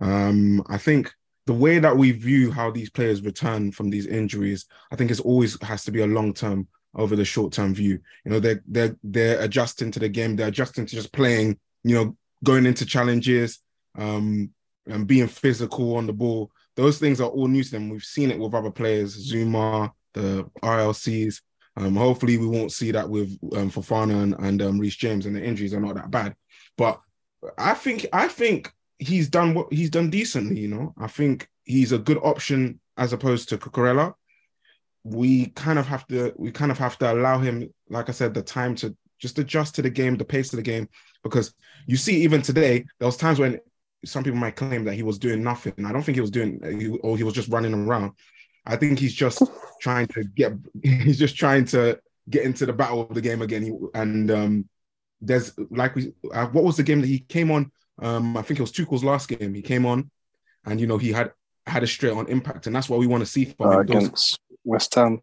Um, 0.00 0.62
I 0.68 0.78
think 0.78 1.12
the 1.46 1.52
way 1.52 1.78
that 1.78 1.96
we 1.96 2.12
view 2.12 2.50
how 2.50 2.70
these 2.70 2.90
players 2.90 3.22
return 3.22 3.70
from 3.70 3.90
these 3.90 4.06
injuries, 4.06 4.66
I 4.90 4.96
think 4.96 5.10
it's 5.10 5.20
always 5.20 5.60
has 5.62 5.84
to 5.84 5.92
be 5.92 6.00
a 6.00 6.06
long 6.06 6.32
term 6.32 6.68
over 6.94 7.16
the 7.16 7.24
short 7.24 7.52
term 7.52 7.74
view. 7.74 7.98
You 8.24 8.32
know, 8.32 8.40
they're 8.40 8.62
they're 8.66 8.96
they're 9.02 9.40
adjusting 9.40 9.90
to 9.92 10.00
the 10.00 10.08
game, 10.08 10.36
they're 10.36 10.48
adjusting 10.48 10.86
to 10.86 10.94
just 10.94 11.12
playing, 11.12 11.58
you 11.82 11.94
know, 11.94 12.16
going 12.42 12.66
into 12.66 12.86
challenges, 12.86 13.60
um, 13.96 14.50
and 14.86 15.06
being 15.06 15.28
physical 15.28 15.96
on 15.96 16.06
the 16.06 16.12
ball. 16.12 16.50
Those 16.76 16.98
things 16.98 17.20
are 17.20 17.28
all 17.28 17.46
new 17.46 17.62
to 17.62 17.70
them. 17.70 17.88
We've 17.88 18.02
seen 18.02 18.30
it 18.30 18.38
with 18.38 18.54
other 18.54 18.70
players, 18.70 19.30
Zouma, 19.30 19.92
the 20.12 20.48
RLCs. 20.62 21.40
Um, 21.76 21.96
hopefully, 21.96 22.38
we 22.38 22.46
won't 22.46 22.72
see 22.72 22.92
that 22.92 23.08
with 23.08 23.36
um, 23.54 23.70
Fofana 23.70 24.22
and, 24.22 24.34
and 24.38 24.62
um, 24.62 24.82
James, 24.82 25.26
and 25.26 25.34
the 25.34 25.42
injuries 25.42 25.74
are 25.74 25.80
not 25.80 25.96
that 25.96 26.10
bad. 26.10 26.36
But 26.76 27.00
I 27.58 27.74
think 27.74 28.06
I 28.12 28.28
think 28.28 28.72
he's 28.98 29.28
done 29.28 29.54
what 29.54 29.72
he's 29.72 29.90
done 29.90 30.10
decently. 30.10 30.60
You 30.60 30.68
know, 30.68 30.94
I 30.98 31.08
think 31.08 31.48
he's 31.64 31.92
a 31.92 31.98
good 31.98 32.18
option 32.18 32.80
as 32.96 33.12
opposed 33.12 33.48
to 33.48 33.58
Cucurella. 33.58 34.14
We 35.02 35.46
kind 35.46 35.78
of 35.78 35.86
have 35.86 36.06
to 36.08 36.32
we 36.36 36.52
kind 36.52 36.70
of 36.70 36.78
have 36.78 36.96
to 36.98 37.12
allow 37.12 37.38
him, 37.38 37.72
like 37.90 38.08
I 38.08 38.12
said, 38.12 38.34
the 38.34 38.42
time 38.42 38.74
to 38.76 38.96
just 39.18 39.38
adjust 39.38 39.74
to 39.74 39.82
the 39.82 39.90
game, 39.90 40.16
the 40.16 40.24
pace 40.24 40.52
of 40.52 40.58
the 40.58 40.62
game, 40.62 40.88
because 41.22 41.54
you 41.86 41.96
see, 41.96 42.22
even 42.22 42.42
today, 42.42 42.84
there 42.98 43.06
was 43.06 43.16
times 43.16 43.38
when 43.38 43.58
some 44.04 44.22
people 44.22 44.38
might 44.38 44.56
claim 44.56 44.84
that 44.84 44.94
he 44.94 45.02
was 45.02 45.18
doing 45.18 45.42
nothing. 45.42 45.72
I 45.84 45.92
don't 45.92 46.02
think 46.02 46.16
he 46.16 46.20
was 46.20 46.30
doing, 46.30 47.00
or 47.02 47.16
he 47.16 47.22
was 47.22 47.34
just 47.34 47.48
running 47.48 47.74
around. 47.74 48.12
I 48.66 48.76
think 48.76 48.98
he's 48.98 49.14
just 49.14 49.42
trying 49.80 50.06
to 50.08 50.24
get, 50.24 50.52
he's 50.82 51.18
just 51.18 51.36
trying 51.36 51.64
to 51.66 51.98
get 52.28 52.44
into 52.44 52.66
the 52.66 52.72
battle 52.72 53.02
of 53.02 53.14
the 53.14 53.20
game 53.20 53.42
again. 53.42 53.88
And 53.94 54.30
um, 54.30 54.68
there's 55.20 55.52
like 55.70 55.94
we, 55.94 56.12
uh, 56.32 56.46
what 56.46 56.64
was 56.64 56.76
the 56.76 56.82
game 56.82 57.00
that 57.00 57.06
he 57.06 57.20
came 57.20 57.50
on? 57.50 57.70
Um, 58.00 58.36
I 58.36 58.42
think 58.42 58.58
it 58.58 58.62
was 58.62 58.72
Tuchel's 58.72 59.04
last 59.04 59.28
game. 59.28 59.54
He 59.54 59.62
came 59.62 59.86
on, 59.86 60.10
and 60.64 60.80
you 60.80 60.86
know 60.86 60.98
he 60.98 61.12
had 61.12 61.32
had 61.66 61.82
a 61.82 61.86
straight 61.86 62.12
on 62.12 62.28
impact, 62.28 62.66
and 62.66 62.74
that's 62.74 62.88
what 62.88 62.98
we 62.98 63.06
want 63.06 63.22
to 63.22 63.30
see 63.30 63.44
from 63.44 63.68
uh, 63.68 63.72
him. 63.72 63.80
against 63.80 64.38
West 64.64 64.94
Ham. 64.94 65.20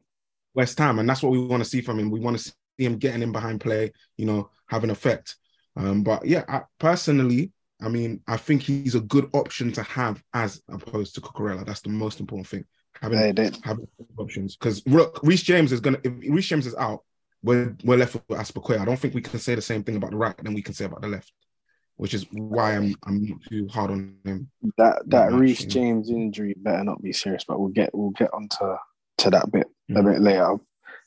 West 0.54 0.78
Ham, 0.80 1.00
and 1.00 1.08
that's 1.08 1.24
what 1.24 1.32
we 1.32 1.40
want 1.40 1.64
to 1.64 1.70
see 1.70 1.82
from 1.82 2.00
him. 2.00 2.10
We 2.10 2.20
want 2.20 2.38
to 2.38 2.44
see 2.44 2.54
him 2.78 2.98
getting 2.98 3.22
in 3.22 3.32
behind 3.32 3.62
play, 3.62 3.92
you 4.18 4.26
know, 4.26 4.50
have 4.68 4.84
an 4.84 4.90
effect. 4.90 5.36
Um, 5.76 6.04
but 6.04 6.26
yeah, 6.26 6.44
I, 6.48 6.62
personally, 6.80 7.52
I 7.82 7.90
mean, 7.90 8.22
I 8.28 8.38
think 8.38 8.62
he's 8.62 8.96
a 8.96 9.02
good 9.02 9.30
option 9.34 9.72
to 9.74 9.84
have 9.84 10.22
as 10.34 10.62
opposed 10.70 11.16
to 11.16 11.22
Cucurella. 11.22 11.66
That's 11.66 11.82
the 11.82 11.90
most 11.90 12.20
important 12.20 12.48
thing. 12.48 12.66
Having, 13.02 13.20
They 13.20 13.32
did. 13.32 13.58
having 13.64 13.88
options 14.18 14.56
because 14.56 14.84
Rook 14.86 15.20
Reece 15.24 15.42
James 15.44 15.72
is 15.72 15.80
gonna 15.80 15.98
if 16.04 16.14
Reece 16.30 16.48
James 16.48 16.68
is 16.68 16.76
out, 16.76 17.04
we're 17.44 17.76
we're 17.84 17.98
left 17.98 18.14
with 18.14 18.28
Azpilicueta. 18.38 18.80
I 18.82 18.86
don't 18.86 19.00
think 19.00 19.16
we 19.16 19.22
can 19.22 19.40
say 19.40 19.56
the 19.56 19.62
same 19.62 19.84
thing 19.84 19.96
about 19.96 20.12
the 20.12 20.18
right 20.18 20.38
than 20.38 20.54
we 20.54 20.62
can 20.62 20.74
say 20.76 20.86
about 20.86 21.02
the 21.02 21.08
left, 21.08 21.32
which 21.96 22.14
is 22.14 22.26
why 22.32 22.74
I'm 22.76 22.96
I'm 23.06 23.24
not 23.26 23.40
too 23.50 23.68
hard 23.70 23.90
on 23.92 24.18
him. 24.24 24.52
That 24.78 25.02
that 25.08 25.32
Reece. 25.34 25.66
James 25.66 26.10
injury 26.12 26.54
better 26.58 26.84
not 26.84 27.02
be 27.02 27.12
serious, 27.14 27.44
but 27.44 27.60
we'll 27.60 27.70
get 27.70 27.90
we'll 27.96 28.12
get 28.12 28.32
onto 28.34 28.76
to 29.18 29.30
that 29.32 29.52
bit 29.52 29.68
a 29.90 29.94
Mhm. 29.94 30.06
bit 30.14 30.22
later. 30.22 30.58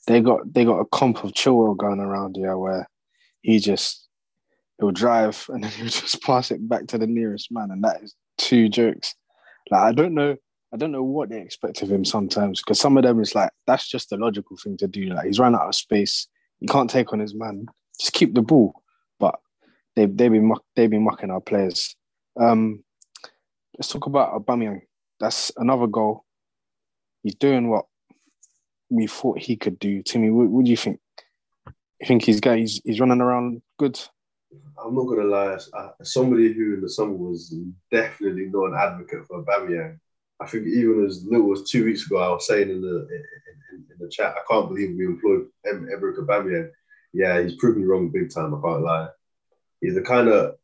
They 0.08 0.20
got 0.20 0.52
they 0.52 0.64
got 0.64 0.80
a 0.80 0.84
comp 0.86 1.22
of 1.22 1.30
Chilwell 1.32 1.76
going 1.76 2.00
around 2.00 2.36
here 2.36 2.58
where 2.58 2.88
he 3.42 3.60
just 3.60 4.08
he'll 4.80 4.90
drive 4.90 5.46
and 5.48 5.62
then 5.62 5.70
he'll 5.76 5.86
just 5.86 6.20
pass 6.22 6.50
it 6.50 6.68
back 6.68 6.88
to 6.88 6.98
the 6.98 7.06
nearest 7.06 7.52
man, 7.52 7.70
and 7.70 7.84
that 7.84 8.02
is 8.02 8.16
two 8.36 8.68
jokes. 8.68 9.14
Like 9.70 9.80
I 9.82 9.92
don't 9.92 10.14
know, 10.14 10.36
I 10.74 10.76
don't 10.76 10.90
know 10.90 11.04
what 11.04 11.28
they 11.28 11.40
expect 11.40 11.82
of 11.82 11.92
him 11.92 12.04
sometimes 12.04 12.60
because 12.60 12.80
some 12.80 12.96
of 12.96 13.04
them 13.04 13.20
is 13.20 13.32
like 13.32 13.50
that's 13.64 13.88
just 13.88 14.10
the 14.10 14.16
logical 14.16 14.56
thing 14.56 14.76
to 14.78 14.88
do. 14.88 15.04
Like 15.04 15.26
he's 15.26 15.38
run 15.38 15.54
out 15.54 15.68
of 15.68 15.74
space, 15.76 16.26
he 16.58 16.66
can't 16.66 16.90
take 16.90 17.12
on 17.12 17.20
his 17.20 17.32
man. 17.32 17.66
Just 18.00 18.12
keep 18.12 18.34
the 18.34 18.42
ball, 18.42 18.82
but 19.20 19.38
they 19.94 20.06
they 20.06 20.28
be 20.28 20.40
muck, 20.40 20.64
they 20.74 20.88
be 20.88 20.98
mucking 20.98 21.30
our 21.30 21.40
players. 21.40 21.94
Um, 22.40 22.82
let's 23.78 23.86
talk 23.86 24.06
about 24.06 24.34
Aubameyang. 24.34 24.80
That's 25.20 25.52
another 25.56 25.86
goal. 25.86 26.24
He's 27.22 27.36
doing 27.36 27.70
what 27.70 27.84
we 28.90 29.06
thought 29.06 29.38
he 29.38 29.56
could 29.56 29.78
do. 29.78 30.02
Timmy, 30.02 30.30
what, 30.30 30.48
what 30.48 30.64
do 30.64 30.70
you 30.72 30.76
think? 30.76 30.98
You 32.00 32.08
think 32.08 32.24
he's 32.24 32.40
got 32.40 32.58
he's, 32.58 32.80
he's 32.84 32.98
running 32.98 33.20
around 33.20 33.62
good? 33.78 34.00
I'm 34.84 34.96
not 34.96 35.04
gonna 35.04 35.22
lie. 35.22 35.54
As, 35.54 35.70
somebody 36.02 36.52
who 36.52 36.74
in 36.74 36.80
the 36.80 36.90
summer 36.90 37.14
was 37.14 37.54
definitely 37.92 38.46
not 38.46 38.66
an 38.66 38.74
advocate 38.74 39.24
for 39.28 39.44
Aubameyang, 39.44 40.00
I 40.40 40.46
think 40.46 40.66
even 40.66 41.06
as 41.06 41.24
little 41.24 41.52
as 41.52 41.68
two 41.68 41.84
weeks 41.84 42.06
ago, 42.06 42.18
I 42.18 42.28
was 42.30 42.46
saying 42.46 42.70
in 42.70 42.80
the 42.80 43.06
in, 43.10 43.84
in, 43.90 43.98
the 43.98 44.08
chat, 44.08 44.34
I 44.36 44.40
can't 44.50 44.68
believe 44.68 44.96
we 44.96 45.06
employed 45.06 45.46
em- 45.66 45.88
Emerick 45.92 46.18
Aubameyang. 46.18 46.70
Yeah, 47.12 47.40
he's 47.40 47.54
proved 47.54 47.78
me 47.78 47.84
wrong 47.84 48.10
big 48.10 48.32
time. 48.32 48.54
I 48.54 48.60
can't 48.60 48.82
lie. 48.82 49.08
He's 49.80 49.94
the 49.94 50.02
kind 50.02 50.28
of. 50.28 50.56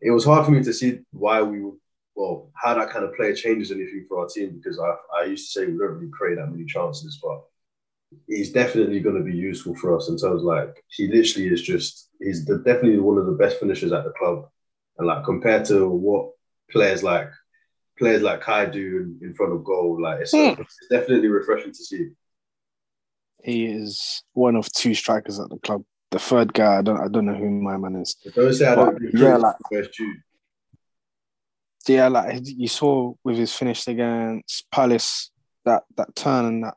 It 0.00 0.12
was 0.12 0.24
hard 0.24 0.46
for 0.46 0.52
me 0.52 0.62
to 0.62 0.72
see 0.72 1.00
why 1.10 1.42
we 1.42 1.60
well, 2.14 2.50
how 2.54 2.74
that 2.74 2.90
kind 2.90 3.04
of 3.04 3.14
player 3.14 3.34
changes 3.34 3.70
anything 3.70 4.04
for 4.08 4.20
our 4.20 4.28
team 4.28 4.60
because 4.62 4.78
I, 4.78 4.94
I 5.20 5.24
used 5.24 5.52
to 5.52 5.60
say 5.60 5.66
we 5.66 5.78
don't 5.78 5.94
really 5.94 6.10
create 6.10 6.36
that 6.36 6.50
many 6.50 6.64
chances, 6.64 7.18
but 7.22 7.42
he's 8.26 8.52
definitely 8.52 9.00
going 9.00 9.16
to 9.16 9.22
be 9.22 9.36
useful 9.36 9.74
for 9.74 9.96
us 9.96 10.08
in 10.08 10.16
terms 10.16 10.42
like 10.42 10.84
he 10.88 11.06
literally 11.06 11.48
is 11.48 11.62
just 11.62 12.10
he's 12.20 12.44
the, 12.44 12.58
definitely 12.58 12.98
one 12.98 13.18
of 13.18 13.26
the 13.26 13.32
best 13.32 13.58
finishers 13.58 13.92
at 13.92 14.04
the 14.04 14.12
club, 14.18 14.48
and 14.98 15.06
like 15.06 15.24
compared 15.24 15.64
to 15.66 15.88
what 15.88 16.30
players 16.70 17.02
like 17.02 17.30
players 18.00 18.22
like 18.22 18.40
Kai 18.40 18.66
do 18.66 19.16
in, 19.20 19.28
in 19.28 19.34
front 19.34 19.52
of 19.52 19.62
goal, 19.62 20.00
like 20.02 20.20
it's, 20.22 20.32
Hmm. 20.32 20.60
it's 20.60 20.76
definitely 20.90 21.28
refreshing 21.28 21.70
to 21.72 21.84
see. 21.84 22.08
He 23.44 23.66
is 23.66 24.22
one 24.32 24.56
of 24.56 24.70
two 24.72 24.94
strikers 24.94 25.38
at 25.38 25.48
the 25.50 25.58
club. 25.58 25.84
The 26.10 26.18
third 26.18 26.52
guy, 26.52 26.78
I 26.78 26.82
don't 26.82 27.00
I 27.00 27.06
don't 27.08 27.26
know 27.26 27.34
who 27.34 27.48
my 27.48 27.76
man 27.76 27.96
is. 28.02 28.16
But 28.24 28.34
don't 28.34 28.52
say 28.52 28.66
I 28.66 28.74
don't 28.74 28.98
yeah, 29.14 29.36
like- 29.36 29.56
Jude. 29.92 30.16
Yeah, 31.88 32.08
like 32.08 32.40
you 32.44 32.68
saw 32.68 33.14
with 33.24 33.36
his 33.38 33.54
finish 33.54 33.86
against 33.88 34.70
Palace, 34.70 35.30
that 35.64 35.84
that 35.96 36.14
turn 36.14 36.44
and 36.44 36.64
that 36.64 36.74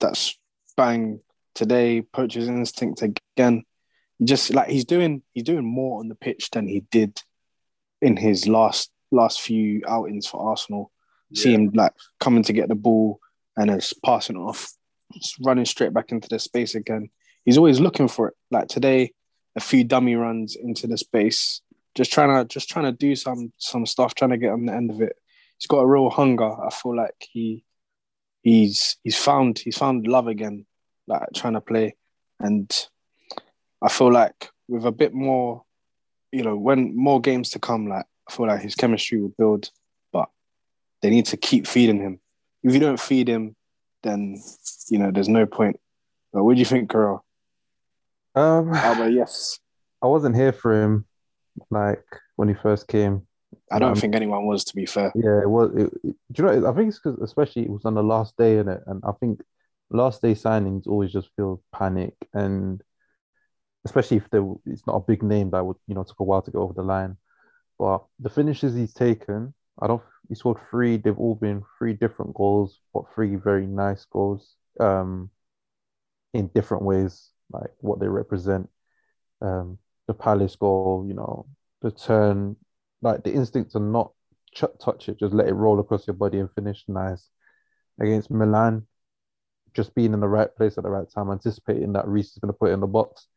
that's 0.00 0.38
bang 0.76 1.20
today, 1.54 2.02
poacher's 2.02 2.48
instinct 2.48 3.02
again. 3.02 3.64
He 4.18 4.24
just 4.26 4.52
like 4.52 4.68
he's 4.68 4.84
doing 4.84 5.22
he's 5.32 5.44
doing 5.44 5.64
more 5.64 6.00
on 6.00 6.08
the 6.08 6.14
pitch 6.14 6.50
than 6.50 6.66
he 6.68 6.80
did 6.90 7.20
in 8.02 8.16
his 8.16 8.46
last 8.46 8.90
last 9.14 9.40
few 9.40 9.82
outings 9.88 10.26
for 10.26 10.48
Arsenal. 10.48 10.90
See 11.34 11.52
him 11.52 11.70
like 11.74 11.92
coming 12.20 12.44
to 12.44 12.52
get 12.52 12.68
the 12.68 12.76
ball 12.76 13.18
and 13.56 13.70
then 13.70 13.80
passing 14.04 14.36
off, 14.36 14.72
just 15.12 15.36
running 15.44 15.64
straight 15.64 15.92
back 15.92 16.12
into 16.12 16.28
the 16.28 16.38
space 16.38 16.74
again. 16.74 17.10
He's 17.44 17.58
always 17.58 17.80
looking 17.80 18.08
for 18.08 18.28
it. 18.28 18.34
Like 18.50 18.68
today, 18.68 19.12
a 19.56 19.60
few 19.60 19.84
dummy 19.84 20.14
runs 20.14 20.56
into 20.56 20.86
the 20.86 20.96
space, 20.96 21.60
just 21.94 22.12
trying 22.12 22.28
to 22.28 22.44
just 22.44 22.68
trying 22.68 22.84
to 22.84 22.92
do 22.92 23.16
some 23.16 23.52
some 23.58 23.86
stuff, 23.86 24.14
trying 24.14 24.30
to 24.30 24.38
get 24.38 24.52
on 24.52 24.66
the 24.66 24.72
end 24.72 24.90
of 24.90 25.00
it. 25.00 25.16
He's 25.58 25.66
got 25.66 25.80
a 25.80 25.86
real 25.86 26.10
hunger. 26.10 26.50
I 26.64 26.70
feel 26.70 26.96
like 26.96 27.14
he 27.20 27.64
he's 28.42 28.96
he's 29.02 29.18
found 29.18 29.58
he's 29.58 29.78
found 29.78 30.06
love 30.06 30.28
again, 30.28 30.66
like 31.06 31.22
trying 31.34 31.54
to 31.54 31.60
play. 31.60 31.96
And 32.40 32.70
I 33.82 33.88
feel 33.88 34.12
like 34.12 34.50
with 34.68 34.86
a 34.86 34.92
bit 34.92 35.12
more, 35.12 35.64
you 36.32 36.42
know, 36.42 36.56
when 36.56 36.96
more 36.96 37.20
games 37.20 37.50
to 37.50 37.58
come, 37.58 37.88
like 37.88 38.06
I 38.28 38.32
feel 38.32 38.46
like 38.46 38.62
his 38.62 38.74
chemistry 38.74 39.20
will 39.20 39.32
build, 39.36 39.70
but 40.12 40.28
they 41.02 41.10
need 41.10 41.26
to 41.26 41.36
keep 41.36 41.66
feeding 41.66 42.00
him. 42.00 42.20
If 42.62 42.72
you 42.72 42.80
don't 42.80 43.00
feed 43.00 43.28
him, 43.28 43.54
then 44.02 44.40
you 44.88 44.98
know 44.98 45.10
there's 45.10 45.28
no 45.28 45.46
point. 45.46 45.78
But 46.32 46.44
what 46.44 46.54
do 46.54 46.58
you 46.58 46.64
think, 46.64 46.90
Carol? 46.90 47.24
Um, 48.34 48.72
Alba, 48.74 49.10
yes. 49.12 49.58
I 50.02 50.06
wasn't 50.06 50.36
here 50.36 50.52
for 50.52 50.82
him, 50.82 51.06
like 51.70 52.04
when 52.36 52.48
he 52.48 52.54
first 52.54 52.88
came. 52.88 53.26
I 53.70 53.78
don't 53.78 53.92
Um, 53.92 53.96
think 53.96 54.14
anyone 54.14 54.46
was, 54.46 54.64
to 54.64 54.74
be 54.76 54.84
fair. 54.86 55.12
Yeah, 55.14 55.40
it 55.42 55.48
was. 55.48 55.70
It, 55.76 55.90
it- 56.02 56.16
do 56.32 56.42
you 56.42 56.60
know? 56.60 56.68
I 56.70 56.74
think 56.74 56.88
it's 56.88 56.98
because, 56.98 57.18
especially, 57.20 57.62
it 57.62 57.70
was 57.70 57.84
on 57.84 57.94
the 57.94 58.02
last 58.02 58.36
day 58.36 58.58
in 58.58 58.68
it, 58.68 58.82
and 58.86 59.02
I 59.06 59.12
think 59.12 59.40
last 59.90 60.22
day 60.22 60.34
signings 60.34 60.86
always 60.86 61.12
just 61.12 61.28
feel 61.36 61.62
panic, 61.72 62.14
and 62.32 62.82
especially 63.84 64.16
if 64.18 64.28
there, 64.30 64.44
it's 64.66 64.86
not 64.86 64.96
a 64.96 65.00
big 65.00 65.22
name 65.22 65.50
that 65.50 65.64
would, 65.64 65.76
you 65.86 65.94
know, 65.94 66.02
took 66.02 66.20
a 66.20 66.24
while 66.24 66.42
to 66.42 66.50
get 66.50 66.58
over 66.58 66.72
the 66.74 66.82
line. 66.82 67.16
But 67.78 68.04
the 68.20 68.30
finishes 68.30 68.74
he's 68.74 68.94
taken, 68.94 69.54
I 69.80 69.86
don't. 69.86 70.02
He 70.28 70.34
scored 70.34 70.58
three. 70.70 70.96
They've 70.96 71.18
all 71.18 71.34
been 71.34 71.62
three 71.78 71.92
different 71.92 72.34
goals, 72.34 72.80
but 72.92 73.04
three 73.14 73.34
very 73.36 73.66
nice 73.66 74.04
goals. 74.06 74.54
Um, 74.80 75.30
in 76.34 76.48
different 76.48 76.82
ways, 76.82 77.30
like 77.50 77.70
what 77.78 78.00
they 78.00 78.08
represent. 78.08 78.68
Um, 79.40 79.78
the 80.06 80.14
Palace 80.14 80.56
goal, 80.56 81.04
you 81.06 81.14
know, 81.14 81.46
the 81.80 81.90
turn, 81.90 82.56
like 83.00 83.22
the 83.24 83.32
instinct 83.32 83.72
to 83.72 83.78
not 83.78 84.12
ch- 84.52 84.64
touch 84.80 85.08
it, 85.08 85.18
just 85.18 85.32
let 85.32 85.48
it 85.48 85.54
roll 85.54 85.80
across 85.80 86.06
your 86.06 86.14
body 86.14 86.38
and 86.40 86.50
finish 86.52 86.84
nice. 86.88 87.30
Against 88.00 88.30
Milan, 88.30 88.86
just 89.74 89.94
being 89.94 90.12
in 90.12 90.20
the 90.20 90.28
right 90.28 90.54
place 90.56 90.76
at 90.76 90.84
the 90.84 90.90
right 90.90 91.08
time, 91.08 91.30
anticipating 91.30 91.92
that 91.92 92.08
Reece 92.08 92.32
is 92.32 92.38
going 92.38 92.52
to 92.52 92.58
put 92.58 92.70
it 92.70 92.74
in 92.74 92.80
the 92.80 92.86
box, 92.86 93.28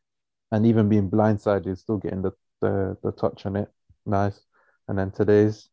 and 0.52 0.66
even 0.66 0.90
being 0.90 1.10
blindsided, 1.10 1.78
still 1.78 1.98
getting 1.98 2.24
the, 2.24 2.32
the, 2.62 2.98
the 3.04 3.12
touch 3.12 3.46
on 3.46 3.56
it, 3.56 3.70
nice. 4.08 4.40
And 4.88 4.98
then 4.98 5.12
today's 5.12 5.70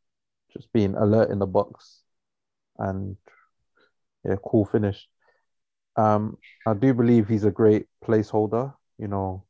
just 0.53 0.73
being 0.73 0.95
alert 0.95 1.31
in 1.31 1.39
the 1.39 1.47
box, 1.47 2.01
and 2.79 3.17
yeah, 4.25 4.37
cool 4.45 4.65
finish. 4.65 5.07
Um, 5.97 6.39
I 6.67 6.75
do 6.75 6.93
believe 6.95 7.29
he's 7.29 7.45
a 7.45 7.51
great 7.51 7.87
placeholder, 8.05 8.75
you 8.99 9.07
know, 9.09 9.45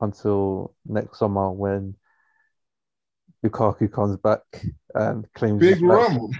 until 0.00 0.74
next 0.86 1.18
summer 1.18 1.50
when 1.50 1.94
Lukaku 3.44 3.90
comes 3.90 4.16
back 4.16 4.40
and 4.94 5.26
claims 5.34 5.60
Big 5.60 5.74
his 5.74 5.82
right. 5.82 6.08
rumble. 6.08 6.30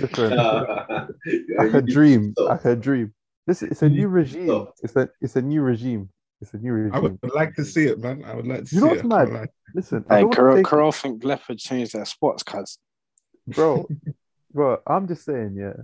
Listen, 0.00 0.32
Yeah, 0.32 1.06
like 1.58 1.74
a 1.74 1.82
dream, 1.82 2.32
stop. 2.32 2.48
like 2.48 2.64
a 2.64 2.76
dream. 2.76 3.14
This 3.46 3.62
it's 3.62 3.82
a 3.82 3.88
new 3.88 4.08
regime. 4.08 4.46
stop. 4.46 4.74
It's 4.82 4.96
a 4.96 5.08
it's 5.20 5.36
a 5.36 5.42
new 5.42 5.62
regime. 5.62 6.10
It's 6.40 6.54
a 6.54 6.58
new 6.58 6.90
I 6.92 6.98
would 6.98 7.18
like 7.34 7.54
to 7.56 7.64
see 7.64 7.84
it, 7.86 7.98
man. 7.98 8.24
I 8.24 8.34
would 8.34 8.46
like 8.46 8.64
to 8.64 8.74
You 8.74 8.80
see 8.80 8.86
know 8.86 8.92
it. 8.94 9.04
what's 9.04 9.14
I 9.14 9.24
mad? 9.24 9.28
can't. 9.30 9.50
Listen, 9.74 10.04
I 10.08 10.14
Hey, 10.16 10.20
don't 10.22 10.28
want 10.28 10.32
to 10.32 10.36
Carol, 10.36 10.56
take- 10.56 10.66
Carol 10.66 10.92
think 10.92 11.24
Leopard 11.24 11.58
changed 11.58 11.92
their 11.92 12.04
spots, 12.06 12.42
cuz. 12.42 12.78
bro, 13.46 13.86
bro. 14.52 14.78
I'm 14.86 15.06
just 15.06 15.24
saying, 15.24 15.56
yeah. 15.58 15.74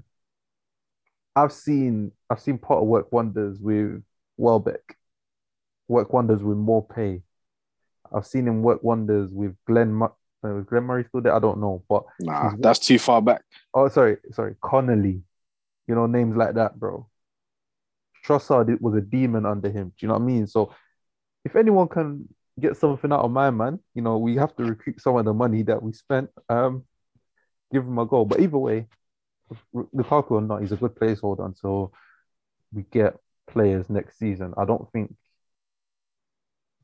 I've 1.34 1.52
seen 1.52 2.12
I've 2.30 2.40
seen 2.40 2.56
Potter 2.58 2.82
work 2.84 3.12
wonders 3.12 3.58
with 3.60 4.02
Welbeck, 4.38 4.96
work 5.88 6.12
wonders 6.12 6.42
with 6.42 6.56
Maupay. 6.56 7.22
I've 8.12 8.26
seen 8.26 8.46
him 8.48 8.62
work 8.62 8.82
wonders 8.82 9.32
with 9.32 9.54
Glenn. 9.66 9.92
Mu- 9.92 10.06
uh, 10.06 10.48
was 10.54 10.64
Glenn 10.64 10.84
Murray 10.84 11.04
still 11.08 11.20
there? 11.20 11.34
I 11.34 11.38
don't 11.38 11.60
know, 11.60 11.82
but 11.88 12.04
Nah, 12.20 12.52
that's 12.58 12.78
too 12.78 12.98
far 12.98 13.20
back. 13.20 13.42
oh, 13.74 13.88
sorry, 13.88 14.16
sorry, 14.32 14.54
Connolly. 14.62 15.22
You 15.86 15.94
know 15.94 16.06
names 16.06 16.36
like 16.36 16.54
that, 16.54 16.78
bro. 16.80 17.06
Trossard 18.26 18.80
was 18.80 18.94
a 18.94 19.00
demon 19.00 19.46
under 19.46 19.70
him. 19.70 19.88
Do 19.88 19.94
you 20.00 20.08
know 20.08 20.14
what 20.14 20.22
I 20.22 20.26
mean? 20.26 20.46
So, 20.46 20.74
if 21.44 21.54
anyone 21.54 21.88
can 21.88 22.28
get 22.58 22.76
something 22.76 23.12
out 23.12 23.20
of 23.20 23.30
my 23.30 23.50
man, 23.50 23.78
you 23.94 24.02
know, 24.02 24.18
we 24.18 24.36
have 24.36 24.56
to 24.56 24.64
recoup 24.64 25.00
some 25.00 25.16
of 25.16 25.24
the 25.24 25.34
money 25.34 25.62
that 25.62 25.82
we 25.82 25.92
spent. 25.92 26.30
Um, 26.48 26.84
give 27.72 27.84
him 27.84 27.98
a 27.98 28.06
goal. 28.06 28.24
But 28.24 28.40
either 28.40 28.58
way, 28.58 28.86
Lukaku 29.74 30.32
or 30.32 30.40
not, 30.40 30.62
he's 30.62 30.72
a 30.72 30.76
good 30.76 30.94
placeholder 30.94 31.44
until 31.44 31.92
we 32.72 32.84
get 32.90 33.16
players 33.46 33.88
next 33.88 34.18
season. 34.18 34.54
I 34.56 34.64
don't 34.64 34.90
think, 34.92 35.14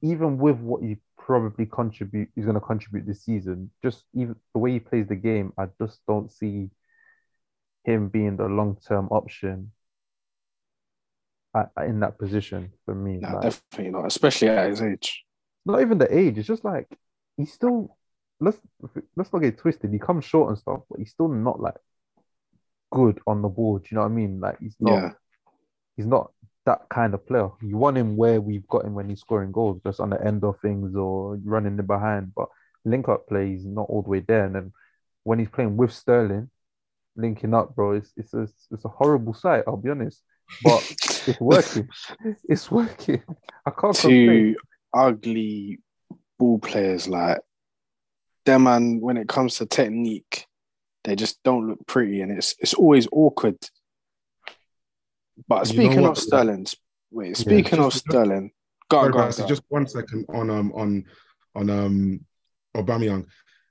even 0.03 0.39
with 0.39 0.59
what 0.59 0.83
he 0.83 0.99
probably 1.19 1.67
contribute, 1.67 2.29
he's 2.35 2.45
going 2.45 2.55
to 2.55 2.61
contribute 2.61 3.07
this 3.07 3.25
season. 3.25 3.71
Just 3.83 4.05
even 4.15 4.37
the 4.53 4.59
way 4.59 4.73
he 4.73 4.81
plays 4.81 5.09
the 5.09 5.17
game, 5.17 5.53
I 5.59 5.67
just 5.81 6.01
don't 6.07 6.31
see 6.31 6.71
him 7.85 8.09
being 8.09 8.37
the 8.37 8.47
long 8.47 8.79
term 8.87 9.09
option 9.11 9.73
at, 11.55 11.71
in 11.87 12.01
that 12.01 12.19
position 12.19 12.73
for 12.85 12.95
me. 12.95 13.19
Nah, 13.19 13.35
Like, 13.35 13.43
definitely 13.43 13.93
not, 13.93 14.07
especially 14.07 14.49
at 14.49 14.71
his 14.71 14.83
age. 14.83 15.25
not 15.67 15.81
even 15.81 15.99
the 15.99 16.17
age. 16.17 16.39
It's 16.39 16.49
just 16.49 16.65
like 16.65 16.89
he's 17.37 17.53
still 17.53 17.97
let's 18.41 18.59
let's 19.17 19.33
not 19.33 19.41
get 19.41 19.59
twisted. 19.59 19.93
He 19.93 19.99
comes 19.99 20.25
short 20.25 20.49
and 20.51 20.59
stuff, 20.59 20.81
but 20.91 20.99
he's 20.99 21.11
still 21.11 21.29
not 21.29 21.61
like 21.61 21.77
good 22.91 23.21
on 23.27 23.43
the 23.43 23.49
ball. 23.49 23.79
Do 23.79 23.87
you 23.91 23.97
know 23.97 24.03
what 24.03 24.11
I 24.11 24.15
mean? 24.15 24.41
Like 24.41 24.59
he's 24.61 24.77
not 24.81 24.93
Yeah. 24.95 25.13
he's 25.97 26.07
not 26.07 26.33
that 26.65 26.89
kind 26.91 27.13
of 27.15 27.27
player. 27.27 27.49
You 27.61 27.77
want 27.77 27.97
him 27.99 28.17
where 28.17 28.41
we've 28.41 28.67
got 28.69 28.85
him 28.85 28.95
when 28.95 29.09
he's 29.09 29.21
scoring 29.21 29.53
goals, 29.53 29.81
just 29.85 30.01
on 30.01 30.11
the 30.11 30.25
end 30.25 30.45
of 30.45 30.61
things 30.61 30.95
or 30.95 31.37
running 31.45 31.79
in 31.79 31.87
behind. 31.87 32.33
But 32.35 32.49
link 32.85 33.09
up 33.09 33.27
play, 33.29 33.51
he's 33.51 33.67
not 33.67 33.87
all 33.89 34.03
the 34.03 34.11
way 34.11 34.21
there. 34.21 34.45
And 34.45 34.55
then 34.55 34.73
when 35.25 35.39
he's 35.39 35.49
playing 35.49 35.77
with 35.77 35.93
Sterling, 35.93 36.51
linking 37.17 37.55
up, 37.55 37.75
bro, 37.75 37.93
it's 37.93 38.13
it's 38.17 38.33
a 38.35 38.43
it's 38.71 38.85
a 38.85 38.89
horrible 38.89 39.35
sight. 39.35 39.65
I'll 39.67 39.77
be 39.77 39.91
honest, 39.91 40.23
but 40.63 40.83
it's 41.27 41.41
working. 41.41 41.89
it's 42.49 42.71
working. 42.71 43.23
I 43.67 43.71
can't 43.71 43.97
complain. 43.97 44.27
Two 44.29 44.57
ugly 44.95 45.81
ball 46.39 46.59
players 46.59 47.09
like 47.09 47.41
them, 48.45 48.65
man. 48.65 49.01
When 49.01 49.17
it 49.17 49.29
comes 49.29 49.57
to 49.57 49.67
technique, 49.67 50.47
they 51.05 51.17
just 51.17 51.43
don't 51.43 51.69
look 51.69 51.87
pretty, 51.87 52.21
and 52.21 52.33
it's 52.33 52.55
it's 52.59 52.75
always 52.75 53.09
awkward. 53.13 53.57
But 55.49 55.71
You 55.71 55.79
know 55.79 55.85
speaking 55.89 56.07
of 56.07 56.19
Sterling, 56.19 56.67
wait. 57.11 57.37
Speaking 57.37 57.79
of 57.79 57.93
just- 57.93 58.05
Sterling, 58.09 58.53
go 58.89 58.99
on, 58.99 59.11
go 59.11 59.19
on, 59.19 59.31
go 59.31 59.43
on. 59.43 59.49
just 59.49 59.63
one 59.69 59.87
second 59.87 60.27
on 60.29 60.51
um 60.51 60.73
on 60.75 61.05
on 61.55 61.71
um 61.71 62.25
Aubameyang. 62.77 63.27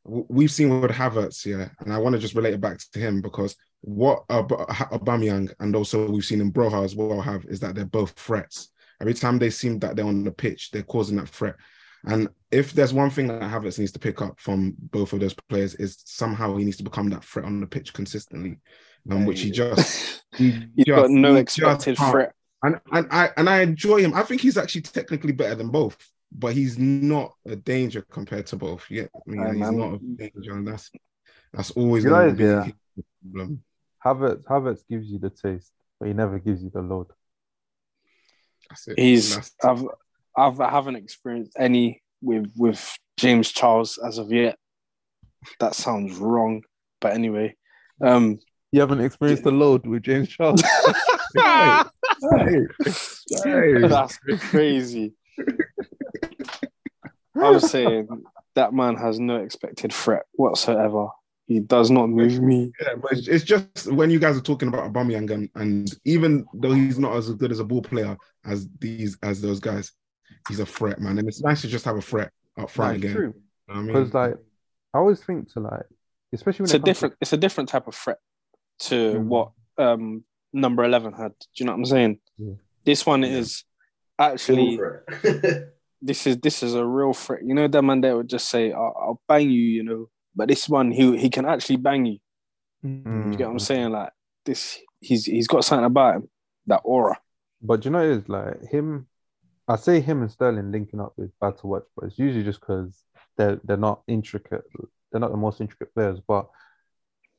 W- 0.06 0.26
We've 0.30 0.52
seen 0.52 0.82
what 0.82 0.92
Havertz, 0.92 1.46
yeah, 1.46 1.70
and 1.80 1.94
I 1.94 1.98
want 2.00 2.14
to 2.14 2.20
just 2.20 2.34
relate 2.36 2.54
it 2.54 2.62
back 2.62 2.80
to 2.94 3.00
him 3.00 3.22
because 3.22 3.56
what 3.82 4.28
Aub- 4.28 4.68
Aubameyang 4.68 5.52
and 5.60 5.76
also 5.76 6.10
we've 6.10 6.24
seen 6.24 6.42
in 6.42 6.52
Broja 6.52 6.84
as 6.84 6.96
well 6.96 7.20
have 7.22 7.46
is 7.46 7.60
that 7.62 7.76
they're 7.76 7.86
both 7.86 8.12
threats. 8.12 8.70
Every 9.00 9.14
time 9.16 9.40
they 9.40 9.50
seem 9.50 9.80
that 9.80 9.96
they're 9.96 10.06
on 10.06 10.24
the 10.24 10.32
pitch, 10.32 10.70
they're 10.72 10.84
causing 10.84 11.18
that 11.18 11.30
threat. 11.30 11.56
And 12.06 12.30
if 12.52 12.74
there's 12.74 12.94
one 12.94 13.10
thing 13.10 13.28
that 13.28 13.42
Havertz 13.42 13.80
needs 13.80 13.92
to 13.94 14.00
pick 14.00 14.22
up 14.22 14.40
from 14.40 14.76
both 14.78 15.14
of 15.14 15.20
those 15.20 15.34
players 15.34 15.76
is 15.76 16.02
somehow 16.06 16.56
he 16.56 16.66
needs 16.66 16.78
to 16.78 16.84
become 16.84 17.10
that 17.10 17.24
threat 17.24 17.46
on 17.46 17.60
the 17.60 17.68
pitch 17.68 17.94
consistently, 17.94 18.60
um, 19.10 19.26
which 19.26 19.42
he 19.42 19.52
just 19.52 20.24
he 20.36 20.64
He's 20.76 20.86
got 20.86 21.10
no 21.10 21.36
expected 21.36 21.98
threat. 21.98 22.34
And 22.64 22.80
and 22.92 23.08
I 23.12 23.30
and 23.38 23.50
I 23.50 23.62
enjoy 23.62 24.02
him. 24.02 24.14
I 24.14 24.24
think 24.24 24.42
he's 24.42 24.58
actually 24.58 24.82
technically 24.82 25.32
better 25.32 25.56
than 25.56 25.70
both, 25.70 25.98
but 26.32 26.54
he's 26.54 26.78
not 26.78 27.34
a 27.48 27.56
danger 27.56 28.06
compared 28.12 28.46
to 28.48 28.56
both. 28.56 28.86
Yeah, 28.90 29.06
I 29.16 29.30
mean, 29.30 29.56
he's 29.56 29.72
not 29.72 29.96
a 29.96 30.00
danger, 30.00 30.54
and 30.54 30.68
that's 30.68 30.92
that's 31.54 31.72
always 31.72 32.04
You 32.04 32.12
going 32.12 32.26
know, 32.26 32.32
to 32.32 32.38
be 32.38 32.44
yeah. 32.44 32.68
problem. 33.32 33.64
Havertz, 34.06 34.44
Havertz 34.44 34.82
gives 34.90 35.08
you 35.08 35.20
the 35.20 35.30
taste, 35.30 35.72
but 36.00 36.08
he 36.08 36.14
never 36.14 36.40
gives 36.40 36.64
you 36.64 36.70
the 36.74 36.82
load. 36.82 37.08
That's 38.70 38.88
it. 38.88 39.00
He's 39.00 39.36
That's- 39.36 39.52
I've 39.64 39.86
I've 40.38 40.60
I 40.62 40.70
haven't 40.72 40.96
experienced 40.96 41.54
any 41.60 42.02
with 42.22 42.52
with 42.58 42.98
James 43.18 43.52
Charles 43.52 43.98
as 43.98 44.18
of 44.18 44.32
yet. 44.32 44.58
That 45.60 45.76
sounds 45.76 46.18
wrong, 46.18 46.64
but 47.00 47.14
anyway. 47.14 47.56
Um 48.04 48.40
You 48.72 48.80
haven't 48.80 49.02
experienced 49.02 49.44
the 49.44 49.52
load 49.52 49.86
with 49.86 50.04
James 50.04 50.30
Charles. 50.30 50.62
Hey, 51.34 51.82
hey, 52.30 52.66
hey. 53.44 53.88
that's 53.88 54.18
crazy. 54.50 55.14
I'm 57.36 57.60
saying 57.62 58.10
that 58.56 58.74
man 58.74 58.98
has 58.98 59.18
no 59.18 59.38
expected 59.38 59.94
threat 59.94 60.24
whatsoever. 60.34 61.08
He 61.52 61.60
does 61.60 61.90
not 61.92 62.10
move 62.10 62.42
me. 62.42 62.72
Yeah, 62.82 62.96
but 63.02 63.12
it's, 63.14 63.28
it's 63.28 63.44
just 63.44 63.92
when 63.92 64.10
you 64.10 64.20
guys 64.20 64.38
are 64.38 64.42
talking 64.42 64.68
about 64.70 64.92
Aubameyang 64.92 65.30
and, 65.32 65.50
and 65.56 65.94
even 66.06 66.46
though 66.54 66.74
he's 66.74 66.98
not 67.00 67.16
as 67.16 67.30
good 67.34 67.52
as 67.52 67.60
a 67.60 67.64
ball 67.66 67.82
player 67.82 68.16
as 68.46 68.68
these 68.80 69.18
as 69.24 69.42
those 69.42 69.60
guys, 69.60 69.92
he's 70.48 70.60
a 70.60 70.66
threat, 70.66 71.00
man. 71.00 71.18
And 71.20 71.28
it's 71.28 71.42
nice 71.42 71.62
to 71.62 71.68
just 71.68 71.86
have 71.86 71.98
a 71.98 72.02
threat 72.02 72.32
up 72.58 72.70
front 72.70 72.94
That's 72.94 73.04
again. 73.04 73.16
true. 73.16 73.34
You 73.68 73.74
know 73.74 73.80
I 73.80 73.84
mean, 73.84 73.88
Because 73.94 74.14
like 74.14 74.36
I 74.94 74.98
always 74.98 75.22
think 75.24 75.52
to 75.54 75.60
like, 75.60 75.86
especially 76.34 76.64
when 76.64 76.66
It's 76.66 76.74
it 76.74 76.78
a 76.78 76.80
comes 76.80 76.84
to- 76.84 76.92
different 76.94 77.14
it's 77.22 77.34
a 77.34 77.38
different 77.38 77.70
type 77.70 77.88
of 77.88 77.96
threat 77.96 78.18
to 78.88 78.96
Mm. 78.96 79.26
what 79.26 79.52
um 79.78 80.24
number 80.54 80.84
eleven 80.84 81.14
had. 81.14 81.32
Do 81.40 81.46
you 81.58 81.66
know 81.66 81.74
what 81.74 81.80
I'm 81.80 81.86
saying? 81.86 82.20
Yeah. 82.38 82.54
This 82.86 83.06
one 83.06 83.24
Yeah. 83.24 83.38
is 83.40 83.64
actually 84.20 84.80
this 86.02 86.26
is 86.28 86.38
this 86.38 86.64
is 86.64 86.74
a 86.74 86.86
real 86.86 87.14
threat. 87.14 87.42
You 87.46 87.54
know, 87.54 87.68
that 87.68 87.82
man 87.84 88.02
there 88.02 88.18
would 88.18 88.30
just 88.30 88.50
say, 88.50 88.72
I'll, 88.72 88.96
I'll 89.00 89.22
bang 89.28 89.50
you, 89.50 89.62
you 89.62 89.84
know. 89.84 90.10
But 90.36 90.48
this 90.48 90.70
one, 90.70 90.92
he 90.92 91.18
he 91.18 91.30
can 91.30 91.46
actually 91.46 91.78
bang 91.78 92.06
you. 92.06 92.18
Mm. 92.86 93.32
You 93.32 93.38
get 93.38 93.48
what 93.48 93.54
I'm 93.54 93.60
saying? 93.60 93.92
Like 93.92 94.12
this, 94.46 94.80
he's 95.00 95.26
he's 95.26 95.48
got 95.48 95.66
something 95.66 95.86
about 95.86 96.16
him, 96.16 96.30
that 96.68 96.82
aura. 96.84 97.20
But 97.62 97.86
you 97.86 97.92
know, 97.92 98.10
it's 98.10 98.30
like 98.30 98.64
him. 98.70 99.08
I 99.68 99.76
say 99.76 100.02
him 100.02 100.22
and 100.22 100.32
Sterling 100.32 100.72
linking 100.72 101.00
up 101.00 101.14
is 101.18 101.32
bad 101.40 101.58
to 101.60 101.68
watch, 101.68 101.84
but 101.96 102.06
it's 102.06 102.20
usually 102.20 102.44
just 102.44 102.60
because 102.60 103.04
they're 103.38 103.60
they're 103.64 103.78
not 103.78 104.02
intricate. 104.08 104.64
They're 105.12 105.22
not 105.22 105.32
the 105.32 105.38
most 105.38 105.62
intricate 105.62 105.94
players, 105.94 106.20
but 106.26 106.50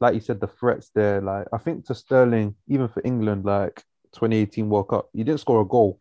like 0.01 0.14
you 0.14 0.20
said, 0.20 0.40
the 0.40 0.47
threats 0.47 0.90
there. 0.95 1.20
Like 1.20 1.49
I 1.53 1.59
think 1.59 1.86
to 1.86 1.95
Sterling, 1.95 2.55
even 2.68 2.88
for 2.88 3.03
England, 3.05 3.45
like 3.45 3.82
2018 4.12 4.68
World 4.68 4.88
Cup, 4.88 5.09
he 5.12 5.24
didn't 5.24 5.40
score 5.40 5.62
a 5.62 5.66
goal, 5.66 5.99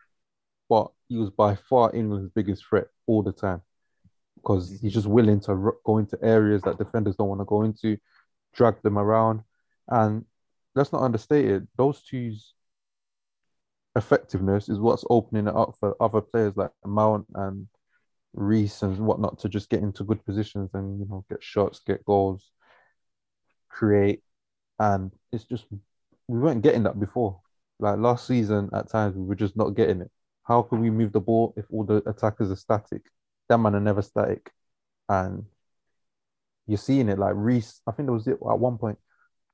but 0.70 0.92
he 1.08 1.18
was 1.18 1.30
by 1.30 1.56
far 1.56 1.94
England's 1.94 2.32
biggest 2.34 2.66
threat 2.66 2.88
all 3.08 3.24
the 3.24 3.32
time 3.32 3.62
because 4.42 4.80
he's 4.82 4.94
just 4.94 5.08
willing 5.08 5.40
to 5.42 5.56
ru- 5.56 5.78
go 5.86 5.98
into 5.98 6.18
areas 6.24 6.62
that 6.64 6.78
defenders 6.78 7.16
don't 7.16 7.30
want 7.30 7.42
to 7.42 7.46
go 7.46 7.64
into, 7.64 7.98
drag 8.54 8.82
them 8.82 8.98
around, 8.98 9.42
and 9.90 10.26
let's 10.76 10.92
not 10.92 11.04
understate 11.04 11.46
it. 11.46 11.64
Those 11.78 12.02
two's 12.04 12.54
effectiveness 13.96 14.70
is 14.70 14.80
what's 14.80 15.06
opening 15.10 15.48
it 15.48 15.56
up 15.56 15.76
for 15.80 15.96
other 16.02 16.22
players 16.22 16.56
like 16.56 16.72
Mount 16.86 17.26
and 17.36 17.68
Reece 18.34 18.82
and 18.82 18.98
whatnot 19.00 19.40
to 19.40 19.50
just 19.50 19.70
get 19.70 19.84
into 19.84 20.04
good 20.06 20.26
positions 20.26 20.70
and 20.74 21.00
you 21.00 21.06
know 21.10 21.26
get 21.30 21.44
shots, 21.44 21.82
get 21.86 22.06
goals, 22.06 22.52
create, 23.70 24.22
and 24.80 25.12
it's 25.32 25.46
just 25.46 25.66
we 26.28 26.40
weren't 26.40 26.62
getting 26.64 26.84
that 26.84 27.00
before. 27.00 27.40
Like 27.80 27.98
last 28.00 28.28
season, 28.28 28.70
at 28.74 28.90
times 28.90 29.16
we 29.16 29.26
were 29.26 29.36
just 29.36 29.58
not 29.58 29.72
getting 29.76 30.02
it. 30.02 30.12
How 30.44 30.62
can 30.62 30.80
we 30.80 30.90
move 30.90 31.12
the 31.12 31.20
ball 31.20 31.54
if 31.58 31.66
all 31.72 31.84
the 31.84 31.98
attackers 32.10 32.52
are 32.52 32.56
static? 32.56 33.02
That 33.52 33.58
man 33.58 33.76
are 33.76 33.82
never 33.82 34.02
static, 34.02 34.50
and 35.10 35.44
you're 36.68 36.78
seeing 36.78 37.10
it. 37.10 37.20
Like 37.20 37.34
Reece, 37.36 37.82
I 37.86 37.92
think 37.92 38.08
there 38.08 38.14
was 38.14 38.26
it 38.28 38.40
at 38.50 38.60
one 38.60 38.78
point 38.78 38.98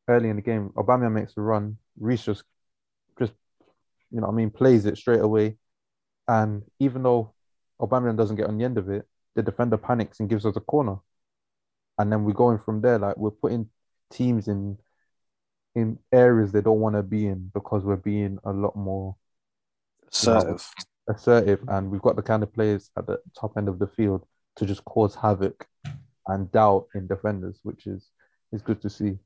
early 0.08 0.30
in 0.30 0.36
the 0.36 0.44
game. 0.44 0.70
Aubameyang 0.76 1.14
makes 1.14 1.36
a 1.36 1.42
run. 1.42 1.78
Reece 2.00 2.24
just 2.24 2.44
just 3.18 3.34
you 4.12 4.22
know, 4.22 4.28
I 4.28 4.32
mean, 4.32 4.52
plays 4.52 4.86
it 4.86 5.00
straight 5.00 5.22
away. 5.22 5.58
And 6.28 6.62
even 6.80 7.02
though 7.02 7.34
Aubameyang 7.82 8.18
doesn't 8.18 8.36
get 8.36 8.46
on 8.46 8.60
the 8.60 8.66
end 8.66 8.78
of 8.78 8.88
it, 8.88 9.08
the 9.34 9.42
defender 9.42 9.78
panics 9.78 10.20
and 10.20 10.30
gives 10.30 10.46
us 10.46 10.56
a 10.56 10.60
corner. 10.62 10.98
And 11.98 12.12
then 12.12 12.24
we're 12.24 12.34
going 12.34 12.60
from 12.60 12.82
there. 12.82 13.00
Like 13.00 13.18
we're 13.18 13.32
putting 13.32 13.68
teams 14.12 14.48
in 14.48 14.78
in 15.74 15.98
areas 16.12 16.52
they 16.52 16.62
don't 16.62 16.82
want 16.82 16.94
to 16.98 17.02
be 17.02 17.26
in 17.26 17.50
because 17.52 17.84
we're 17.84 17.96
being 17.96 18.38
a 18.44 18.52
lot 18.52 18.76
more 18.76 19.16
Assertive. 20.12 20.70
Assertive 21.10 21.60
and 21.68 21.90
we've 21.90 22.02
got 22.02 22.16
the 22.16 22.22
kind 22.22 22.44
of 22.44 22.54
players 22.54 22.90
at 22.98 23.08
the 23.08 23.20
top 23.40 23.58
end 23.58 23.68
of 23.68 23.80
the 23.80 23.88
field 23.88 24.26
to 24.58 24.66
just 24.66 24.84
cause 24.86 25.16
havoc 25.16 25.66
and 26.28 26.52
doubt 26.52 26.88
in 26.96 27.08
defenders, 27.08 27.60
which 27.64 27.88
is 27.88 28.10
is 28.52 28.62
good 28.62 28.82
to 28.82 28.90
see. 28.90 29.18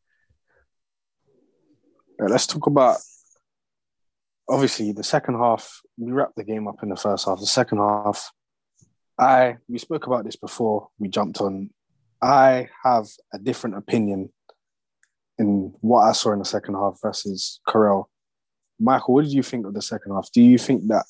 Let's 2.20 2.48
talk 2.48 2.68
about 2.68 2.98
obviously 4.48 4.92
the 4.92 5.04
second 5.04 5.36
half. 5.36 5.82
We 5.98 6.12
wrapped 6.12 6.36
the 6.36 6.44
game 6.44 6.68
up 6.68 6.84
in 6.84 6.90
the 6.90 6.96
first 6.96 7.26
half. 7.26 7.40
The 7.40 7.48
second 7.48 7.80
half, 7.80 8.32
I 9.18 9.58
we 9.68 9.78
spoke 9.78 10.08
about 10.08 10.26
this 10.26 10.36
before 10.36 10.90
we 11.00 11.08
jumped 11.08 11.42
on. 11.42 11.72
I 12.22 12.70
have 12.84 13.08
a 13.34 13.40
different 13.40 13.78
opinion 13.78 14.32
in 15.40 15.74
what 15.82 16.02
I 16.02 16.12
saw 16.12 16.34
in 16.34 16.40
the 16.40 16.46
second 16.46 16.76
half 16.76 17.00
versus 17.02 17.60
Corel. 17.68 18.06
Michael, 18.80 19.16
what 19.16 19.24
did 19.24 19.34
you 19.34 19.44
think 19.44 19.66
of 19.66 19.74
the 19.74 19.82
second 19.82 20.14
half? 20.14 20.30
Do 20.32 20.42
you 20.42 20.58
think 20.58 20.88
that 20.88 21.06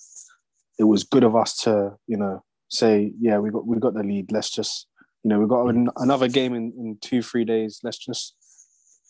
it 0.81 0.87
was 0.93 1.03
good 1.13 1.23
of 1.23 1.35
us 1.35 1.51
to, 1.63 1.73
you 2.07 2.17
know, 2.17 2.43
say, 2.69 3.13
yeah, 3.19 3.37
we 3.43 3.49
got 3.51 3.65
we 3.67 3.79
got 3.79 3.93
the 3.93 4.03
lead. 4.03 4.31
Let's 4.31 4.49
just, 4.49 4.87
you 5.23 5.29
know, 5.29 5.39
we 5.39 5.47
got 5.47 5.67
an, 5.67 5.89
another 5.97 6.27
game 6.27 6.53
in, 6.59 6.65
in 6.81 6.97
two 6.99 7.21
three 7.21 7.45
days. 7.45 7.79
Let's 7.83 7.99
just 8.09 8.35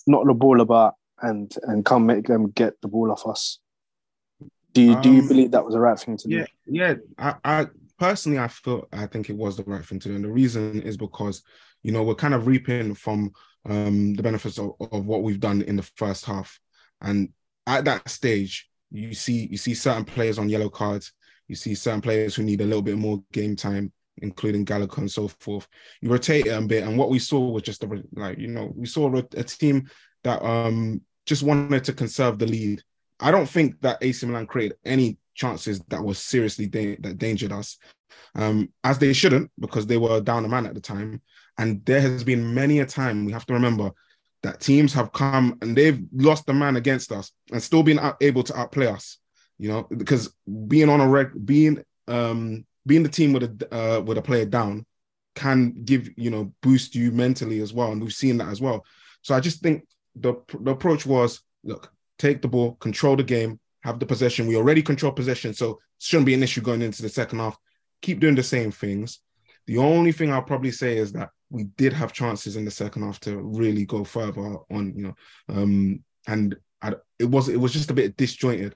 knock 0.05 0.25
the 0.25 0.33
ball 0.33 0.59
about 0.61 0.93
and 1.27 1.49
and 1.63 1.85
come 1.85 2.05
make 2.05 2.25
them 2.27 2.51
get 2.51 2.73
the 2.81 2.87
ball 2.87 3.11
off 3.11 3.25
us. 3.25 3.59
Do 4.73 4.81
you 4.81 4.95
do 5.01 5.09
you 5.11 5.21
Um, 5.21 5.27
believe 5.27 5.51
that 5.51 5.65
was 5.65 5.73
the 5.75 5.79
right 5.87 5.99
thing 5.99 6.17
to 6.17 6.27
do? 6.27 6.35
Yeah, 6.35 6.45
yeah. 6.65 6.93
I, 7.17 7.35
I 7.43 7.67
personally, 7.99 8.39
I 8.39 8.47
feel 8.47 8.87
I 8.91 9.05
think 9.05 9.29
it 9.29 9.37
was 9.37 9.55
the 9.55 9.63
right 9.63 9.85
thing 9.85 9.99
to 9.99 10.09
do, 10.09 10.15
and 10.15 10.25
the 10.25 10.31
reason 10.41 10.81
is 10.81 10.97
because 10.97 11.43
you 11.83 11.91
know 11.91 12.03
we're 12.03 12.15
kind 12.15 12.33
of 12.33 12.47
reaping 12.47 12.95
from 12.95 13.31
um, 13.65 14.13
the 14.15 14.23
benefits 14.23 14.57
of, 14.57 14.71
of 14.91 15.05
what 15.05 15.23
we've 15.23 15.39
done 15.39 15.61
in 15.61 15.75
the 15.75 15.89
first 15.95 16.25
half, 16.25 16.59
and 17.01 17.29
at 17.67 17.85
that 17.85 18.09
stage, 18.09 18.69
you 18.91 19.13
see 19.13 19.47
you 19.51 19.57
see 19.57 19.75
certain 19.75 20.05
players 20.05 20.39
on 20.39 20.49
yellow 20.49 20.69
cards, 20.69 21.13
you 21.51 21.55
see 21.55 21.75
certain 21.75 21.99
players 21.99 22.33
who 22.33 22.43
need 22.43 22.61
a 22.61 22.65
little 22.65 22.81
bit 22.81 22.97
more 22.97 23.21
game 23.33 23.57
time, 23.57 23.91
including 24.21 24.63
Gallagher 24.63 25.01
and 25.01 25.11
so 25.11 25.27
forth. 25.27 25.67
You 25.99 26.09
rotate 26.09 26.47
it 26.47 26.51
a 26.51 26.61
bit, 26.61 26.83
and 26.83 26.97
what 26.97 27.09
we 27.09 27.19
saw 27.19 27.41
was 27.41 27.63
just 27.63 27.83
a, 27.83 28.03
like 28.13 28.37
you 28.39 28.47
know 28.47 28.71
we 28.73 28.87
saw 28.87 29.13
a, 29.13 29.23
a 29.35 29.43
team 29.43 29.89
that 30.23 30.41
um 30.41 31.01
just 31.25 31.43
wanted 31.43 31.83
to 31.83 31.93
conserve 31.93 32.39
the 32.39 32.47
lead. 32.47 32.81
I 33.19 33.31
don't 33.31 33.49
think 33.49 33.81
that 33.81 33.97
AC 34.01 34.25
Milan 34.25 34.47
created 34.47 34.77
any 34.85 35.17
chances 35.35 35.81
that 35.89 36.01
were 36.01 36.13
seriously 36.13 36.67
da- 36.67 36.95
that 37.01 37.11
endangered 37.11 37.51
us, 37.51 37.77
um, 38.35 38.69
as 38.85 38.97
they 38.97 39.11
shouldn't 39.11 39.51
because 39.59 39.85
they 39.85 39.97
were 39.97 40.21
down 40.21 40.45
a 40.45 40.47
man 40.47 40.65
at 40.65 40.73
the 40.73 40.81
time. 40.81 41.21
And 41.57 41.85
there 41.85 41.99
has 41.99 42.23
been 42.23 42.53
many 42.53 42.79
a 42.79 42.85
time 42.85 43.25
we 43.25 43.33
have 43.33 43.45
to 43.47 43.53
remember 43.53 43.91
that 44.43 44.61
teams 44.61 44.93
have 44.93 45.11
come 45.11 45.57
and 45.61 45.75
they've 45.75 46.01
lost 46.13 46.45
the 46.45 46.53
man 46.53 46.77
against 46.77 47.11
us 47.11 47.33
and 47.51 47.61
still 47.61 47.83
been 47.83 47.99
able 48.21 48.43
to 48.43 48.57
outplay 48.57 48.87
us. 48.87 49.17
You 49.61 49.67
know, 49.67 49.87
because 49.95 50.33
being 50.67 50.89
on 50.89 51.01
a 51.01 51.07
reg, 51.07 51.29
being 51.45 51.83
um, 52.07 52.65
being 52.87 53.03
the 53.03 53.09
team 53.09 53.31
with 53.31 53.43
a 53.43 53.75
uh, 53.75 54.01
with 54.01 54.17
a 54.17 54.21
player 54.21 54.45
down 54.45 54.87
can 55.35 55.83
give 55.85 56.09
you 56.17 56.31
know 56.31 56.51
boost 56.63 56.95
you 56.95 57.11
mentally 57.11 57.59
as 57.61 57.71
well, 57.71 57.91
and 57.91 58.01
we've 58.01 58.11
seen 58.11 58.37
that 58.37 58.47
as 58.47 58.59
well. 58.59 58.83
So 59.21 59.35
I 59.35 59.39
just 59.39 59.61
think 59.61 59.85
the 60.15 60.33
the 60.61 60.71
approach 60.71 61.05
was 61.05 61.41
look, 61.63 61.93
take 62.17 62.41
the 62.41 62.47
ball, 62.47 62.73
control 62.87 63.15
the 63.15 63.23
game, 63.23 63.59
have 63.83 63.99
the 63.99 64.05
possession. 64.07 64.47
We 64.47 64.57
already 64.57 64.81
control 64.81 65.11
possession, 65.11 65.53
so 65.53 65.73
it 65.73 65.77
shouldn't 65.99 66.25
be 66.25 66.33
an 66.33 66.41
issue 66.41 66.61
going 66.61 66.81
into 66.81 67.03
the 67.03 67.09
second 67.09 67.37
half. 67.37 67.55
Keep 68.01 68.19
doing 68.19 68.33
the 68.33 68.41
same 68.41 68.71
things. 68.71 69.19
The 69.67 69.77
only 69.77 70.11
thing 70.11 70.33
I'll 70.33 70.41
probably 70.41 70.71
say 70.71 70.97
is 70.97 71.13
that 71.13 71.29
we 71.51 71.65
did 71.77 71.93
have 71.93 72.13
chances 72.13 72.55
in 72.55 72.65
the 72.65 72.71
second 72.71 73.03
half 73.03 73.19
to 73.19 73.37
really 73.37 73.85
go 73.85 74.03
further 74.03 74.57
on, 74.71 74.93
you 74.95 75.03
know, 75.03 75.15
um, 75.49 76.03
and 76.27 76.55
I, 76.81 76.95
it 77.19 77.25
was 77.25 77.47
it 77.47 77.57
was 77.57 77.73
just 77.73 77.91
a 77.91 77.93
bit 77.93 78.17
disjointed. 78.17 78.75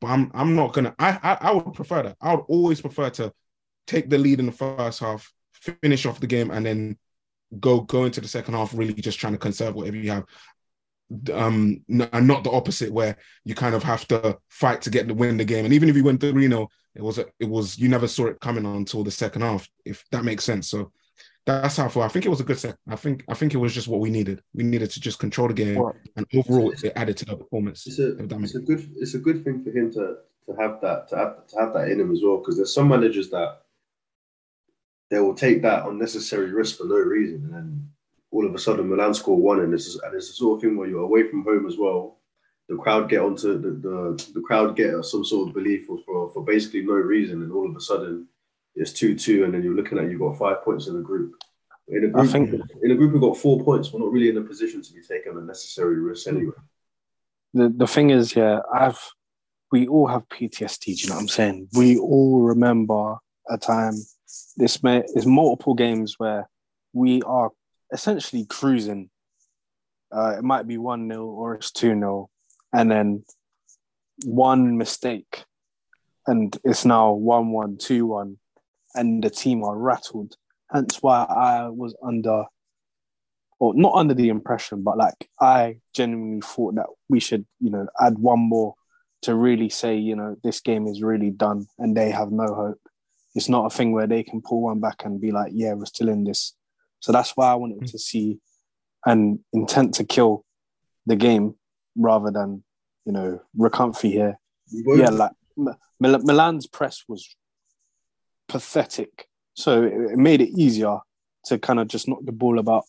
But 0.00 0.08
I'm 0.08 0.30
I'm 0.34 0.54
not 0.54 0.72
gonna. 0.72 0.94
I, 0.98 1.18
I 1.22 1.48
I 1.48 1.52
would 1.52 1.74
prefer 1.74 2.02
that. 2.02 2.16
I 2.20 2.34
would 2.34 2.44
always 2.48 2.80
prefer 2.80 3.10
to 3.10 3.32
take 3.86 4.08
the 4.08 4.18
lead 4.18 4.40
in 4.40 4.46
the 4.46 4.52
first 4.52 5.00
half, 5.00 5.32
finish 5.52 6.06
off 6.06 6.20
the 6.20 6.26
game, 6.26 6.50
and 6.50 6.64
then 6.64 6.98
go 7.60 7.80
go 7.80 8.04
into 8.04 8.20
the 8.20 8.28
second 8.28 8.54
half 8.54 8.74
really 8.74 8.94
just 8.94 9.18
trying 9.18 9.32
to 9.32 9.38
conserve 9.38 9.74
whatever 9.74 9.96
you 9.96 10.10
have 10.10 10.24
um 11.32 11.82
and 11.88 12.26
not 12.26 12.44
the 12.44 12.50
opposite 12.50 12.92
where 12.92 13.16
you 13.44 13.54
kind 13.54 13.74
of 13.74 13.82
have 13.82 14.06
to 14.06 14.36
fight 14.48 14.82
to 14.82 14.90
get 14.90 15.08
the 15.08 15.14
win 15.14 15.38
the 15.38 15.44
game 15.44 15.64
and 15.64 15.72
even 15.72 15.88
if 15.88 15.96
you 15.96 16.04
went 16.04 16.20
3-0 16.20 16.66
it 16.94 17.02
was 17.02 17.18
a, 17.18 17.24
it 17.40 17.48
was 17.48 17.78
you 17.78 17.88
never 17.88 18.06
saw 18.06 18.26
it 18.26 18.40
coming 18.40 18.66
until 18.66 19.02
the 19.02 19.10
second 19.10 19.40
half 19.40 19.66
if 19.86 20.04
that 20.10 20.24
makes 20.24 20.44
sense 20.44 20.68
so 20.68 20.92
that's 21.46 21.76
how 21.76 21.86
I 21.86 21.88
feel. 21.88 22.02
I 22.02 22.08
think 22.08 22.26
it 22.26 22.28
was 22.28 22.40
a 22.40 22.44
good 22.44 22.58
set. 22.58 22.76
I 22.88 22.96
think 22.96 23.24
I 23.28 23.34
think 23.34 23.54
it 23.54 23.58
was 23.58 23.74
just 23.74 23.88
what 23.88 24.00
we 24.00 24.10
needed. 24.10 24.42
We 24.54 24.64
needed 24.64 24.90
to 24.90 25.00
just 25.00 25.18
control 25.18 25.48
the 25.48 25.54
game, 25.54 25.76
Well, 25.76 25.96
and 26.16 26.26
overall, 26.34 26.72
it 26.72 26.92
added 26.94 27.16
to 27.18 27.24
the 27.24 27.36
performance. 27.36 27.86
It's 27.86 27.98
a, 27.98 28.18
if 28.18 28.28
that 28.28 28.38
makes 28.38 28.54
it's 28.54 28.62
a 28.62 28.66
good 28.66 28.90
it's 28.96 29.14
a 29.14 29.18
good 29.18 29.44
thing 29.44 29.64
for 29.64 29.70
him 29.70 29.90
to 29.92 30.16
to 30.46 30.60
have 30.60 30.80
that 30.80 31.08
to 31.08 31.16
have 31.16 31.46
to 31.46 31.58
have 31.58 31.72
that 31.74 31.88
in 31.88 32.00
him 32.00 32.12
as 32.12 32.20
well 32.22 32.38
because 32.38 32.56
there's 32.56 32.74
some 32.74 32.88
managers 32.88 33.30
that 33.30 33.62
they 35.10 35.20
will 35.20 35.34
take 35.34 35.62
that 35.62 35.86
unnecessary 35.86 36.52
risk 36.52 36.78
for 36.78 36.84
no 36.84 36.96
reason 36.96 37.44
and 37.44 37.54
then 37.54 37.88
all 38.30 38.46
of 38.46 38.54
a 38.54 38.58
sudden 38.58 38.88
Milan 38.88 39.14
score 39.14 39.36
one 39.36 39.60
and 39.60 39.72
is 39.72 39.98
and 40.04 40.14
it's 40.14 40.28
the 40.28 40.34
sort 40.34 40.56
of 40.56 40.62
thing 40.62 40.76
where 40.76 40.88
you're 40.88 41.02
away 41.02 41.28
from 41.28 41.44
home 41.44 41.66
as 41.66 41.76
well. 41.78 42.18
The 42.68 42.76
crowd 42.76 43.08
get 43.08 43.20
onto 43.20 43.58
the 43.58 43.70
the, 43.70 44.30
the 44.34 44.40
crowd 44.42 44.76
get 44.76 45.02
some 45.04 45.24
sort 45.24 45.48
of 45.48 45.54
belief 45.54 45.86
for, 45.86 45.98
for 46.04 46.30
for 46.30 46.44
basically 46.44 46.82
no 46.82 46.92
reason 46.92 47.42
and 47.42 47.52
all 47.52 47.68
of 47.68 47.76
a 47.76 47.80
sudden 47.80 48.26
it's 48.78 48.92
two 48.92 49.14
two 49.16 49.44
and 49.44 49.52
then 49.52 49.62
you're 49.62 49.74
looking 49.74 49.98
at 49.98 50.10
you've 50.10 50.20
got 50.20 50.38
five 50.38 50.62
points 50.64 50.86
in 50.86 50.94
the 50.94 51.02
group. 51.02 51.32
In 51.88 52.04
a 52.04 52.08
I 52.08 52.10
group, 52.10 52.30
think- 52.30 52.54
in 52.82 52.90
a 52.90 52.94
group 52.94 53.12
we've 53.12 53.20
got 53.20 53.36
four 53.36 53.62
points. 53.62 53.92
We're 53.92 54.00
not 54.00 54.12
really 54.12 54.28
in 54.28 54.36
a 54.38 54.42
position 54.42 54.82
to 54.82 54.92
be 54.92 55.00
taking 55.00 55.32
unnecessary 55.36 55.98
risks 56.00 56.26
anyway. 56.26 56.52
the, 57.54 57.68
the 57.74 57.86
thing 57.86 58.10
is, 58.10 58.34
yeah, 58.36 58.60
I've 58.72 59.00
we 59.72 59.86
all 59.86 60.06
have 60.06 60.28
PTSD. 60.28 60.84
Do 60.84 60.92
you 60.92 61.08
know 61.08 61.16
what 61.16 61.20
I'm 61.22 61.28
saying? 61.28 61.68
We 61.74 61.98
all 61.98 62.40
remember 62.40 63.16
a 63.50 63.58
time. 63.58 63.94
This 64.56 64.82
may 64.82 65.02
is 65.14 65.26
multiple 65.26 65.74
games 65.74 66.14
where 66.18 66.48
we 66.92 67.22
are 67.22 67.50
essentially 67.92 68.46
cruising. 68.46 69.10
Uh, 70.10 70.36
it 70.38 70.42
might 70.42 70.66
be 70.66 70.78
one 70.78 71.08
0 71.08 71.26
or 71.26 71.54
it's 71.54 71.70
two 71.70 71.92
0 71.94 72.30
and 72.72 72.90
then 72.90 73.24
one 74.24 74.76
mistake, 74.76 75.44
and 76.26 76.56
it's 76.64 76.84
now 76.84 77.12
one 77.12 77.50
one 77.50 77.76
two 77.78 78.06
one, 78.06 78.38
and 78.98 79.22
the 79.22 79.30
team 79.30 79.64
are 79.64 79.76
rattled. 79.76 80.36
Hence 80.70 80.98
why 81.00 81.24
I 81.24 81.68
was 81.68 81.94
under 82.02 82.44
or 83.60 83.74
not 83.74 83.94
under 83.94 84.14
the 84.14 84.28
impression, 84.28 84.82
but 84.82 84.98
like 84.98 85.28
I 85.40 85.78
genuinely 85.94 86.42
thought 86.42 86.74
that 86.76 86.86
we 87.08 87.20
should, 87.20 87.46
you 87.60 87.70
know, 87.70 87.88
add 88.00 88.18
one 88.18 88.40
more 88.40 88.74
to 89.22 89.34
really 89.34 89.68
say, 89.68 89.96
you 89.96 90.14
know, 90.14 90.36
this 90.44 90.60
game 90.60 90.86
is 90.86 91.02
really 91.02 91.30
done 91.30 91.66
and 91.78 91.96
they 91.96 92.10
have 92.10 92.30
no 92.30 92.54
hope. 92.54 92.80
It's 93.34 93.48
not 93.48 93.66
a 93.66 93.70
thing 93.70 93.92
where 93.92 94.06
they 94.06 94.22
can 94.22 94.42
pull 94.42 94.62
one 94.62 94.80
back 94.80 95.04
and 95.04 95.20
be 95.20 95.32
like, 95.32 95.52
yeah, 95.54 95.72
we're 95.74 95.86
still 95.86 96.08
in 96.08 96.24
this. 96.24 96.54
So 97.00 97.12
that's 97.12 97.32
why 97.36 97.50
I 97.50 97.54
wanted 97.54 97.86
to 97.88 97.98
see 97.98 98.38
an 99.06 99.44
intent 99.52 99.94
to 99.94 100.04
kill 100.04 100.44
the 101.06 101.16
game 101.16 101.54
rather 101.96 102.30
than, 102.30 102.62
you 103.04 103.12
know, 103.12 103.40
Recomfy 103.56 104.10
here. 104.12 104.38
Yeah, 104.70 105.10
like 105.10 105.32
Mil- 105.56 106.22
Milan's 106.24 106.66
press 106.66 107.04
was 107.08 107.34
pathetic. 108.48 109.28
So 109.54 109.82
it, 109.82 109.92
it 110.12 110.18
made 110.18 110.40
it 110.40 110.50
easier 110.50 110.98
to 111.46 111.58
kind 111.58 111.78
of 111.80 111.88
just 111.88 112.08
knock 112.08 112.20
the 112.24 112.32
ball 112.32 112.58
about. 112.58 112.84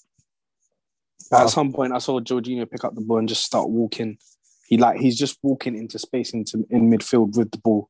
But 1.29 1.43
at 1.43 1.49
some 1.49 1.71
point, 1.73 1.93
I 1.93 1.99
saw 1.99 2.19
Jorginho 2.19 2.69
pick 2.69 2.83
up 2.83 2.95
the 2.95 3.01
ball 3.01 3.19
and 3.19 3.29
just 3.29 3.43
start 3.43 3.69
walking. 3.69 4.17
He 4.67 4.77
like 4.77 4.99
he's 4.99 5.17
just 5.17 5.37
walking 5.43 5.75
into 5.75 5.99
space 5.99 6.33
into 6.33 6.65
in 6.69 6.89
midfield 6.89 7.37
with 7.37 7.51
the 7.51 7.57
ball, 7.57 7.89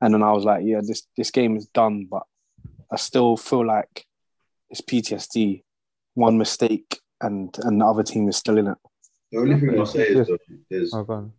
and 0.00 0.14
then 0.14 0.22
I 0.22 0.32
was 0.32 0.44
like, 0.44 0.64
yeah, 0.64 0.80
this 0.82 1.06
this 1.16 1.30
game 1.30 1.56
is 1.56 1.66
done. 1.66 2.06
But 2.10 2.22
I 2.90 2.96
still 2.96 3.36
feel 3.36 3.66
like 3.66 4.06
it's 4.70 4.80
PTSD. 4.80 5.62
One 6.14 6.38
mistake 6.38 7.00
and 7.20 7.54
and 7.62 7.80
the 7.80 7.84
other 7.84 8.02
team 8.02 8.28
is 8.28 8.36
still 8.36 8.58
in 8.58 8.68
it. 8.68 8.78
The 9.32 9.38
only 9.38 9.58
thing 9.58 9.78
I'll 9.78 9.86
say 9.86 10.06
is 10.08 10.16
Yes. 10.16 10.28
though, 10.28 10.38
there's 10.70 10.94
Oh, 10.94 11.02
go 11.04 11.12
on. 11.14 11.32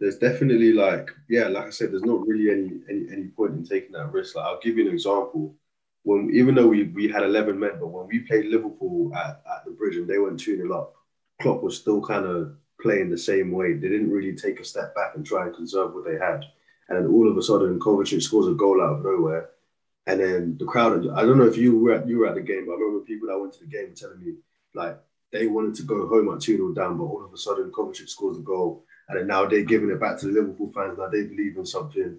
There's 0.00 0.18
definitely 0.18 0.72
like 0.72 1.10
yeah, 1.28 1.48
like 1.48 1.66
I 1.66 1.70
said, 1.70 1.92
there's 1.92 2.04
not 2.04 2.26
really 2.26 2.50
any 2.50 2.80
any, 2.88 3.12
any 3.12 3.28
point 3.28 3.52
in 3.52 3.64
taking 3.64 3.92
that 3.92 4.12
risk. 4.12 4.36
Like 4.36 4.46
I'll 4.46 4.60
give 4.60 4.76
you 4.76 4.86
an 4.86 4.94
example. 4.94 5.54
When 6.04 6.30
even 6.32 6.54
though 6.54 6.68
we, 6.68 6.84
we 6.84 7.08
had 7.08 7.22
eleven 7.22 7.58
men, 7.58 7.78
but 7.80 7.88
when 7.88 8.06
we 8.06 8.20
played 8.20 8.46
Liverpool 8.46 9.12
at, 9.14 9.42
at 9.50 9.64
the 9.64 9.72
bridge 9.72 9.96
and 9.96 10.08
they 10.08 10.18
went 10.18 10.40
2 10.40 10.56
0 10.56 10.72
up, 10.72 10.94
Klopp 11.42 11.62
was 11.62 11.76
still 11.76 12.00
kind 12.00 12.24
of 12.24 12.56
playing 12.80 13.10
the 13.10 13.18
same 13.18 13.50
way. 13.50 13.74
They 13.74 13.88
didn't 13.88 14.10
really 14.10 14.34
take 14.34 14.60
a 14.60 14.64
step 14.64 14.94
back 14.94 15.16
and 15.16 15.26
try 15.26 15.46
and 15.46 15.54
conserve 15.54 15.94
what 15.94 16.04
they 16.04 16.16
had. 16.16 16.44
And 16.88 16.98
then 16.98 17.12
all 17.12 17.30
of 17.30 17.36
a 17.36 17.42
sudden 17.42 17.78
Kovacic 17.78 18.22
scores 18.22 18.46
a 18.46 18.52
goal 18.52 18.80
out 18.80 18.98
of 18.98 19.04
nowhere. 19.04 19.50
And 20.06 20.20
then 20.20 20.56
the 20.58 20.64
crowd, 20.64 21.06
I 21.10 21.22
don't 21.22 21.36
know 21.36 21.46
if 21.46 21.58
you 21.58 21.78
were 21.78 21.94
at, 21.94 22.08
you 22.08 22.18
were 22.18 22.28
at 22.28 22.34
the 22.34 22.40
game, 22.40 22.66
but 22.66 22.72
I 22.72 22.76
remember 22.76 23.04
people 23.04 23.28
that 23.28 23.38
went 23.38 23.52
to 23.54 23.60
the 23.60 23.66
game 23.66 23.92
telling 23.94 24.20
me 24.20 24.34
like 24.74 24.98
they 25.32 25.46
wanted 25.46 25.74
to 25.74 25.82
go 25.82 26.08
home 26.08 26.34
at 26.34 26.40
2 26.40 26.56
0 26.56 26.72
down, 26.72 26.96
but 26.96 27.04
all 27.04 27.24
of 27.24 27.32
a 27.32 27.36
sudden 27.36 27.70
Kovacic 27.70 28.08
scores 28.08 28.38
a 28.38 28.40
goal. 28.40 28.84
And 29.08 29.26
now 29.26 29.46
they're 29.46 29.62
giving 29.62 29.90
it 29.90 30.00
back 30.00 30.18
to 30.18 30.26
the 30.26 30.32
Liverpool 30.32 30.70
fans. 30.74 30.98
Now 30.98 31.08
they 31.08 31.24
believe 31.24 31.56
in 31.56 31.64
something. 31.64 32.18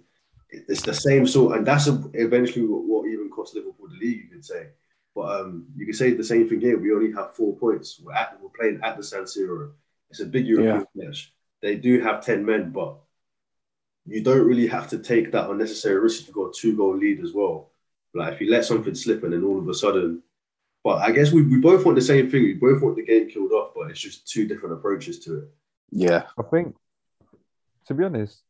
It's 0.50 0.82
the 0.82 0.94
same 0.94 1.28
sort, 1.28 1.58
and 1.58 1.68
that's 1.68 1.88
eventually 1.88 2.66
what, 2.66 2.84
what 2.84 3.08
even 3.08 3.30
cost 3.30 3.54
Liverpool 3.54 3.88
the 3.88 3.98
league, 3.98 4.24
you 4.24 4.30
could 4.30 4.46
say. 4.46 4.70
But 5.14 5.42
um, 5.42 5.68
you 5.76 5.86
could 5.86 5.96
say 5.96 6.14
the 6.14 6.24
same 6.24 6.50
thing 6.50 6.62
here. 6.62 6.80
We 6.80 6.94
only 6.94 7.12
have 7.14 7.36
four 7.36 7.56
points. 7.56 8.00
We're, 8.04 8.14
at, 8.14 8.40
we're 8.42 8.50
playing 8.50 8.80
at 8.84 8.98
the 8.98 9.04
San 9.04 9.24
Siro. 9.24 9.72
It's 10.10 10.22
a 10.22 10.26
big 10.26 10.48
European 10.48 10.86
match. 10.96 11.34
They 11.62 11.76
do 11.76 12.00
have 12.02 12.26
10 12.26 12.46
men, 12.46 12.72
but 12.72 12.96
you 14.06 14.24
don't 14.24 14.48
really 14.48 14.68
have 14.68 14.88
to 14.90 14.98
take 14.98 15.32
that 15.32 15.50
unnecessary 15.50 16.00
risk 16.00 16.22
if 16.22 16.28
you've 16.28 16.36
got 16.36 16.50
a 16.50 16.54
two 16.54 16.76
goal 16.76 16.98
lead 16.98 17.20
as 17.20 17.34
well. 17.34 17.70
Like 18.14 18.34
if 18.34 18.42
you 18.42 18.50
let 18.50 18.66
something 18.66 18.96
slip 18.96 19.24
and 19.24 19.34
then 19.34 19.44
all 19.44 19.60
of 19.60 19.68
a 19.68 19.74
sudden, 19.74 20.24
but 20.84 21.02
I 21.02 21.12
guess 21.12 21.32
we, 21.32 21.44
we 21.44 21.60
both 21.60 21.86
want 21.86 21.96
the 21.96 22.02
same 22.02 22.32
thing. 22.32 22.44
We 22.44 22.54
both 22.54 22.82
want 22.82 22.96
the 22.96 23.04
game 23.06 23.30
killed 23.30 23.52
off, 23.52 23.74
but 23.76 23.92
it's 23.92 24.00
just 24.00 24.28
two 24.28 24.48
different 24.48 24.74
approaches 24.74 25.20
to 25.26 25.40
it. 25.40 25.50
Yeah, 25.92 26.24
I 26.38 26.44
think, 26.44 26.76
to 27.88 27.94
be 27.94 28.04
honest, 28.04 28.42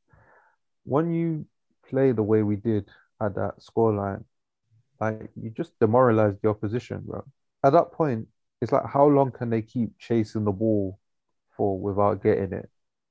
when 0.83 1.13
you 1.13 1.45
play 1.87 2.11
the 2.11 2.23
way 2.23 2.43
we 2.43 2.55
did 2.55 2.87
at 3.21 3.35
that 3.35 3.59
scoreline, 3.59 4.23
like 4.99 5.29
you 5.41 5.49
just 5.49 5.77
demoralize 5.79 6.35
the 6.41 6.49
opposition, 6.49 7.03
bro. 7.05 7.23
At 7.63 7.73
that 7.73 7.91
point, 7.91 8.27
it's 8.61 8.71
like 8.71 8.85
how 8.85 9.05
long 9.05 9.31
can 9.31 9.49
they 9.49 9.61
keep 9.61 9.97
chasing 9.97 10.43
the 10.43 10.51
ball 10.51 10.99
for 11.55 11.79
without 11.79 12.21
getting 12.21 12.53
it? 12.53 12.69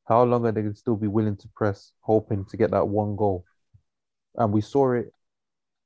how 0.09 0.23
long 0.23 0.47
are 0.47 0.53
they 0.53 0.63
going 0.63 0.73
to 0.73 0.79
still 0.79 0.97
be 0.97 1.07
willing 1.07 1.37
to 1.37 1.49
press, 1.55 1.93
hoping 2.01 2.45
to 2.47 2.57
get 2.57 2.71
that 2.71 2.89
one 2.89 3.15
goal? 3.15 3.45
And 4.35 4.53
we 4.53 4.63
saw 4.63 4.93
it. 4.93 5.13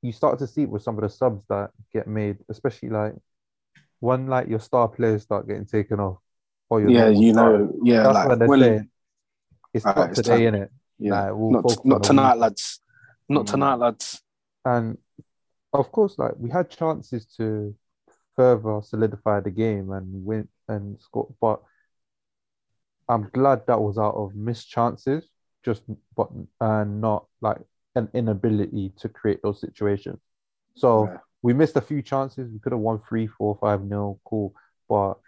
You 0.01 0.13
start 0.13 0.39
to 0.39 0.47
see 0.47 0.63
it 0.63 0.69
with 0.69 0.81
some 0.81 0.97
of 0.97 1.01
the 1.01 1.09
subs 1.09 1.43
that 1.49 1.71
get 1.93 2.07
made, 2.07 2.37
especially 2.49 2.89
like 2.89 3.15
when 3.99 4.27
like 4.27 4.47
your 4.47 4.59
star 4.59 4.87
players 4.87 5.23
start 5.23 5.47
getting 5.47 5.65
taken 5.65 5.99
off. 5.99 6.19
Or 6.73 6.81
your 6.81 6.89
Yeah, 6.89 7.09
you 7.09 7.33
know, 7.33 7.71
yeah, 7.83 8.01
That's 8.01 8.15
like 8.15 8.27
when 8.29 8.39
they're 8.39 8.47
saying 8.57 8.89
it's 9.75 9.85
Alright, 9.85 9.97
not 9.97 10.09
it's 10.09 10.21
today, 10.23 10.45
time. 10.45 10.53
innit? 10.53 10.69
yeah, 10.97 11.25
Like, 11.25 11.35
we'll 11.35 11.51
not 11.51 11.85
not 11.85 12.03
tonight, 12.03 12.37
lads. 12.39 12.79
Not 13.29 13.45
Mm. 13.45 13.51
tonight, 13.51 13.75
lads. 13.75 14.21
And 14.65 14.97
of 15.71 15.91
course, 15.91 16.17
like 16.17 16.31
we 16.37 16.49
had 16.49 16.71
chances 16.71 17.27
to 17.37 17.75
further 18.35 18.81
solidify 18.81 19.41
the 19.41 19.51
game 19.51 19.91
and 19.91 20.25
win 20.25 20.47
and 20.67 20.99
score, 20.99 21.29
but 21.39 21.61
I'm 23.07 23.29
glad 23.31 23.67
that 23.67 23.79
was 23.79 23.99
out 23.99 24.15
of 24.15 24.33
missed 24.33 24.67
chances, 24.67 25.29
just 25.63 25.83
but 26.17 26.29
and 26.59 27.01
not 27.01 27.27
like 27.39 27.61
an 27.93 28.09
inability 28.15 28.93
to 28.97 29.09
create 29.09 29.43
those 29.43 29.61
situations. 29.61 30.19
So 30.73 31.05
Yeah. 31.05 31.17
we 31.43 31.53
missed 31.53 31.77
a 31.77 31.81
few 31.81 32.01
chances. 32.01 32.49
We 32.49 32.57
could 32.57 32.71
have 32.71 32.81
won 32.81 32.99
three, 33.07 33.27
four, 33.27 33.59
five 33.61 33.83
nil, 33.83 34.19
cool, 34.25 34.55
but 34.89 35.19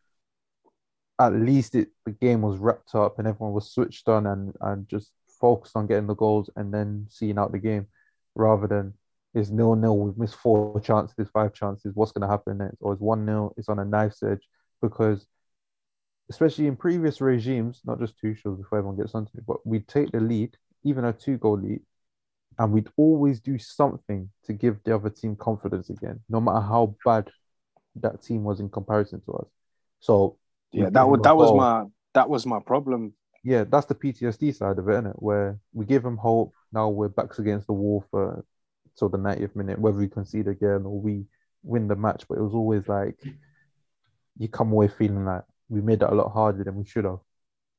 at 1.19 1.33
least 1.33 1.75
it 1.75 1.89
the 2.05 2.11
game 2.11 2.41
was 2.41 2.57
wrapped 2.57 2.93
up 2.95 3.19
and 3.19 3.27
everyone 3.27 3.53
was 3.53 3.71
switched 3.71 4.09
on 4.09 4.27
and 4.27 4.53
and 4.61 4.87
just 4.87 5.11
focused 5.39 5.75
on 5.75 5.87
getting 5.87 6.07
the 6.07 6.15
goals 6.15 6.49
and 6.55 6.73
then 6.73 7.07
seeing 7.09 7.37
out 7.37 7.51
the 7.51 7.59
game, 7.59 7.87
rather 8.35 8.67
than 8.67 8.93
it's 9.33 9.49
nil 9.49 9.75
nil. 9.75 9.97
We've 9.97 10.17
missed 10.17 10.35
four 10.35 10.79
chances, 10.79 11.29
five 11.33 11.53
chances. 11.53 11.93
What's 11.93 12.11
going 12.11 12.21
to 12.21 12.27
happen 12.27 12.57
next? 12.57 12.77
Or 12.79 12.93
it's 12.93 13.01
one 13.01 13.25
nil. 13.25 13.53
It's 13.57 13.69
on 13.69 13.79
a 13.79 13.85
knife's 13.85 14.23
edge 14.23 14.47
because, 14.81 15.25
especially 16.29 16.67
in 16.67 16.75
previous 16.75 17.19
regimes, 17.21 17.81
not 17.85 17.99
just 17.99 18.17
Tuchel's 18.19 18.57
before 18.57 18.77
everyone 18.77 18.97
gets 18.97 19.13
onto 19.13 19.37
it, 19.37 19.45
but 19.45 19.65
we'd 19.65 19.87
take 19.87 20.11
the 20.11 20.19
lead, 20.19 20.55
even 20.83 21.05
a 21.05 21.13
two 21.13 21.37
goal 21.37 21.59
lead, 21.59 21.81
and 22.57 22.71
we'd 22.71 22.89
always 22.95 23.39
do 23.41 23.57
something 23.57 24.29
to 24.45 24.53
give 24.53 24.77
the 24.83 24.95
other 24.95 25.09
team 25.09 25.35
confidence 25.35 25.89
again, 25.89 26.21
no 26.29 26.39
matter 26.39 26.61
how 26.61 26.95
bad 27.03 27.29
that 27.97 28.21
team 28.21 28.43
was 28.43 28.59
in 28.59 28.69
comparison 28.69 29.21
to 29.25 29.33
us. 29.33 29.47
So 29.99 30.37
Yeah, 30.75 30.89
that 30.91 31.07
was 31.07 31.21
that 31.23 31.37
was 31.37 31.49
goal. 31.49 31.57
my 31.57 31.83
that 32.13 32.29
was 32.29 32.45
my 32.45 32.59
problem. 32.59 33.13
yeah, 33.43 33.63
that's 33.63 33.85
the 33.85 33.95
PTSD 33.95 34.55
side 34.55 34.77
of 34.79 34.87
it, 34.89 34.91
isn't 34.91 35.07
it? 35.07 35.15
Where 35.21 35.57
we 35.73 35.85
give 35.85 36.03
them 36.03 36.17
hope. 36.17 36.53
Now 36.73 36.89
we're 36.89 37.09
backs 37.09 37.39
against 37.39 37.67
the 37.67 37.73
wall 37.73 38.05
for 38.11 38.43
till 38.97 39.09
the 39.09 39.17
90th 39.17 39.55
minute, 39.55 39.79
whether 39.79 39.97
we 39.97 40.07
concede 40.07 40.47
again 40.47 40.83
or 40.85 40.99
we 40.99 41.25
win 41.63 41.87
the 41.87 41.95
match. 41.95 42.25
But 42.27 42.37
it 42.37 42.41
was 42.41 42.53
always 42.53 42.87
like 42.87 43.17
you 44.37 44.47
come 44.47 44.71
away 44.71 44.87
feeling 44.87 45.25
like 45.25 45.43
we 45.69 45.81
made 45.81 45.99
that 45.99 46.11
a 46.11 46.15
lot 46.15 46.31
harder 46.31 46.63
than 46.63 46.75
we 46.75 46.85
should 46.85 47.05
have. 47.05 47.19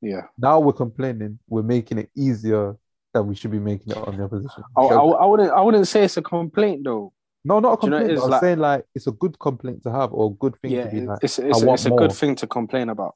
Yeah, 0.03 0.22
Now 0.38 0.61
we're 0.61 0.72
complaining, 0.74 1.38
we're 1.49 1.62
making 1.62 1.99
it 1.99 2.11
easier 2.14 2.76
than 3.14 3.26
we 3.26 3.34
should 3.34 3.51
be 3.51 3.59
making 3.59 3.92
it 3.92 3.97
on 3.97 4.16
the 4.16 4.24
opposition. 4.24 4.62
I, 4.76 4.82
I, 4.82 4.94
I 4.94 5.24
wouldn't 5.24 5.51
I 5.51 5.61
wouldn't 5.62 5.88
say 5.88 6.05
it's 6.05 6.16
a 6.18 6.22
complaint 6.22 6.84
though. 6.84 7.12
No, 7.47 7.61
not 7.61 7.78
a 7.78 7.80
Do 7.80 7.86
you 7.86 7.90
know, 7.90 7.99
complaint. 7.99 8.22
I'm 8.24 8.30
like- 8.30 8.40
saying 8.40 8.59
like 8.59 8.84
it's 8.94 9.07
a 9.07 9.12
good 9.12 9.38
complaint 9.38 9.82
to 9.84 9.90
have 9.92 10.12
or 10.12 10.30
a 10.30 10.34
good 10.34 10.55
thing 10.61 10.72
Yeah, 10.72 10.84
to 10.86 10.90
be 10.90 11.01
like. 11.07 11.18
it's 11.22 11.38
it's, 11.38 11.62
it's 11.62 11.86
a 11.86 11.88
more. 11.90 11.99
good 11.99 12.12
thing 12.12 12.34
to 12.36 12.47
complain 12.47 12.88
about. 12.88 13.14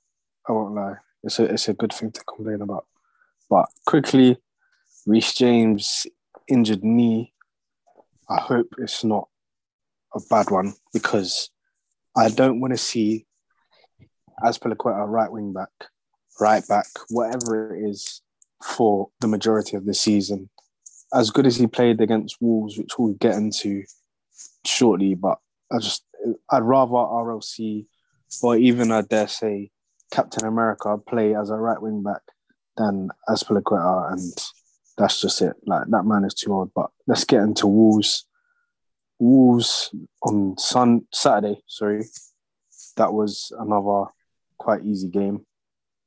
I 0.48 0.52
won't 0.52 0.74
lie. 0.74 0.94
It's 1.24 1.38
a 1.38 1.44
it's 1.44 1.68
a 1.68 1.74
good 1.74 1.92
thing 1.92 2.10
to 2.12 2.20
complain 2.24 2.60
about. 2.62 2.86
But 3.48 3.66
quickly, 3.86 4.38
Reece 5.06 5.34
James 5.34 6.06
injured 6.48 6.84
knee. 6.84 7.32
I 8.28 8.40
hope 8.40 8.68
it's 8.78 9.02
not 9.04 9.28
a 10.14 10.20
bad 10.30 10.50
one 10.50 10.74
because 10.92 11.50
I 12.16 12.28
don't 12.30 12.60
want 12.60 12.72
to 12.72 12.78
see 12.78 13.26
Azpilicueta 14.42 15.06
right 15.08 15.30
wing 15.30 15.52
back, 15.52 15.70
right 16.40 16.66
back, 16.68 16.86
whatever 17.10 17.74
it 17.74 17.88
is 17.90 18.22
for 18.64 19.08
the 19.20 19.28
majority 19.28 19.76
of 19.76 19.84
the 19.86 19.94
season. 19.94 20.48
As 21.12 21.30
good 21.30 21.46
as 21.46 21.56
he 21.56 21.66
played 21.66 22.00
against 22.00 22.36
Wolves, 22.40 22.78
which 22.78 22.98
we'll 22.98 23.14
get 23.14 23.34
into 23.34 23.82
shortly, 24.64 25.14
but 25.14 25.38
I 25.70 25.78
just 25.78 26.04
I'd 26.50 26.62
rather 26.62 26.92
RLC 26.92 27.86
or 28.42 28.56
even 28.56 28.92
I 28.92 29.02
dare 29.02 29.28
say 29.28 29.70
Captain 30.10 30.46
America 30.46 30.96
play 30.98 31.34
as 31.34 31.50
a 31.50 31.56
right 31.56 31.80
wing 31.80 32.02
back 32.02 32.22
than 32.76 33.10
Azpilicueta, 33.28 34.12
and 34.12 34.32
that's 34.96 35.20
just 35.20 35.42
it. 35.42 35.56
Like 35.66 35.84
that 35.88 36.04
man 36.04 36.24
is 36.24 36.34
too 36.34 36.52
old. 36.52 36.72
But 36.74 36.90
let's 37.06 37.24
get 37.24 37.42
into 37.42 37.66
Wolves. 37.66 38.26
Wolves 39.18 39.94
on 40.22 40.56
Sun 40.58 41.06
Saturday. 41.12 41.60
Sorry, 41.66 42.04
that 42.96 43.12
was 43.12 43.52
another 43.58 44.10
quite 44.58 44.84
easy 44.84 45.08
game. 45.08 45.46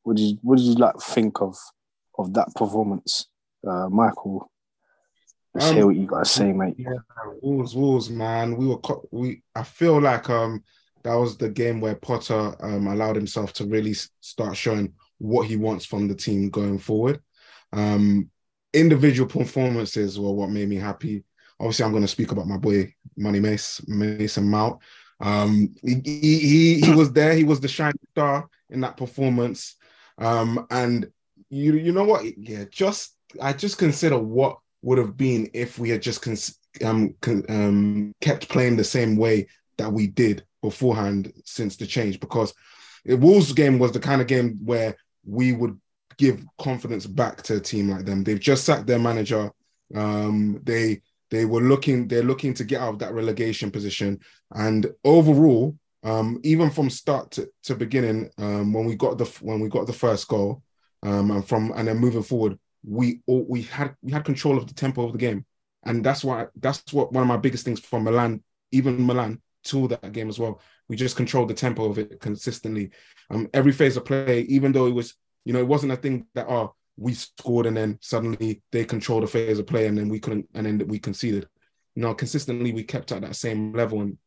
What 0.04 0.18
did 0.18 0.24
you 0.24 0.38
What 0.42 0.58
did 0.58 0.66
you 0.66 0.76
like 0.76 1.00
think 1.00 1.42
of 1.42 1.56
of 2.18 2.34
that 2.34 2.54
performance, 2.56 3.28
uh, 3.68 3.90
Michael? 3.90 4.52
Let's 5.54 5.68
Um, 5.68 5.76
hear 5.76 5.86
what 5.86 5.96
you 5.96 6.06
got 6.08 6.20
to 6.20 6.26
say, 6.26 6.52
mate. 6.52 6.76
Yeah, 6.78 6.94
Wolves, 7.42 7.76
Wolves, 7.76 8.10
man. 8.10 8.56
We 8.58 8.68
were 8.68 8.78
co- 8.78 9.08
we. 9.12 9.44
I 9.56 9.64
feel 9.64 10.02
like 10.02 10.30
um 10.30 10.64
that 11.04 11.16
was 11.16 11.38
the 11.38 11.50
game 11.50 11.82
where 11.82 11.96
Potter 11.96 12.56
um 12.60 12.88
allowed 12.88 13.16
himself 13.16 13.54
to 13.54 13.66
really 13.66 13.94
start 14.22 14.58
showing 14.58 14.94
what 15.20 15.48
he 15.48 15.56
wants 15.56 15.86
from 15.86 16.08
the 16.08 16.16
team 16.16 16.50
going 16.50 16.80
forward. 16.80 17.22
Um, 17.72 18.30
individual 18.74 19.30
performances 19.30 20.20
were 20.20 20.34
what 20.34 20.50
made 20.50 20.70
me 20.70 20.76
happy. 20.78 21.24
Obviously, 21.60 21.86
I'm 21.86 21.92
going 21.92 22.04
to 22.04 22.08
speak 22.08 22.32
about 22.32 22.48
my 22.48 22.58
boy 22.58 22.94
Money 23.16 23.40
Mace 23.40 23.82
Mason 23.88 24.50
Mount. 24.50 24.80
Um, 25.20 25.76
he, 25.84 26.02
he 26.04 26.40
he 26.40 26.82
he 26.82 26.92
was 26.92 27.12
there. 27.14 27.34
He 27.34 27.44
was 27.44 27.60
the 27.60 27.68
shining 27.68 28.00
star 28.12 28.48
in 28.70 28.82
that 28.82 28.98
performance. 28.98 29.76
Um, 30.18 30.66
and 30.70 31.10
you 31.50 31.76
you 31.76 31.92
know 31.92 32.04
what? 32.04 32.26
Yeah, 32.38 32.66
just 32.70 33.16
I 33.42 33.54
just 33.54 33.78
consider 33.78 34.18
what 34.18 34.58
would 34.84 35.00
have 35.00 35.18
been 35.18 35.50
if 35.54 35.80
we 35.80 35.90
had 35.90 36.02
just 36.02 36.22
cons- 36.22 36.60
um, 36.84 37.16
con- 37.22 37.46
um, 37.50 38.14
kept 38.22 38.50
playing 38.50 38.76
the 38.76 38.84
same 38.84 39.16
way 39.16 39.48
that 39.78 39.92
we 39.92 40.08
did 40.08 40.46
beforehand 40.62 41.34
since 41.46 41.76
the 41.76 41.88
change. 41.88 42.20
Because 42.20 42.54
the 43.06 43.16
Wolves 43.16 43.52
game 43.54 43.80
was 43.80 43.92
the 43.92 44.00
kind 44.00 44.22
of 44.22 44.28
game 44.28 44.60
where 44.64 44.96
we 45.26 45.54
would 45.54 45.80
give 46.18 46.46
confidence 46.60 47.08
back 47.08 47.42
to 47.44 47.56
a 47.56 47.60
team 47.60 47.90
like 47.90 48.06
them. 48.06 48.24
They've 48.24 48.40
just 48.40 48.66
sacked 48.66 48.86
their 48.86 49.00
manager. 49.00 49.52
Um, 49.96 50.60
they 50.64 51.02
they 51.32 51.46
were 51.46 51.62
looking 51.62 52.08
they're 52.08 52.24
looking 52.24 52.54
to 52.56 52.64
get 52.64 52.82
out 52.82 52.94
of 52.94 53.00
that 53.00 53.14
relegation 53.14 53.72
position. 53.72 54.20
And 54.52 54.88
overall, 55.04 55.76
um, 56.04 56.40
even 56.44 56.70
from 56.70 56.90
start 56.90 57.32
to, 57.32 57.50
to 57.64 57.76
beginning, 57.76 58.30
um, 58.38 58.74
when 58.74 58.86
we 58.86 58.96
got 58.96 59.18
the 59.18 59.26
when 59.42 59.60
we 59.60 59.70
got 59.70 59.88
the 59.88 59.94
first 59.94 60.28
goal, 60.28 60.62
um, 61.02 61.32
and 61.32 61.48
from 61.48 61.72
and 61.76 61.88
then 61.88 61.98
moving 61.98 62.24
forward, 62.24 62.60
we 62.86 63.22
all, 63.28 63.46
we 63.48 63.64
had 63.64 63.96
we 64.02 64.12
had 64.12 64.26
control 64.26 64.58
of 64.58 64.68
the 64.68 64.74
tempo 64.74 65.06
of 65.06 65.14
the 65.14 65.18
game, 65.18 65.46
and 65.84 66.04
that's 66.04 66.24
why 66.24 66.48
that's 66.60 66.92
what 66.94 67.12
one 67.12 67.22
of 67.22 67.28
my 67.28 67.38
biggest 67.38 67.66
things 67.66 67.80
from 67.80 68.04
Milan, 68.04 68.44
even 68.72 69.06
Milan, 69.06 69.42
to 69.66 69.88
that 69.88 70.12
game 70.12 70.30
as 70.30 70.40
well. 70.40 70.62
We 70.90 70.96
just 70.96 71.16
controlled 71.16 71.50
the 71.50 71.54
tempo 71.54 71.86
of 71.86 71.98
it 71.98 72.20
consistently. 72.20 72.92
Um, 73.30 73.50
every 73.54 73.72
phase 73.72 73.98
of 73.98 74.06
play, 74.06 74.42
even 74.42 74.72
though 74.72 74.88
it 74.88 74.94
was, 74.94 75.16
you 75.46 75.54
know, 75.54 75.60
it 75.60 75.68
wasn't 75.68 75.94
a 75.94 75.98
thing 75.98 76.28
that 76.36 76.48
oh 76.50 76.76
we 76.98 77.14
scored 77.14 77.66
and 77.66 77.76
then 77.76 77.98
suddenly 78.02 78.62
they 78.72 78.86
controlled 78.86 79.24
the 79.24 79.28
phase 79.28 79.58
of 79.58 79.66
play 79.66 79.88
and 79.88 79.98
then 79.98 80.10
we 80.10 80.20
couldn't 80.20 80.48
and 80.54 80.66
then 80.66 80.88
we 80.88 81.00
conceded. 81.00 81.48
Know, 81.96 82.14
consistently 82.16 82.74
we 82.74 82.84
kept 82.84 83.12
at 83.12 83.22
that 83.22 83.36
same 83.36 83.74
level 83.74 84.02
and 84.02 84.18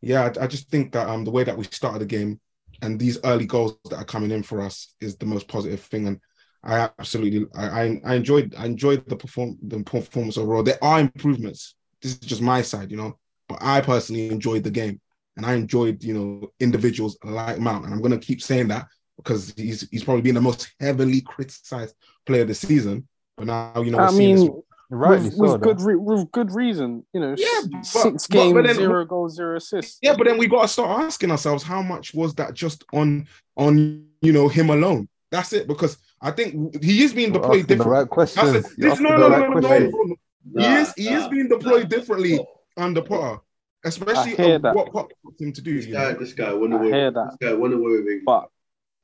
yeah, 0.00 0.22
I, 0.22 0.44
I 0.44 0.46
just 0.46 0.70
think 0.70 0.92
that 0.92 1.08
um 1.08 1.24
the 1.24 1.30
way 1.30 1.44
that 1.44 1.56
we 1.56 1.64
started 1.64 2.00
the 2.00 2.06
game 2.06 2.40
and 2.82 2.98
these 2.98 3.18
early 3.24 3.46
goals 3.46 3.78
that 3.90 3.96
are 3.96 4.04
coming 4.04 4.30
in 4.30 4.42
for 4.42 4.60
us 4.60 4.94
is 5.00 5.16
the 5.16 5.26
most 5.26 5.48
positive 5.48 5.80
thing 5.80 6.06
and 6.06 6.20
I 6.66 6.90
absolutely 6.98 7.46
I 7.54 7.64
I, 7.82 8.00
I 8.04 8.14
enjoyed 8.16 8.54
I 8.58 8.66
enjoyed 8.66 9.06
the 9.08 9.16
perform 9.16 9.56
the 9.62 9.82
performance 9.82 10.36
overall. 10.36 10.62
There 10.62 10.82
are 10.82 11.00
improvements. 11.00 11.74
This 12.02 12.12
is 12.12 12.18
just 12.18 12.42
my 12.42 12.60
side, 12.62 12.90
you 12.90 12.96
know, 12.96 13.18
but 13.48 13.58
I 13.62 13.80
personally 13.80 14.28
enjoyed 14.28 14.64
the 14.64 14.70
game 14.70 15.00
and 15.36 15.46
I 15.46 15.54
enjoyed 15.54 16.02
you 16.02 16.14
know 16.14 16.52
individuals 16.60 17.16
like 17.24 17.58
Mount 17.58 17.84
and 17.84 17.94
I'm 17.94 18.02
gonna 18.02 18.18
keep 18.18 18.42
saying 18.42 18.68
that 18.68 18.86
because 19.16 19.54
he's 19.56 19.88
he's 19.90 20.04
probably 20.04 20.22
been 20.22 20.34
the 20.34 20.40
most 20.40 20.72
heavily 20.80 21.20
criticized 21.22 21.94
player 22.26 22.44
this 22.44 22.60
season. 22.60 23.06
But 23.36 23.46
now 23.46 23.80
you 23.82 23.90
know 23.92 23.98
I 23.98 24.10
mean, 24.10 24.36
this- 24.36 24.50
Rightly 24.88 25.30
with, 25.30 25.50
with 25.50 25.60
good 25.62 25.80
re- 25.80 25.96
with 25.96 26.30
good 26.30 26.52
reason. 26.54 27.04
You 27.12 27.18
know, 27.20 27.34
Yeah, 27.36 27.46
s- 27.80 27.92
but- 27.92 28.02
six 28.02 28.26
but- 28.28 28.34
games, 28.36 28.52
but 28.54 28.66
then- 28.66 28.76
zero 28.76 29.04
goals, 29.04 29.34
zero 29.34 29.56
assists. 29.56 29.98
Yeah, 30.00 30.14
but 30.16 30.28
then 30.28 30.38
we 30.38 30.46
got 30.46 30.62
to 30.62 30.68
start 30.68 31.02
asking 31.02 31.32
ourselves 31.32 31.64
how 31.64 31.82
much 31.82 32.14
was 32.14 32.34
that 32.36 32.54
just 32.54 32.84
on 32.92 33.26
on 33.56 34.04
you 34.22 34.32
know 34.32 34.46
him 34.46 34.70
alone? 34.70 35.08
That's 35.32 35.52
it 35.52 35.66
because 35.66 35.98
I 36.26 36.32
think 36.32 36.82
he 36.82 37.02
is 37.04 37.12
being 37.14 37.32
You're 37.32 37.40
deployed 37.40 37.60
asking 37.62 37.66
the 37.78 37.84
different. 37.84 37.92
right 37.98 38.08
questions. 38.08 38.54
it. 38.56 38.66
This, 38.78 39.00
no, 39.00 39.10
no, 39.10 39.18
the 39.18 39.28
no, 39.28 39.28
right 39.28 39.48
no, 39.48 39.54
no, 39.54 39.60
questions. 39.60 39.94
no, 39.94 40.16
no. 40.62 40.68
He 40.68 40.74
is 40.82 40.92
he 40.96 41.08
is 41.08 41.28
being 41.28 41.48
deployed 41.48 41.88
differently 41.88 42.34
under 42.76 43.02
Potter, 43.02 43.40
especially 43.84 44.32
I 44.32 44.36
hear 44.46 44.58
that. 44.58 44.74
what 44.74 44.92
Potter 44.92 45.14
wants 45.24 45.40
him 45.40 45.52
to 45.52 45.62
do. 45.62 45.76
This 45.76 45.86
guy, 45.86 46.12
know? 46.12 46.18
this 46.18 46.32
guy 46.32 46.52
won 46.52 46.72
I 46.72 46.76
away. 46.76 46.90
hear 46.90 47.10
This 47.12 47.36
guy 47.40 47.52
won 47.54 47.72
away 47.72 47.90
with 47.98 48.08
England, 48.08 48.22
But 48.26 48.48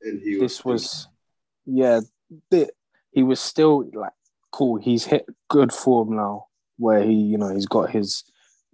and 0.01 0.21
he 0.21 0.37
this 0.39 0.65
was, 0.65 1.07
yeah, 1.65 2.01
the, 2.51 2.69
he 3.11 3.23
was 3.23 3.39
still 3.39 3.89
like 3.93 4.11
cool. 4.51 4.77
He's 4.77 5.05
hit 5.05 5.25
good 5.49 5.71
form 5.71 6.15
now, 6.15 6.47
where 6.77 7.03
he, 7.03 7.13
you 7.13 7.37
know, 7.37 7.53
he's 7.53 7.67
got 7.67 7.89
his 7.89 8.23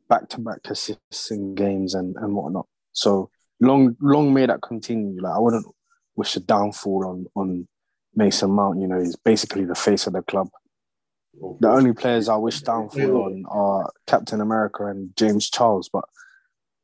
back-to-back 0.10 0.60
assists 0.66 1.30
in 1.32 1.54
games 1.56 1.94
and 1.94 2.16
and 2.18 2.34
whatnot. 2.34 2.68
So 2.94 3.30
long, 3.60 3.96
long 4.02 4.34
may 4.34 4.46
that 4.48 4.62
continue. 4.62 5.22
Like 5.22 5.36
I 5.36 5.40
wouldn't 5.40 5.68
wish 6.16 6.36
a 6.36 6.40
downfall 6.40 7.06
on 7.08 7.26
on 7.36 7.68
Mason 8.16 8.50
Mount, 8.52 8.80
you 8.80 8.88
know, 8.88 8.98
is 9.00 9.16
basically 9.16 9.66
the 9.66 9.76
face 9.76 10.08
of 10.08 10.14
the 10.14 10.22
club. 10.22 10.50
The 11.62 11.70
only 11.70 11.94
players 11.94 12.28
I 12.28 12.36
wish 12.36 12.62
downfall 12.62 13.24
on 13.24 13.46
are 13.50 13.90
Captain 14.08 14.42
America 14.42 14.86
and 14.88 15.16
James 15.16 15.50
Charles, 15.50 15.90
but 15.92 16.04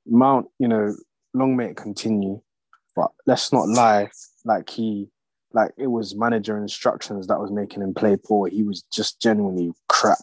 Mount, 0.07 0.47
you 0.59 0.67
know, 0.67 0.95
long 1.33 1.57
may 1.57 1.71
it 1.71 1.77
continue. 1.77 2.41
But 2.95 3.11
let's 3.25 3.51
not 3.51 3.67
lie, 3.67 4.11
like 4.45 4.69
he, 4.69 5.09
like 5.51 5.71
it 5.77 5.87
was 5.87 6.15
manager 6.15 6.57
instructions 6.57 7.27
that 7.27 7.39
was 7.39 7.51
making 7.51 7.81
him 7.81 7.93
play 7.93 8.15
poor. 8.15 8.47
He 8.47 8.63
was 8.63 8.83
just 8.93 9.21
genuinely 9.21 9.73
crap 9.89 10.19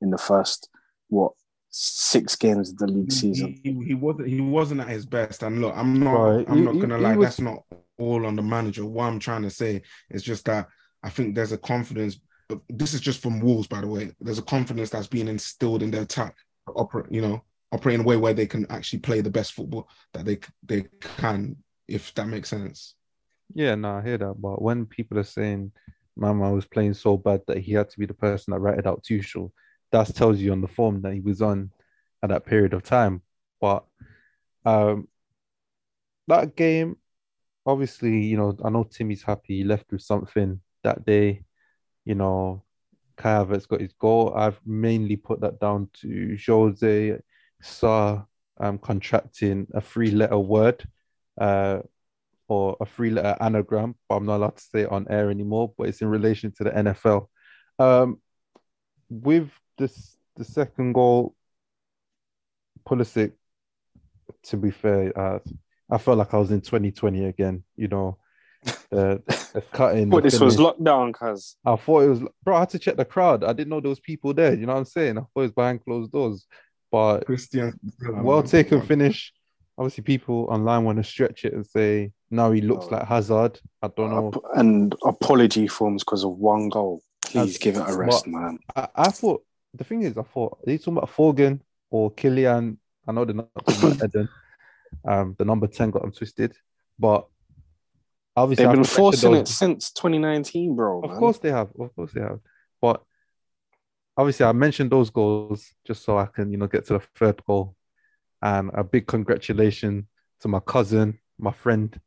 in 0.00 0.10
the 0.10 0.18
first 0.18 0.70
what 1.08 1.32
six 1.68 2.36
games 2.36 2.70
of 2.70 2.78
the 2.78 2.86
league 2.86 3.12
season. 3.12 3.60
He, 3.62 3.72
he, 3.72 3.84
he 3.88 3.94
wasn't 3.94 4.28
he 4.28 4.40
wasn't 4.40 4.80
at 4.80 4.88
his 4.88 5.04
best. 5.04 5.42
And 5.42 5.60
look, 5.60 5.76
I'm 5.76 6.00
not 6.00 6.12
Right. 6.14 6.46
I'm 6.48 6.58
He- 6.58 6.62
not 6.64 6.78
gonna 6.80 6.96
he 6.96 7.02
lie, 7.02 7.16
was- 7.16 7.26
that's 7.26 7.40
not 7.40 7.64
all 7.98 8.26
on 8.26 8.36
the 8.36 8.42
manager. 8.42 8.84
What 8.84 9.06
I'm 9.06 9.18
trying 9.18 9.42
to 9.42 9.50
say 9.50 9.82
is 10.10 10.22
just 10.22 10.44
that 10.46 10.68
I 11.02 11.10
think 11.10 11.34
there's 11.34 11.52
a 11.52 11.58
confidence. 11.58 12.18
This 12.68 12.94
is 12.94 13.00
just 13.00 13.20
from 13.20 13.40
Wolves, 13.40 13.66
by 13.66 13.80
the 13.80 13.86
way. 13.86 14.12
There's 14.20 14.38
a 14.38 14.42
confidence 14.42 14.90
that's 14.90 15.06
being 15.06 15.28
instilled 15.28 15.82
in 15.82 15.90
their 15.90 16.02
attack, 16.02 16.36
operate, 16.66 17.10
you 17.10 17.20
know, 17.20 17.42
operate 17.72 17.96
in 17.96 18.00
a 18.02 18.04
way 18.04 18.16
where 18.16 18.34
they 18.34 18.46
can 18.46 18.66
actually 18.70 19.00
play 19.00 19.20
the 19.20 19.30
best 19.30 19.52
football 19.52 19.88
that 20.12 20.24
they 20.24 20.38
they 20.62 20.86
can, 21.18 21.56
if 21.88 22.12
that 22.14 22.28
makes 22.28 22.48
sense. 22.48 22.94
Yeah, 23.52 23.74
no, 23.74 23.96
I 23.96 24.02
hear 24.02 24.18
that. 24.18 24.34
But 24.40 24.62
when 24.62 24.86
people 24.86 25.18
are 25.18 25.24
saying 25.24 25.72
Mama 26.16 26.52
was 26.52 26.66
playing 26.66 26.94
so 26.94 27.16
bad 27.16 27.42
that 27.46 27.58
he 27.58 27.72
had 27.72 27.90
to 27.90 27.98
be 27.98 28.06
the 28.06 28.14
person 28.14 28.52
that 28.52 28.60
ratted 28.60 28.86
out 28.86 29.02
Tuchel, 29.02 29.50
that 29.92 30.14
tells 30.14 30.38
you 30.38 30.52
on 30.52 30.60
the 30.60 30.68
form 30.68 31.02
that 31.02 31.12
he 31.12 31.20
was 31.20 31.42
on 31.42 31.70
at 32.22 32.30
that 32.30 32.46
period 32.46 32.72
of 32.72 32.82
time. 32.82 33.22
But 33.60 33.84
um, 34.64 35.08
that 36.28 36.56
game, 36.56 36.96
obviously, 37.66 38.20
you 38.24 38.36
know, 38.36 38.56
I 38.64 38.70
know 38.70 38.84
Timmy's 38.84 39.22
happy. 39.22 39.58
He 39.58 39.64
left 39.64 39.90
with 39.90 40.02
something 40.02 40.60
that 40.82 41.04
day. 41.04 41.44
You 42.04 42.14
know, 42.14 42.64
Kai 43.16 43.30
Havertz 43.30 43.68
got 43.68 43.80
his 43.80 43.92
goal. 43.92 44.34
I've 44.34 44.60
mainly 44.66 45.16
put 45.16 45.40
that 45.40 45.60
down 45.60 45.88
to 46.00 46.36
Jose 46.46 47.18
Sa 47.62 48.22
um, 48.58 48.78
contracting 48.78 49.66
a 49.74 49.80
three-letter 49.80 50.38
word. 50.38 50.86
Uh, 51.40 51.80
or 52.48 52.76
a 52.80 52.86
three 52.86 53.10
letter 53.10 53.36
anagram, 53.40 53.94
but 54.08 54.16
I'm 54.16 54.26
not 54.26 54.36
allowed 54.36 54.56
to 54.56 54.62
say 54.62 54.80
it 54.82 54.92
on 54.92 55.06
air 55.08 55.30
anymore, 55.30 55.72
but 55.76 55.88
it's 55.88 56.02
in 56.02 56.08
relation 56.08 56.52
to 56.58 56.64
the 56.64 56.70
NFL. 56.70 57.28
Um, 57.78 58.20
with 59.08 59.50
this 59.78 60.16
the 60.36 60.44
second 60.44 60.92
goal, 60.92 61.34
Pulisic, 62.86 63.32
to 64.44 64.56
be 64.56 64.70
fair, 64.70 65.16
uh, 65.18 65.38
I 65.94 65.98
felt 65.98 66.18
like 66.18 66.34
I 66.34 66.38
was 66.38 66.50
in 66.50 66.60
2020 66.60 67.24
again, 67.26 67.62
you 67.76 67.88
know. 67.88 68.18
The, 68.90 69.22
the 69.52 69.60
cutting. 69.72 70.08
But 70.08 70.22
the 70.24 70.30
this 70.30 70.40
was 70.40 70.56
lockdown, 70.56 71.12
cuz. 71.12 71.56
I 71.64 71.76
thought 71.76 72.00
it 72.02 72.08
was, 72.08 72.20
bro. 72.42 72.56
I 72.56 72.60
had 72.60 72.70
to 72.70 72.78
check 72.78 72.96
the 72.96 73.04
crowd. 73.04 73.44
I 73.44 73.52
didn't 73.52 73.68
know 73.68 73.80
there 73.80 73.90
was 73.90 74.00
people 74.00 74.32
there. 74.34 74.54
You 74.54 74.64
know 74.66 74.72
what 74.72 74.78
I'm 74.80 74.84
saying? 74.86 75.18
I 75.18 75.20
thought 75.20 75.30
it 75.36 75.40
was 75.40 75.52
behind 75.52 75.84
closed 75.84 76.12
doors. 76.12 76.46
But 76.90 77.26
Christian, 77.26 77.78
well 78.00 78.42
taken 78.42 78.80
finish. 78.82 79.32
Obviously, 79.76 80.04
people 80.04 80.46
online 80.50 80.84
want 80.84 80.98
to 80.98 81.04
stretch 81.04 81.44
it 81.44 81.52
and 81.52 81.66
say, 81.66 82.12
now 82.30 82.52
he 82.52 82.60
looks 82.60 82.86
Oh. 82.86 82.94
like 82.94 83.06
Hazard. 83.06 83.60
I 83.82 83.88
don't 83.88 84.10
know. 84.10 84.32
And 84.54 84.94
apology 85.04 85.66
forms 85.66 86.04
because 86.04 86.24
of 86.24 86.30
one 86.38 86.68
goal. 86.68 87.02
Please 87.26 87.50
As- 87.50 87.58
give 87.58 87.76
it 87.76 87.84
a 87.88 87.96
rest, 87.96 88.24
but- 88.24 88.30
man. 88.30 88.58
I, 88.76 88.88
I 88.94 89.08
thought, 89.10 89.42
the 89.74 89.82
thing 89.84 90.02
is, 90.04 90.16
I 90.16 90.22
thought, 90.22 90.58
are 90.66 90.70
you 90.70 90.78
talking 90.78 90.96
about 90.96 91.10
Thorgan 91.10 91.60
or 91.90 92.12
Kylian? 92.12 92.76
I 93.06 93.12
know 93.12 93.24
they're 93.24 93.34
not 93.34 93.48
talking 93.66 93.92
about 93.92 94.04
Eden. 94.14 94.28
Um, 95.06 95.34
the 95.38 95.44
number 95.44 95.66
10 95.66 95.90
got 95.90 96.02
them 96.02 96.12
twisted. 96.12 96.54
But 96.98 97.26
obviously, 98.36 98.64
They've 98.64 98.74
been 98.74 98.84
forcing 98.84 99.32
those- 99.32 99.50
it 99.50 99.52
since 99.52 99.92
2019, 99.92 100.76
bro. 100.76 101.02
Of 101.02 101.10
man. 101.10 101.18
course 101.18 101.38
they 101.38 101.50
have. 101.50 101.70
Of 101.78 101.94
course 101.94 102.12
they 102.12 102.20
have. 102.20 102.40
But 102.80 103.02
obviously, 104.16 104.46
I 104.46 104.52
mentioned 104.52 104.90
those 104.90 105.10
goals 105.10 105.72
just 105.86 106.04
so 106.04 106.18
I 106.18 106.26
can, 106.26 106.50
you 106.52 106.58
know, 106.58 106.66
get 106.66 106.86
to 106.86 106.94
the 106.94 107.00
third 107.16 107.44
goal. 107.44 107.76
And 108.42 108.70
a 108.74 108.84
big 108.84 109.06
congratulations 109.06 110.04
to 110.40 110.48
my 110.48 110.60
cousin, 110.60 111.18
my 111.38 111.52
friend, 111.52 111.98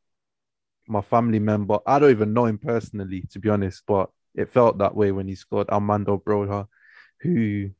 my 0.87 1.01
family 1.01 1.39
member. 1.39 1.79
I 1.85 1.99
don't 1.99 2.11
even 2.11 2.33
know 2.33 2.45
him 2.45 2.59
personally, 2.59 3.23
to 3.31 3.39
be 3.39 3.49
honest, 3.49 3.83
but 3.87 4.09
it 4.35 4.49
felt 4.49 4.77
that 4.77 4.95
way 4.95 5.11
when 5.11 5.27
he 5.27 5.35
scored 5.35 5.69
Armando 5.69 6.17
Broja, 6.23 6.67
who, 7.21 7.71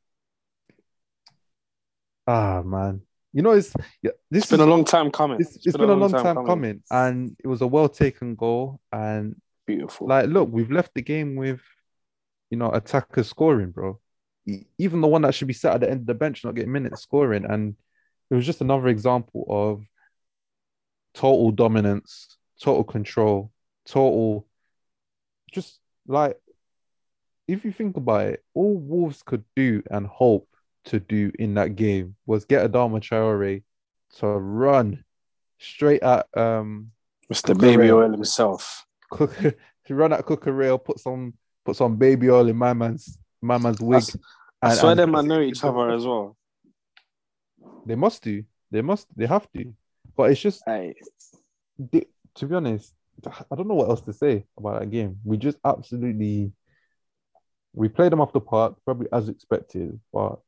ah, 2.26 2.62
man. 2.62 3.02
You 3.32 3.42
know, 3.42 3.52
it's 3.52 3.74
yeah, 4.02 4.12
this 4.30 4.44
It's 4.44 4.50
been 4.50 4.60
a 4.60 4.66
long 4.66 4.84
time 4.84 5.10
coming. 5.10 5.38
it's, 5.40 5.56
it's 5.66 5.76
been 5.76 5.90
a 5.90 5.94
long 5.94 6.12
time 6.12 6.46
coming, 6.46 6.82
and 6.90 7.36
it 7.42 7.46
was 7.46 7.60
a 7.60 7.66
well 7.66 7.88
taken 7.88 8.34
goal. 8.34 8.80
And 8.92 9.36
Beautiful. 9.66 10.08
like, 10.08 10.28
look, 10.28 10.48
we've 10.50 10.70
left 10.70 10.94
the 10.94 11.02
game 11.02 11.36
with, 11.36 11.60
you 12.50 12.56
know, 12.56 12.70
attackers 12.70 13.28
scoring, 13.28 13.70
bro. 13.70 14.00
Even 14.78 15.02
the 15.02 15.08
one 15.08 15.22
that 15.22 15.34
should 15.34 15.48
be 15.48 15.52
sat 15.52 15.74
at 15.74 15.80
the 15.82 15.90
end 15.90 16.00
of 16.00 16.06
the 16.06 16.14
bench 16.14 16.42
not 16.42 16.54
getting 16.54 16.72
minutes 16.72 17.02
scoring, 17.02 17.44
and 17.44 17.76
it 18.30 18.34
was 18.34 18.46
just 18.46 18.62
another 18.62 18.88
example 18.88 19.44
of 19.48 19.84
total 21.12 21.50
dominance, 21.50 22.38
total 22.60 22.84
control, 22.84 23.52
total, 23.84 24.46
just 25.52 25.80
like, 26.06 26.38
if 27.46 27.64
you 27.64 27.72
think 27.72 27.96
about 27.98 28.26
it, 28.26 28.44
all 28.54 28.76
Wolves 28.76 29.22
could 29.22 29.44
do 29.54 29.82
and 29.90 30.06
hope 30.06 30.47
to 30.88 31.00
do 31.00 31.30
in 31.38 31.54
that 31.54 31.76
game 31.76 32.16
was 32.26 32.44
get 32.44 32.70
Adama 32.70 33.00
Traore 33.00 33.62
to 34.18 34.26
run 34.26 35.04
straight 35.58 36.02
at 36.02 36.26
um 36.36 36.90
Mr. 37.32 37.58
Baby 37.58 37.84
Cucurella. 37.84 37.92
Oil 38.04 38.10
himself. 38.12 38.86
cook 39.10 39.36
to 39.86 39.94
run 39.94 40.12
at 40.12 40.24
Cucurella, 40.26 40.82
put 40.82 40.98
some 40.98 41.34
put 41.64 41.76
some 41.76 41.96
baby 41.96 42.30
oil 42.30 42.48
in 42.48 42.56
my 42.56 42.72
man's 42.72 43.18
my 43.40 43.58
man's 43.58 43.80
wig. 43.80 44.02
I 44.62 44.70
and- 44.70 44.78
swear 44.78 44.92
and 44.92 45.00
them 45.00 45.10
man 45.12 45.28
know 45.28 45.40
each 45.40 45.62
other 45.62 45.90
as 45.90 46.04
well. 46.04 46.36
They 47.86 47.94
must 47.94 48.22
do. 48.22 48.44
They 48.70 48.82
must. 48.82 49.06
They 49.16 49.26
have 49.26 49.50
to. 49.52 49.72
But 50.16 50.30
it's 50.30 50.40
just 50.40 50.62
Hey, 50.66 50.94
they, 51.78 52.06
to 52.36 52.46
be 52.46 52.54
honest, 52.54 52.92
I 53.50 53.54
don't 53.54 53.68
know 53.68 53.74
what 53.74 53.88
else 53.88 54.00
to 54.02 54.12
say 54.12 54.44
about 54.56 54.80
that 54.80 54.90
game. 54.90 55.18
We 55.24 55.36
just 55.36 55.58
absolutely 55.64 56.52
we 57.74 57.88
played 57.88 58.12
them 58.12 58.20
off 58.20 58.32
the 58.32 58.40
park, 58.40 58.76
probably 58.84 59.08
as 59.12 59.28
expected, 59.28 59.98
but 60.12 60.40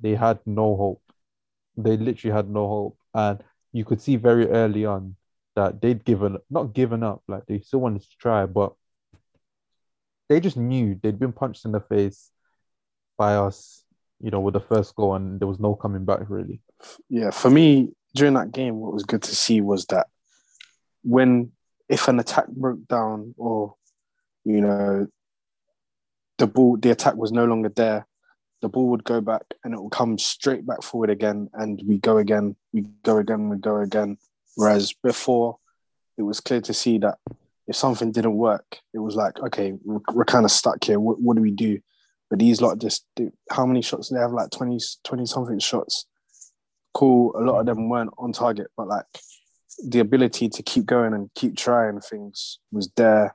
they 0.00 0.14
had 0.14 0.40
no 0.46 0.76
hope. 0.76 1.02
They 1.76 1.96
literally 1.96 2.34
had 2.34 2.48
no 2.50 2.68
hope, 2.68 2.98
and 3.14 3.42
you 3.72 3.84
could 3.84 4.00
see 4.00 4.16
very 4.16 4.48
early 4.48 4.84
on 4.84 5.16
that 5.56 5.80
they'd 5.80 6.04
given 6.04 6.38
not 6.50 6.72
given 6.72 7.02
up, 7.02 7.22
like 7.28 7.46
they 7.46 7.60
still 7.60 7.80
wanted 7.80 8.02
to 8.02 8.16
try, 8.18 8.46
but 8.46 8.74
they 10.28 10.40
just 10.40 10.56
knew 10.56 10.98
they'd 11.02 11.18
been 11.18 11.32
punched 11.32 11.64
in 11.64 11.72
the 11.72 11.80
face 11.80 12.30
by 13.16 13.34
us, 13.34 13.84
you 14.20 14.30
know, 14.30 14.40
with 14.40 14.54
the 14.54 14.60
first 14.60 14.94
goal, 14.94 15.14
and 15.14 15.40
there 15.40 15.48
was 15.48 15.60
no 15.60 15.74
coming 15.74 16.04
back 16.04 16.20
really. 16.28 16.60
yeah, 17.08 17.30
for 17.30 17.50
me 17.50 17.90
during 18.14 18.34
that 18.34 18.52
game, 18.52 18.76
what 18.76 18.92
was 18.92 19.04
good 19.04 19.22
to 19.22 19.34
see 19.34 19.60
was 19.60 19.84
that 19.86 20.06
when 21.02 21.52
if 21.88 22.08
an 22.08 22.20
attack 22.20 22.48
broke 22.48 22.86
down 22.88 23.34
or 23.38 23.74
you 24.44 24.60
know 24.60 25.06
the 26.38 26.46
ball, 26.46 26.76
the 26.76 26.90
attack 26.90 27.14
was 27.16 27.32
no 27.32 27.44
longer 27.44 27.68
there, 27.68 28.06
the 28.60 28.68
ball 28.68 28.88
would 28.88 29.04
go 29.04 29.20
back 29.20 29.42
and 29.64 29.74
it 29.74 29.80
will 29.80 29.90
come 29.90 30.18
straight 30.18 30.66
back 30.66 30.82
forward 30.82 31.10
again, 31.10 31.48
and 31.54 31.80
we 31.86 31.98
go 31.98 32.18
again, 32.18 32.56
we 32.72 32.82
go 33.02 33.18
again, 33.18 33.48
we 33.48 33.56
go 33.56 33.80
again. 33.80 34.18
Whereas 34.56 34.92
before, 34.92 35.58
it 36.16 36.22
was 36.22 36.40
clear 36.40 36.60
to 36.62 36.74
see 36.74 36.98
that 36.98 37.18
if 37.66 37.76
something 37.76 38.10
didn't 38.10 38.34
work, 38.34 38.78
it 38.92 38.98
was 38.98 39.14
like, 39.14 39.38
okay, 39.38 39.74
we're, 39.84 40.00
we're 40.12 40.24
kind 40.24 40.44
of 40.44 40.50
stuck 40.50 40.82
here. 40.82 40.98
What, 40.98 41.20
what 41.20 41.36
do 41.36 41.42
we 41.42 41.52
do? 41.52 41.78
But 42.30 42.40
these 42.40 42.60
lot 42.60 42.78
just, 42.78 43.06
do, 43.14 43.32
how 43.50 43.66
many 43.66 43.82
shots 43.82 44.08
do 44.08 44.14
they 44.14 44.20
have? 44.20 44.32
Like 44.32 44.50
20, 44.50 44.78
20 45.04 45.26
something 45.26 45.58
shots. 45.58 46.06
Cool. 46.92 47.32
A 47.36 47.40
lot 47.40 47.60
of 47.60 47.66
them 47.66 47.88
weren't 47.88 48.12
on 48.18 48.32
target, 48.32 48.68
but 48.76 48.88
like 48.88 49.04
the 49.86 50.00
ability 50.00 50.48
to 50.48 50.62
keep 50.62 50.86
going 50.86 51.14
and 51.14 51.30
keep 51.34 51.56
trying 51.56 52.00
things 52.00 52.58
was 52.72 52.90
there. 52.96 53.34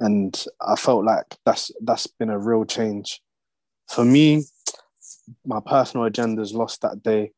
And 0.00 0.44
I 0.60 0.76
felt 0.76 1.04
like 1.04 1.26
that's 1.44 1.72
that's 1.82 2.06
been 2.06 2.30
a 2.30 2.38
real 2.38 2.64
change. 2.64 3.20
For 3.90 4.04
me, 4.04 4.44
my 5.44 5.60
personal 5.64 6.06
agenda's 6.06 6.52
lost 6.52 6.82
that 6.82 7.02
day. 7.02 7.32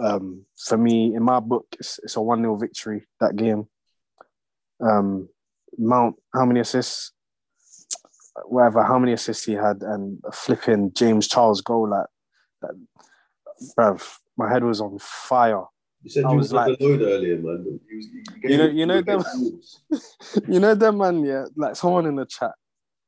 Um, 0.00 0.44
for 0.56 0.78
me, 0.78 1.14
in 1.14 1.22
my 1.22 1.40
book, 1.40 1.66
it's, 1.78 1.98
it's 2.02 2.16
a 2.16 2.20
1 2.20 2.40
0 2.40 2.56
victory 2.56 3.06
that 3.20 3.34
game. 3.36 3.66
Um, 4.80 5.28
Mount, 5.76 6.16
how 6.34 6.44
many 6.44 6.60
assists? 6.60 7.12
Whatever, 8.44 8.84
how 8.84 8.98
many 9.00 9.12
assists 9.12 9.44
he 9.46 9.54
had, 9.54 9.82
and 9.82 10.20
a 10.24 10.30
flipping 10.30 10.92
James 10.92 11.26
Charles 11.26 11.60
goal 11.60 11.88
like 11.90 12.06
that. 12.62 12.70
Bruv, 13.76 14.18
my 14.36 14.48
head 14.48 14.62
was 14.62 14.80
on 14.80 14.98
fire. 15.00 15.64
You 16.04 16.10
said 16.10 16.24
I 16.24 16.30
you 16.30 16.36
was 16.36 16.44
was 16.44 16.52
like- 16.52 16.80
load 16.80 17.02
earlier, 17.02 17.36
man. 17.38 17.80
You, 17.90 17.98
you, 17.98 18.50
You 18.50 18.56
know- 18.58 18.66
you 18.66 18.86
know 18.86 19.00
them- 19.02 19.24
you 20.48 20.60
know 20.60 20.74
them 20.76 20.98
man, 20.98 21.24
yeah. 21.24 21.46
Like 21.56 21.74
someone 21.74 22.06
in 22.06 22.14
the 22.14 22.26
chat, 22.26 22.52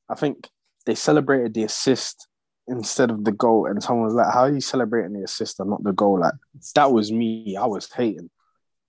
I 0.09 0.17
think 0.17 0.49
they 0.87 0.97
celebrated 0.97 1.55
the 1.55 1.63
assist 1.65 2.27
instead 2.71 3.11
of 3.11 3.25
the 3.25 3.33
goal, 3.33 3.67
and 3.67 3.83
someone 3.83 4.07
was 4.07 4.15
like, 4.15 4.33
"How 4.33 4.43
are 4.43 4.53
you 4.53 4.61
celebrating 4.61 5.13
the 5.13 5.25
assist 5.25 5.61
and 5.61 5.69
not 5.69 5.83
the 5.83 5.93
goal?" 5.93 6.21
Like 6.21 6.35
that 6.75 6.93
was 6.93 7.13
me. 7.13 7.57
I 7.57 7.67
was 7.67 7.93
hating. 7.93 8.31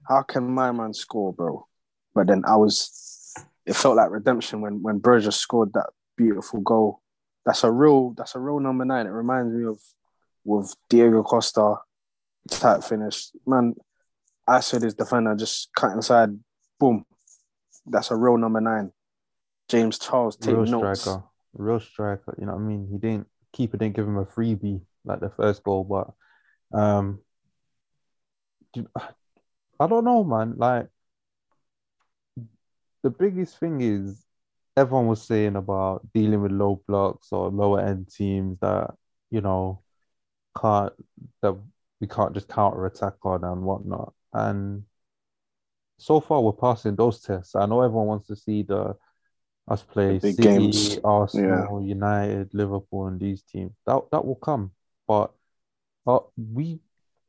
How 0.07 0.21
can 0.21 0.49
my 0.49 0.71
man 0.71 0.93
score, 0.93 1.33
bro? 1.33 1.67
But 2.13 2.27
then 2.27 2.43
I 2.45 2.55
was. 2.55 3.33
it 3.65 3.75
felt 3.75 3.97
like 3.97 4.11
redemption 4.11 4.61
when 4.61 4.81
when 4.81 4.99
Broja 4.99 5.33
scored 5.33 5.73
that 5.73 5.89
beautiful 6.15 6.61
goal. 6.61 7.01
That's 7.45 7.63
a 7.63 7.71
real 7.71 8.11
that's 8.11 8.35
a 8.35 8.39
real 8.39 8.59
number 8.59 8.85
nine. 8.85 9.07
It 9.07 9.11
reminds 9.11 9.53
me 9.53 9.65
of 9.65 9.81
with 10.43 10.75
Diego 10.89 11.23
Costa 11.23 11.77
type 12.49 12.83
finish. 12.83 13.31
Man, 13.45 13.75
I 14.47 14.59
said 14.59 14.83
his 14.83 14.93
defender 14.93 15.35
just 15.35 15.69
cut 15.75 15.93
inside, 15.93 16.29
boom. 16.79 17.05
That's 17.85 18.11
a 18.11 18.15
real 18.15 18.37
number 18.37 18.61
nine. 18.61 18.91
James 19.69 19.97
Charles 19.97 20.35
take 20.35 20.55
real 20.55 20.65
notes. 20.65 21.01
striker, 21.01 21.23
real 21.53 21.79
striker. 21.79 22.35
You 22.39 22.45
know 22.45 22.53
what 22.53 22.61
I 22.61 22.65
mean? 22.65 22.87
He 22.91 22.97
didn't 22.97 23.27
keeper 23.53 23.77
didn't 23.77 23.95
give 23.95 24.07
him 24.07 24.17
a 24.17 24.25
freebie 24.25 24.81
like 25.05 25.19
the 25.19 25.29
first 25.29 25.63
goal, 25.63 25.83
but 25.83 26.77
um, 26.77 27.19
I 29.79 29.87
don't 29.87 30.05
know, 30.05 30.23
man. 30.23 30.55
Like 30.57 30.87
the 33.03 33.09
biggest 33.09 33.57
thing 33.59 33.81
is 33.81 34.25
everyone 34.77 35.07
was 35.07 35.23
saying 35.23 35.55
about 35.55 36.07
dealing 36.13 36.41
with 36.41 36.51
low 36.51 36.81
blocks 36.87 37.29
or 37.31 37.49
lower 37.49 37.81
end 37.81 38.09
teams 38.09 38.59
that 38.61 38.93
you 39.29 39.41
know 39.41 39.81
can't 40.59 40.93
that 41.41 41.55
we 41.99 42.07
can't 42.07 42.33
just 42.33 42.47
counter 42.47 42.85
attack 42.85 43.13
on 43.23 43.43
and 43.43 43.63
whatnot. 43.63 44.13
And 44.33 44.83
so 45.97 46.19
far 46.19 46.41
we're 46.41 46.53
passing 46.53 46.95
those 46.95 47.21
tests. 47.21 47.55
I 47.55 47.65
know 47.65 47.81
everyone 47.81 48.07
wants 48.07 48.27
to 48.27 48.35
see 48.35 48.63
the 48.63 48.95
us 49.67 49.83
play 49.83 50.19
big 50.19 50.35
City, 50.35 50.43
games. 50.43 50.99
Arsenal, 51.03 51.83
United, 51.83 52.53
Liverpool, 52.53 53.07
and 53.07 53.19
these 53.19 53.41
teams. 53.43 53.73
That 53.85 54.01
that 54.11 54.25
will 54.25 54.35
come, 54.35 54.71
but 55.07 55.31
uh, 56.07 56.19
we 56.35 56.79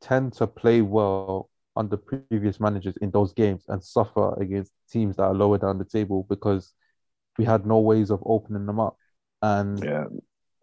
tend 0.01 0.33
to 0.33 0.47
play 0.47 0.81
well 0.81 1.49
under 1.75 1.97
previous 1.97 2.59
managers 2.59 2.95
in 2.97 3.09
those 3.11 3.33
games 3.33 3.63
and 3.67 3.83
suffer 3.83 4.39
against 4.39 4.71
teams 4.91 5.15
that 5.15 5.23
are 5.23 5.33
lower 5.33 5.57
down 5.57 5.77
the 5.77 5.85
table 5.85 6.25
because 6.29 6.73
we 7.37 7.45
had 7.45 7.65
no 7.65 7.79
ways 7.79 8.11
of 8.11 8.21
opening 8.25 8.65
them 8.65 8.79
up. 8.79 8.97
And 9.41 9.83
Yeah. 9.83 10.05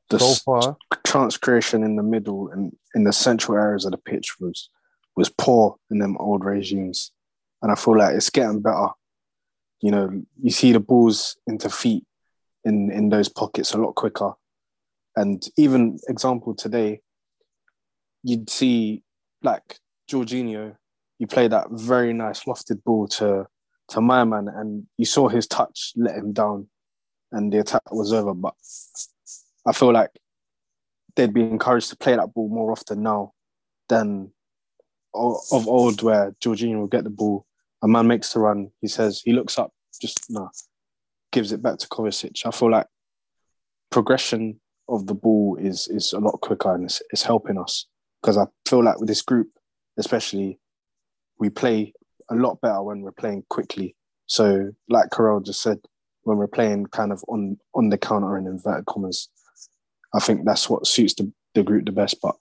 The 0.09 0.19
so 0.19 0.35
far, 0.45 0.77
chance 1.07 1.37
creation 1.37 1.85
in 1.85 1.95
the 1.95 2.03
middle 2.03 2.51
and 2.51 2.77
in 2.97 3.05
the 3.05 3.13
central 3.13 3.57
areas 3.57 3.85
of 3.85 3.93
the 3.93 3.99
pitch 3.99 4.41
was 4.41 4.69
was 5.15 5.29
poor 5.29 5.77
in 5.91 5.99
them 5.99 6.17
old 6.19 6.45
regimes. 6.45 7.13
And 7.63 7.71
I 7.71 7.77
feel 7.77 7.97
like 7.97 8.17
it's 8.17 8.31
getting 8.31 8.61
better. 8.61 8.89
You 9.81 9.91
know, 9.91 10.23
you 10.43 10.51
see 10.51 10.73
the 10.73 10.81
balls 10.81 11.37
into 11.47 11.71
feet 11.71 12.05
in, 12.65 12.91
in 12.91 13.09
those 13.09 13.29
pockets 13.29 13.73
a 13.73 13.79
lot 13.79 13.95
quicker. 13.95 14.33
And 15.17 15.43
even 15.57 15.99
example 16.09 16.55
today, 16.55 17.01
you'd 18.23 18.51
see 18.51 19.03
like 19.43 19.79
Jorginho, 20.11 20.77
you 21.19 21.27
play 21.27 21.49
that 21.49 21.69
very 21.71 22.13
nice 22.13 22.45
lofted 22.45 22.83
ball 22.85 23.09
to 23.09 23.47
to 23.89 24.01
my 24.01 24.23
man, 24.25 24.49
and 24.49 24.87
you 24.99 25.05
saw 25.05 25.29
his 25.29 25.47
touch 25.49 25.93
let 25.97 26.15
him 26.15 26.33
down, 26.33 26.69
and 27.33 27.53
the 27.53 27.59
attack 27.59 27.83
was 27.91 28.13
over. 28.13 28.35
But 28.35 28.55
I 29.67 29.73
feel 29.73 29.93
like 29.93 30.11
they'd 31.17 31.35
be 31.35 31.43
encouraged 31.43 31.91
to 31.91 31.97
play 31.97 32.15
that 32.15 32.33
ball 32.33 32.49
more 32.49 32.71
often 32.71 33.03
now 33.03 33.33
than 33.89 34.31
of 35.13 35.67
old, 35.67 36.03
where 36.03 36.33
Jorginho 36.41 36.79
will 36.79 36.87
get 36.87 37.05
the 37.05 37.11
ball, 37.11 37.47
a 37.83 37.89
man 37.89 38.07
makes 38.07 38.33
the 38.33 38.41
run, 38.41 38.71
he 38.81 38.89
says 38.89 39.23
he 39.25 39.33
looks 39.33 39.59
up, 39.59 39.73
just 40.01 40.31
no, 40.31 40.51
gives 41.33 41.53
it 41.53 41.63
back 41.63 41.79
to 41.79 41.89
Kovacic. 41.89 42.47
I 42.47 42.51
feel 42.51 42.71
like 42.71 42.87
progression 43.91 44.61
of 44.89 45.07
the 45.07 45.15
ball 45.15 45.57
is 45.61 45.89
is 45.89 46.13
a 46.13 46.19
lot 46.19 46.41
quicker 46.41 46.75
and 46.75 46.85
it's, 46.85 47.03
it's 47.11 47.23
helping 47.23 47.59
us 47.59 47.87
because 48.21 48.37
I 48.37 48.47
feel 48.69 48.85
like 48.85 48.99
with 48.99 49.09
this 49.09 49.23
group, 49.23 49.49
especially, 49.99 50.59
we 51.39 51.51
play 51.51 51.95
a 52.31 52.35
lot 52.35 52.61
better 52.61 52.83
when 52.83 53.01
we're 53.01 53.13
playing 53.13 53.45
quickly. 53.49 53.97
So, 54.27 54.71
like 54.89 55.11
Carell 55.11 55.45
just 55.45 55.63
said, 55.63 55.79
when 56.23 56.37
we're 56.37 56.47
playing 56.47 56.87
kind 56.87 57.13
of 57.13 57.25
on 57.29 57.59
on 57.75 57.89
the 57.89 57.99
counter 57.99 58.37
in 58.37 58.47
inverted 58.47 58.87
commas, 58.87 59.29
I 60.15 60.21
think 60.21 60.45
that's 60.45 60.69
what 60.69 60.87
suits 60.87 61.15
the, 61.15 61.33
the 61.55 61.63
group 61.63 61.87
the 61.87 61.93
best. 61.93 62.21
But 62.21 62.37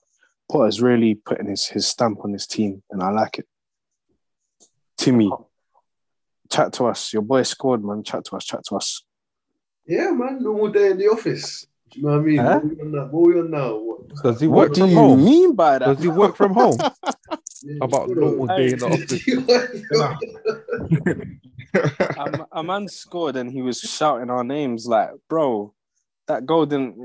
Potter's 0.51 0.81
really 0.81 1.15
putting 1.15 1.47
his 1.47 1.67
his 1.67 1.87
stamp 1.87 2.19
on 2.23 2.33
his 2.33 2.47
team, 2.47 2.83
and 2.91 3.01
I 3.01 3.11
like 3.11 3.39
it. 3.39 3.47
Timmy, 4.99 5.31
chat 6.51 6.73
to 6.73 6.87
us. 6.87 7.13
Your 7.13 7.21
boy 7.21 7.43
scored, 7.43 7.85
man. 7.85 8.03
Chat 8.03 8.25
to 8.25 8.35
us. 8.35 8.43
Chat 8.43 8.65
to 8.65 8.75
us. 8.75 9.03
Yeah, 9.87 10.11
man, 10.11 10.43
normal 10.43 10.67
day 10.67 10.91
in 10.91 10.97
the 10.97 11.07
office. 11.07 11.65
Do 11.89 11.99
you 12.01 12.05
know 12.05 12.11
what 12.11 12.19
I 12.19 12.23
mean? 12.23 12.37
Huh? 12.37 12.59
What 12.59 12.65
we 12.65 12.81
on 12.81 12.91
now? 12.91 13.05
What 13.07 13.27
we 13.27 13.39
on 13.39 13.49
now? 13.51 13.75
What, 13.77 14.23
does 14.23 14.41
he 14.41 14.47
What 14.47 14.57
work 14.57 14.73
do 14.73 14.81
from 14.81 14.89
you 14.89 14.95
home? 14.97 15.23
mean 15.23 15.55
by 15.55 15.79
that? 15.79 15.85
Does 15.85 16.03
he 16.03 16.09
work 16.09 16.35
from 16.35 16.53
home? 16.53 16.77
yeah, 17.63 17.75
About 17.81 18.07
hold 18.07 18.17
on. 18.17 18.23
normal 18.25 18.47
day 18.47 18.71
in 18.73 18.79
the 18.79 18.85
office. 18.87 19.25
a, 22.17 22.59
a 22.59 22.63
man 22.63 22.89
scored 22.89 23.37
and 23.37 23.49
he 23.49 23.61
was 23.61 23.79
shouting 23.79 24.29
our 24.29 24.43
names 24.43 24.85
like, 24.85 25.11
bro, 25.29 25.73
that 26.27 26.45
goal 26.45 26.65
didn't. 26.65 26.97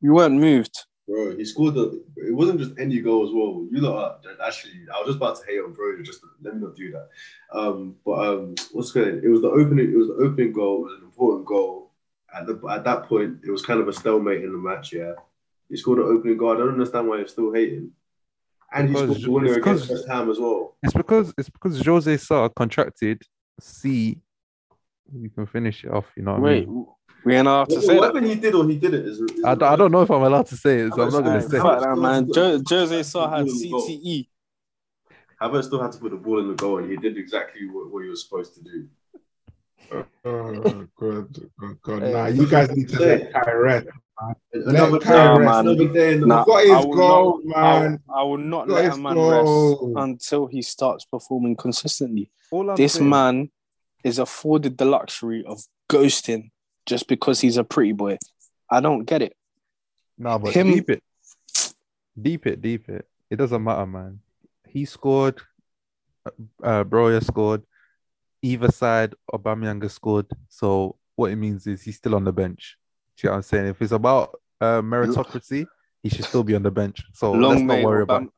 You 0.00 0.14
weren't 0.14 0.34
moved. 0.34 0.84
Bro, 1.08 1.36
he 1.36 1.44
scored 1.44 1.74
the. 1.74 2.02
It 2.16 2.34
wasn't 2.34 2.58
just 2.58 2.72
any 2.78 2.98
goal 3.00 3.24
as 3.26 3.32
well. 3.32 3.64
You 3.70 3.80
lot 3.80 4.24
are 4.26 4.46
actually. 4.46 4.72
I 4.92 4.98
was 4.98 5.06
just 5.06 5.16
about 5.18 5.38
to 5.38 5.46
hate 5.46 5.60
on 5.60 5.72
Bro. 5.72 6.02
Just 6.02 6.20
let 6.42 6.54
me 6.56 6.60
not 6.62 6.74
do 6.74 6.90
that. 6.92 7.08
Um, 7.52 7.94
but 8.04 8.12
um, 8.26 8.54
what's 8.72 8.90
good? 8.90 9.22
It 9.22 9.28
was 9.28 9.40
the 9.40 9.48
opening. 9.48 9.92
It 9.92 9.96
was 9.96 10.08
the 10.08 10.14
opening 10.14 10.52
goal. 10.52 10.78
It 10.80 10.84
was 10.90 10.98
an 10.98 11.04
important 11.04 11.46
goal. 11.46 11.92
At 12.34 12.46
the 12.46 12.60
at 12.68 12.82
that 12.84 13.04
point, 13.04 13.38
it 13.46 13.50
was 13.52 13.64
kind 13.64 13.80
of 13.80 13.86
a 13.86 13.92
stalemate 13.92 14.42
in 14.42 14.50
the 14.50 14.58
match. 14.58 14.92
Yeah, 14.92 15.12
he 15.68 15.76
scored 15.76 16.00
an 16.00 16.06
opening 16.06 16.36
goal. 16.38 16.52
I 16.52 16.56
don't 16.56 16.70
understand 16.72 17.06
why 17.08 17.18
you're 17.18 17.28
still 17.28 17.52
hating. 17.52 17.92
And 18.74 18.88
he 18.88 18.94
Because- 18.94 19.22
scored 19.22 19.22
the 19.22 19.30
winner 19.30 19.46
it's 19.46 19.56
against 19.58 19.82
'cause- 19.88 19.90
West 19.98 20.08
Ham 20.08 20.28
as 20.30 20.40
well. 20.40 20.76
It's 20.82 20.92
because 20.92 21.32
it's 21.38 21.48
because 21.50 21.80
Jose 21.86 22.16
Sa 22.16 22.48
contracted 22.48 23.22
C. 23.60 24.20
You 25.14 25.30
can 25.30 25.46
finish 25.46 25.84
it 25.84 25.92
off. 25.92 26.12
You 26.16 26.24
know 26.24 26.32
what 26.32 26.40
I 26.40 26.42
Wait, 26.42 26.68
mean? 26.68 26.86
We 27.24 27.34
ain't 27.34 27.46
allowed 27.48 27.68
to 27.70 27.80
say 27.82 27.94
that. 27.94 28.00
Whether 28.14 28.26
he 28.26 28.34
did 28.36 28.54
or 28.54 28.66
he 28.68 28.76
didn't 28.76 29.04
is. 29.06 29.20
is 29.20 29.44
I, 29.44 29.54
don't- 29.54 29.90
know 29.92 30.02
if 30.02 30.10
I'm 30.10 30.22
allowed 30.22 30.46
to 30.46 30.56
say 30.56 30.80
it, 30.80 30.94
so 30.94 31.02
I'm 31.02 31.12
not 31.12 31.24
gonna 31.24 31.42
say. 31.42 31.58
Fuck 31.58 31.78
it. 31.78 31.80
that, 31.82 31.96
man. 31.96 32.32
Jo- 32.32 32.60
Jose 32.68 33.02
Sa 33.02 33.30
had 33.30 33.46
CTE. 33.46 34.28
Havertz 35.40 35.64
still 35.64 35.82
had 35.82 35.92
to 35.92 35.98
put 35.98 36.10
the 36.12 36.16
ball 36.16 36.40
in 36.40 36.48
the 36.48 36.54
goal, 36.54 36.78
and 36.78 36.90
he 36.90 36.96
did 36.96 37.18
exactly 37.18 37.68
what, 37.68 37.90
what 37.90 38.02
he 38.02 38.08
was 38.08 38.22
supposed 38.22 38.54
to 38.54 38.62
do. 38.62 38.88
Oh, 39.92 40.04
God, 40.98 41.40
God, 41.60 41.82
good. 41.82 42.02
Hey. 42.02 42.12
Nah, 42.12 42.26
you 42.26 42.46
guys 42.46 42.70
need 42.74 42.88
to 42.88 42.98
let 42.98 43.32
Kai. 43.32 43.82
Another 44.54 44.90
Let 44.92 45.00
day, 45.02 45.06
Kai 45.06 45.36
rest. 45.38 45.58
another 45.60 45.88
day 45.92 46.14
in 46.14 46.20
the 46.22 46.26
Nah, 46.26 46.44
Got 46.44 46.62
his 46.62 46.70
I 46.72 46.78
will 46.80 46.94
goal, 46.94 47.40
not- 47.44 47.82
man. 47.82 48.00
I 48.12 48.22
will 48.22 48.38
not 48.38 48.66
Got 48.66 48.74
let 48.74 48.84
his 48.86 48.94
a 48.96 49.00
man 49.00 49.14
goal. 49.14 49.30
rest 49.92 49.96
until 49.98 50.46
he 50.46 50.62
starts 50.62 51.04
performing 51.04 51.54
consistently. 51.54 52.30
All 52.50 52.74
This 52.74 52.94
saying- 52.94 53.08
man 53.10 53.50
is 54.02 54.18
afforded 54.18 54.78
the 54.78 54.86
luxury 54.86 55.44
of 55.46 55.60
ghosting 55.90 56.50
just 56.86 57.08
because 57.08 57.40
he's 57.40 57.56
a 57.56 57.64
pretty 57.64 57.92
boy. 57.92 58.16
I 58.70 58.80
don't 58.80 59.04
get 59.04 59.22
it. 59.22 59.36
Nah, 60.18 60.38
but 60.38 60.52
Him- 60.54 60.72
deep 60.72 60.90
it, 60.90 61.02
deep 62.20 62.46
it, 62.46 62.62
deep 62.62 62.88
it. 62.88 63.06
It 63.30 63.36
doesn't 63.36 63.62
matter, 63.62 63.86
man. 63.86 64.20
He 64.66 64.84
scored. 64.84 65.40
Uh, 66.62 66.84
Broja 66.84 67.22
scored. 67.24 67.62
Either 68.42 68.70
side, 68.70 69.14
Aubameyang 69.32 69.82
has 69.82 69.94
scored. 69.94 70.26
So 70.48 70.96
what 71.16 71.30
it 71.30 71.36
means 71.36 71.66
is 71.66 71.82
he's 71.82 71.96
still 71.96 72.14
on 72.14 72.24
the 72.24 72.32
bench. 72.32 72.76
Do 73.16 73.26
you 73.26 73.28
know 73.30 73.32
what 73.32 73.36
I'm 73.38 73.42
saying? 73.42 73.66
If 73.66 73.82
it's 73.82 73.92
about 73.92 74.38
uh, 74.60 74.82
meritocracy, 74.82 75.66
he 76.02 76.08
should 76.08 76.24
still 76.24 76.44
be 76.44 76.54
on 76.54 76.62
the 76.62 76.70
bench. 76.70 77.02
So 77.12 77.32
let's 77.32 77.42
long 77.42 77.66
not 77.66 77.74
may 77.76 77.84
worry 77.84 78.02
about. 78.02 78.22
Aubame- 78.22 78.30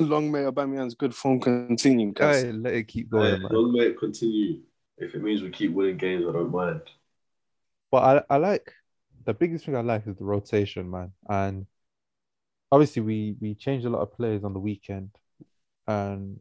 long 0.00 0.30
may 0.32 0.40
Aubameyang's 0.40 0.94
good 0.94 1.14
form 1.14 1.40
continue, 1.40 2.12
guys. 2.12 2.44
Guy, 2.44 2.50
let 2.52 2.74
it 2.74 2.88
keep 2.88 3.06
Yeah, 3.12 3.18
going, 3.18 3.42
man. 3.42 3.50
long 3.52 3.72
may 3.72 3.86
it 3.86 3.98
continue. 3.98 4.60
If 4.98 5.14
it 5.14 5.22
means 5.22 5.42
we 5.42 5.50
keep 5.50 5.72
winning 5.72 5.96
games, 5.96 6.24
I 6.28 6.32
don't 6.32 6.50
mind. 6.50 6.82
But 7.90 8.24
I, 8.30 8.34
I 8.34 8.36
like 8.38 8.72
the 9.24 9.34
biggest 9.34 9.64
thing 9.64 9.76
I 9.76 9.80
like 9.80 10.06
is 10.06 10.16
the 10.16 10.24
rotation, 10.24 10.90
man. 10.90 11.12
And 11.28 11.66
obviously 12.72 13.02
we 13.02 13.36
we 13.40 13.54
changed 13.54 13.86
a 13.86 13.90
lot 13.90 14.02
of 14.02 14.12
players 14.12 14.44
on 14.44 14.52
the 14.52 14.60
weekend. 14.60 15.10
And 15.86 16.40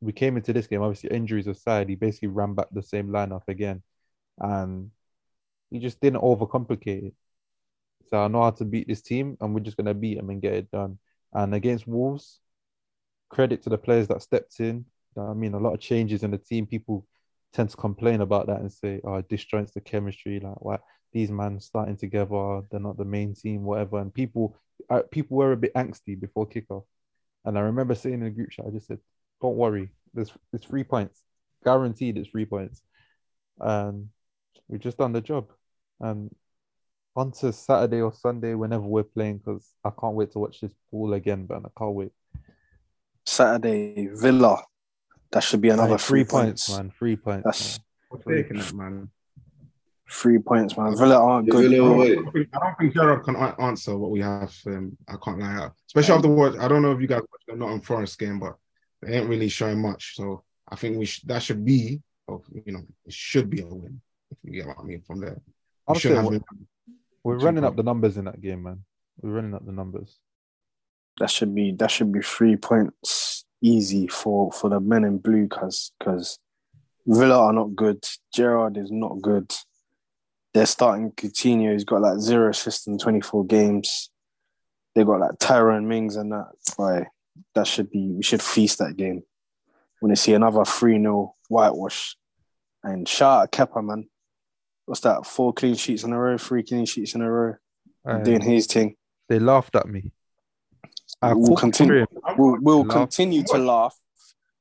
we 0.00 0.12
came 0.12 0.36
into 0.36 0.52
this 0.52 0.66
game, 0.66 0.82
obviously 0.82 1.10
injuries 1.10 1.46
aside, 1.46 1.88
he 1.88 1.94
basically 1.94 2.28
ran 2.28 2.54
back 2.54 2.68
the 2.70 2.82
same 2.82 3.08
lineup 3.08 3.48
again. 3.48 3.82
And 4.38 4.90
he 5.70 5.78
just 5.78 6.00
didn't 6.00 6.22
overcomplicate 6.22 7.08
it. 7.08 7.14
So 8.10 8.18
I 8.22 8.28
know 8.28 8.42
how 8.42 8.50
to 8.52 8.64
beat 8.64 8.86
this 8.86 9.02
team, 9.02 9.36
and 9.40 9.54
we're 9.54 9.60
just 9.60 9.76
gonna 9.76 9.94
beat 9.94 10.16
them 10.16 10.30
and 10.30 10.40
get 10.40 10.54
it 10.54 10.70
done. 10.70 10.98
And 11.32 11.54
against 11.54 11.86
Wolves, 11.86 12.40
credit 13.28 13.62
to 13.62 13.70
the 13.70 13.78
players 13.78 14.08
that 14.08 14.22
stepped 14.22 14.60
in. 14.60 14.86
I 15.18 15.32
mean, 15.32 15.54
a 15.54 15.58
lot 15.58 15.74
of 15.74 15.80
changes 15.80 16.22
in 16.22 16.30
the 16.30 16.38
team. 16.38 16.66
People 16.66 17.06
tend 17.56 17.70
to 17.70 17.76
complain 17.76 18.20
about 18.20 18.46
that 18.46 18.60
and 18.60 18.70
say, 18.70 19.00
"Oh, 19.02 19.22
disjoints 19.22 19.72
the 19.72 19.80
chemistry." 19.80 20.38
Like, 20.40 20.60
why 20.60 20.78
these 21.12 21.30
men 21.30 21.58
starting 21.60 21.96
together? 21.96 22.62
They're 22.70 22.80
not 22.80 22.98
the 22.98 23.04
main 23.04 23.34
team, 23.34 23.64
whatever. 23.64 23.98
And 23.98 24.12
people, 24.12 24.56
uh, 24.90 25.02
people 25.10 25.38
were 25.38 25.52
a 25.52 25.56
bit 25.56 25.74
angsty 25.74 26.20
before 26.20 26.46
kickoff. 26.46 26.84
And 27.44 27.56
I 27.56 27.62
remember 27.62 27.94
saying 27.94 28.14
in 28.14 28.24
the 28.24 28.30
group 28.30 28.50
chat, 28.50 28.66
I 28.66 28.70
just 28.70 28.86
said, 28.86 29.00
"Don't 29.40 29.56
worry, 29.56 29.90
there's 30.12 30.32
there's 30.52 30.64
three 30.64 30.84
points, 30.84 31.22
guaranteed. 31.64 32.18
It's 32.18 32.28
three 32.28 32.44
points." 32.44 32.82
And 33.58 34.10
we've 34.68 34.80
just 34.80 34.98
done 34.98 35.12
the 35.12 35.22
job. 35.22 35.50
And 36.00 36.34
on 37.14 37.32
to 37.32 37.52
Saturday 37.52 38.02
or 38.02 38.12
Sunday, 38.12 38.54
whenever 38.54 38.84
we're 38.84 39.02
playing, 39.02 39.38
because 39.38 39.66
I 39.82 39.90
can't 39.98 40.14
wait 40.14 40.32
to 40.32 40.38
watch 40.38 40.60
this 40.60 40.74
ball 40.90 41.14
again, 41.14 41.46
but 41.46 41.64
I 41.64 41.70
can't 41.78 41.94
wait. 41.94 42.12
Saturday, 43.24 44.08
Villa. 44.12 44.62
That 45.32 45.42
should 45.42 45.60
be 45.60 45.68
another 45.70 45.94
Aye, 45.94 45.98
three, 45.98 46.24
three 46.24 46.30
points, 46.30 46.68
points. 46.68 46.78
man. 46.78 46.92
Three 46.98 47.16
points. 47.16 47.44
That's 47.44 47.80
taking 48.26 48.58
that, 48.58 48.72
man. 48.74 49.10
Three 50.08 50.38
points, 50.38 50.76
man. 50.76 50.96
Villa 50.96 51.16
aren't 51.20 51.48
good. 51.50 51.68
Villa 51.70 52.04
I 52.04 52.08
don't 52.14 52.32
think- 52.32 52.48
I 52.54 52.58
don't 52.60 52.78
think 52.78 52.94
Gerrard 52.94 53.24
can 53.24 53.34
answer 53.36 53.96
what 53.98 54.10
we 54.12 54.20
have. 54.20 54.54
Um, 54.66 54.96
I 55.08 55.16
can't 55.22 55.38
lie. 55.40 55.68
Especially 55.88 56.14
after 56.14 56.28
what 56.28 56.58
I 56.60 56.68
don't 56.68 56.82
know 56.82 56.92
if 56.92 57.00
you 57.00 57.08
guys 57.08 57.22
watched 57.22 57.46
the 57.48 57.56
Nottingham 57.56 57.80
Forest 57.80 58.18
game, 58.18 58.38
but 58.38 58.54
they 59.02 59.18
ain't 59.18 59.28
really 59.28 59.48
showing 59.48 59.80
much. 59.82 60.14
So 60.14 60.44
I 60.68 60.76
think 60.76 60.96
we 60.96 61.06
sh- 61.06 61.22
that 61.22 61.42
should 61.42 61.64
be, 61.64 62.00
oh, 62.28 62.42
you 62.64 62.72
know, 62.72 62.82
it 63.04 63.12
should 63.12 63.50
be 63.50 63.62
a 63.62 63.66
win. 63.66 64.00
If 64.30 64.38
you 64.44 64.52
get 64.52 64.66
what 64.68 64.78
I 64.80 64.84
mean 64.84 65.02
from 65.02 65.20
there. 65.20 65.40
We 65.88 65.92
I'm 65.92 65.98
shouldn't 65.98 66.20
saying 66.28 66.32
have 66.34 66.42
we're 67.24 67.38
Two 67.38 67.44
running 67.44 67.64
up 67.64 67.74
the 67.74 67.82
numbers 67.82 68.16
in 68.16 68.26
that 68.26 68.40
game, 68.40 68.62
man. 68.62 68.84
We're 69.20 69.30
running 69.32 69.54
up 69.54 69.66
the 69.66 69.72
numbers. 69.72 70.18
That 71.18 71.30
should 71.30 71.52
be 71.54 71.72
that 71.72 71.90
should 71.90 72.12
be 72.12 72.20
three 72.22 72.56
points 72.56 73.25
easy 73.66 74.06
for 74.06 74.52
for 74.52 74.70
the 74.70 74.80
men 74.80 75.04
in 75.04 75.18
blue 75.18 75.44
because 75.44 75.92
because 75.98 76.38
Villa 77.06 77.38
are 77.46 77.52
not 77.52 77.74
good. 77.76 78.04
Gerrard 78.34 78.76
is 78.76 78.90
not 78.90 79.20
good. 79.20 79.52
They're 80.54 80.66
starting 80.66 81.12
Coutinho. 81.12 81.72
He's 81.72 81.84
got 81.84 82.00
like 82.00 82.18
zero 82.18 82.50
assists 82.50 82.86
in 82.86 82.98
24 82.98 83.46
games. 83.46 84.10
They 84.94 85.04
got 85.04 85.20
like 85.20 85.38
Tyrone 85.38 85.86
Mings 85.86 86.16
and 86.16 86.32
that. 86.32 86.48
Boy, 86.76 87.06
that 87.54 87.66
should 87.66 87.90
be 87.90 88.12
we 88.12 88.22
should 88.22 88.42
feast 88.42 88.78
that 88.78 88.96
game. 88.96 89.22
When 90.00 90.10
they 90.10 90.16
see 90.16 90.34
another 90.34 90.60
3-0 90.60 91.30
whitewash. 91.48 92.16
And 92.82 93.08
shout 93.08 93.42
out 93.42 93.52
Kepa, 93.52 93.84
man. 93.84 94.08
What's 94.84 95.00
that? 95.00 95.26
Four 95.26 95.52
clean 95.52 95.74
sheets 95.74 96.04
in 96.04 96.12
a 96.12 96.18
row, 96.18 96.38
three 96.38 96.62
clean 96.62 96.86
sheets 96.86 97.14
in 97.14 97.22
a 97.22 97.30
row. 97.30 97.54
And 98.04 98.24
Doing 98.24 98.40
his 98.42 98.66
thing. 98.66 98.96
they 99.28 99.38
laughed 99.38 99.74
at 99.74 99.88
me. 99.88 100.12
I 101.22 101.32
We'll 101.34 101.56
continue. 101.56 102.06
We'll, 102.36 102.58
we'll 102.60 102.84
continue 102.84 103.42
to 103.44 103.58
laugh. 103.58 103.96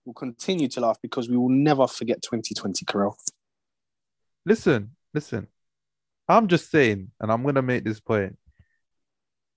We'll 0.05 0.13
continue 0.13 0.67
to 0.69 0.81
laugh 0.81 0.97
because 1.01 1.29
we 1.29 1.37
will 1.37 1.49
never 1.49 1.87
forget 1.87 2.21
2020, 2.21 2.85
Carell. 2.85 3.15
Listen, 4.45 4.91
listen. 5.13 5.47
I'm 6.27 6.47
just 6.47 6.71
saying, 6.71 7.11
and 7.19 7.31
I'm 7.31 7.43
gonna 7.43 7.61
make 7.61 7.83
this 7.83 7.99
point. 7.99 8.37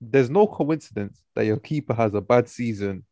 There's 0.00 0.30
no 0.30 0.46
coincidence 0.46 1.22
that 1.34 1.44
your 1.44 1.56
keeper 1.56 1.94
has 1.94 2.14
a 2.14 2.20
bad 2.20 2.48
season 2.48 3.04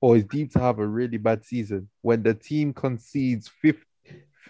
or 0.00 0.16
is 0.16 0.24
deemed 0.24 0.52
to 0.52 0.58
have 0.58 0.78
a 0.78 0.86
really 0.86 1.18
bad 1.18 1.44
season 1.44 1.88
when 2.00 2.22
the 2.22 2.34
team 2.34 2.72
concedes 2.72 3.48
50, 3.60 3.84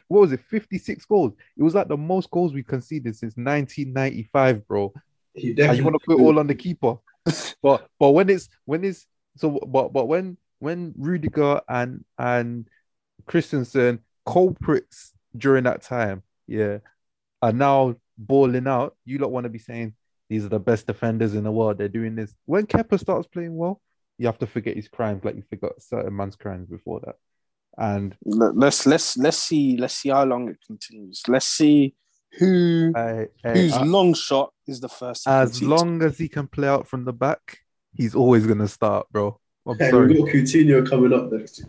what 0.08 0.20
was 0.20 0.32
it, 0.32 0.40
56 0.48 1.04
goals? 1.06 1.32
It 1.56 1.62
was 1.62 1.74
like 1.74 1.88
the 1.88 1.96
most 1.96 2.30
goals 2.30 2.52
we 2.52 2.62
conceded 2.62 3.16
since 3.16 3.36
1995, 3.36 4.66
bro. 4.66 4.92
He 5.34 5.50
and 5.60 5.76
you 5.76 5.84
want 5.84 5.94
to 5.94 6.06
put 6.06 6.18
it 6.18 6.22
all 6.22 6.38
on 6.38 6.46
the 6.46 6.54
keeper. 6.54 6.96
but 7.62 7.88
but 7.98 8.10
when 8.10 8.28
it's 8.28 8.48
when 8.64 8.84
it's 8.84 9.06
so 9.36 9.50
but 9.66 9.92
but 9.92 10.06
when 10.06 10.36
when 10.58 10.94
Rudiger 10.96 11.60
and 11.68 12.04
and 12.18 12.68
Christensen 13.26 14.00
culprits 14.26 15.12
during 15.36 15.64
that 15.64 15.82
time, 15.82 16.22
yeah, 16.46 16.78
are 17.42 17.52
now 17.52 17.96
balling 18.18 18.66
out, 18.66 18.96
you 19.04 19.18
lot 19.18 19.32
want 19.32 19.44
to 19.44 19.50
be 19.50 19.58
saying 19.58 19.94
these 20.28 20.44
are 20.44 20.50
the 20.50 20.60
best 20.60 20.86
defenders 20.86 21.34
in 21.34 21.44
the 21.44 21.50
world. 21.50 21.78
They're 21.78 21.88
doing 21.88 22.14
this. 22.14 22.34
When 22.44 22.66
Kepa 22.66 22.98
starts 23.00 23.26
playing 23.26 23.56
well, 23.56 23.80
you 24.18 24.26
have 24.26 24.38
to 24.38 24.46
forget 24.46 24.76
his 24.76 24.88
crimes 24.88 25.24
like 25.24 25.36
you 25.36 25.42
forgot 25.48 25.80
certain 25.80 26.14
man's 26.14 26.36
crimes 26.36 26.68
before 26.68 27.00
that. 27.04 27.16
And 27.78 28.14
Let's 28.24 28.86
let's 28.86 29.16
let's 29.16 29.38
see 29.38 29.76
let's 29.78 29.94
see 29.94 30.10
how 30.10 30.24
long 30.24 30.48
it 30.48 30.58
continues. 30.66 31.22
Let's 31.28 31.46
see 31.46 31.94
who 32.38 32.92
I, 32.94 33.26
I- 33.44 33.50
whose 33.52 33.72
I- 33.72 33.82
long 33.84 34.14
shot 34.14 34.52
is 34.66 34.80
the 34.80 34.88
first. 34.88 35.26
as 35.28 35.50
concede. 35.50 35.68
long 35.68 36.02
as 36.02 36.18
he 36.18 36.28
can 36.28 36.46
play 36.46 36.68
out 36.68 36.86
from 36.86 37.04
the 37.04 37.12
back, 37.12 37.58
he's 37.94 38.14
always 38.14 38.46
gonna 38.46 38.68
start, 38.68 39.06
bro. 39.10 39.38
I'm 39.66 39.78
Hey, 39.78 39.90
sorry. 39.90 40.08
we've 40.08 40.18
got 40.24 40.34
Coutinho 40.34 40.88
coming 40.88 41.12
up 41.12 41.30
next 41.32 41.56
to. 41.56 41.66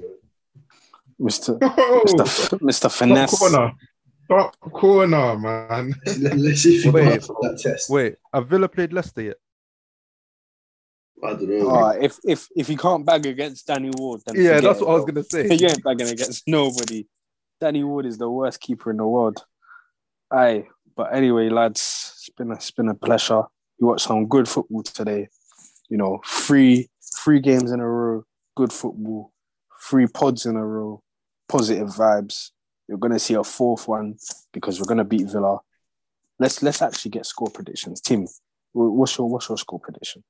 Mr. 1.20 1.57
Oh, 1.62 2.03
Mr. 2.07 2.59
Mr. 2.59 3.28
top 3.30 3.39
corner, 3.39 3.72
top 4.28 4.59
corner, 4.72 5.38
man. 5.38 5.93
Let's 6.05 6.62
see 6.62 6.78
if 6.78 6.93
Wait. 6.93 7.03
pass 7.20 7.28
that 7.28 7.59
test. 7.62 7.89
Wait, 7.89 8.16
have 8.34 8.47
Villa 8.47 8.68
played 8.70 8.91
Leicester 8.93 9.22
yet? 9.22 9.38
I 11.24 11.34
don't 11.34 11.47
know. 11.49 11.70
Uh, 11.70 11.91
if 12.01 12.18
if 12.24 12.47
if 12.55 12.70
you 12.70 12.78
can't 12.78 13.05
bag 13.05 13.26
against 13.28 13.68
Danny 13.68 13.91
Ward, 13.95 14.22
then 14.26 14.36
Yeah, 14.38 14.55
forget 14.55 14.64
that's 14.64 14.80
it, 14.82 14.86
what 14.88 14.91
I 14.91 14.95
was 14.95 15.05
gonna 15.05 15.24
say. 15.24 15.43
You 15.55 15.68
ain't 15.68 15.84
bagging 15.84 16.07
against 16.07 16.47
nobody. 16.47 17.05
Danny 17.59 17.84
Ward 17.84 18.07
is 18.07 18.18
the 18.18 18.30
worst 18.30 18.59
keeper 18.59 18.89
in 18.89 18.97
the 18.97 19.05
world. 19.05 19.43
Aye, 20.32 20.65
but 20.95 21.13
anyway, 21.13 21.49
lads, 21.49 22.13
it's 22.15 22.29
been 22.29 22.51
a, 22.51 22.55
it's 22.55 22.71
been 22.71 22.89
a 22.89 22.95
pleasure. 22.95 23.43
You 23.79 23.88
watched 23.88 24.07
some 24.07 24.27
good 24.27 24.47
football 24.47 24.84
today. 24.84 25.27
You 25.89 25.97
know, 25.97 26.21
three 26.25 26.89
three 27.17 27.39
games 27.39 27.71
in 27.71 27.79
a 27.79 27.88
row, 27.88 28.23
good 28.55 28.71
football, 28.71 29.34
three 29.89 30.07
pods 30.07 30.45
in 30.45 30.55
a 30.55 30.65
row, 30.65 31.03
positive 31.49 31.89
vibes. 31.89 32.51
You're 32.88 32.97
gonna 32.97 33.19
see 33.19 33.34
a 33.34 33.43
fourth 33.43 33.88
one 33.88 34.15
because 34.53 34.79
we're 34.79 34.88
gonna 34.88 35.03
beat 35.03 35.29
Villa. 35.29 35.59
Let's 36.39 36.63
let's 36.63 36.82
actually 36.82 37.11
get 37.11 37.25
score 37.25 37.49
predictions. 37.49 37.99
Tim, 37.99 38.25
what's 38.71 39.17
your 39.17 39.29
what's 39.29 39.49
your 39.49 39.57
score 39.57 39.79
prediction? 39.79 40.23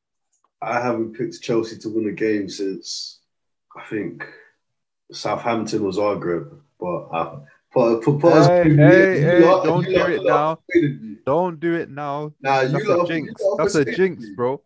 I 0.61 0.79
haven't 0.79 1.13
picked 1.13 1.41
Chelsea 1.41 1.77
to 1.79 1.89
win 1.89 2.07
a 2.07 2.11
game 2.11 2.49
since 2.49 3.19
I 3.75 3.83
think 3.85 4.25
Southampton 5.11 5.83
was 5.83 5.97
our 5.97 6.15
group. 6.15 6.63
But 6.79 7.03
uh, 7.11 7.39
put, 7.71 8.01
put, 8.03 8.19
put 8.19 8.33
us- 8.33 8.47
Hey, 8.47 8.69
you- 8.69 8.75
hey, 8.75 9.15
you 9.19 9.25
hey, 9.25 9.45
lot- 9.45 9.63
don't 9.63 9.87
you 9.89 9.97
lot- 9.97 10.07
do 10.07 10.13
it 10.13 10.23
lot 10.23 10.27
now. 10.27 10.55
persuaded. 10.69 11.25
Don't 11.25 11.59
do 11.59 11.75
it 11.75 11.89
now. 11.89 12.33
Nah, 12.41 12.61
you 12.61 12.69
That's 12.69 12.85
lot 12.87 12.95
a 12.95 13.01
you 13.01 13.07
jinx. 13.07 13.41
lot 13.41 13.57
That's 13.57 13.75
a 13.75 13.77
persuaded 13.85 13.95
jinx, 13.97 14.29
bro. 14.35 14.61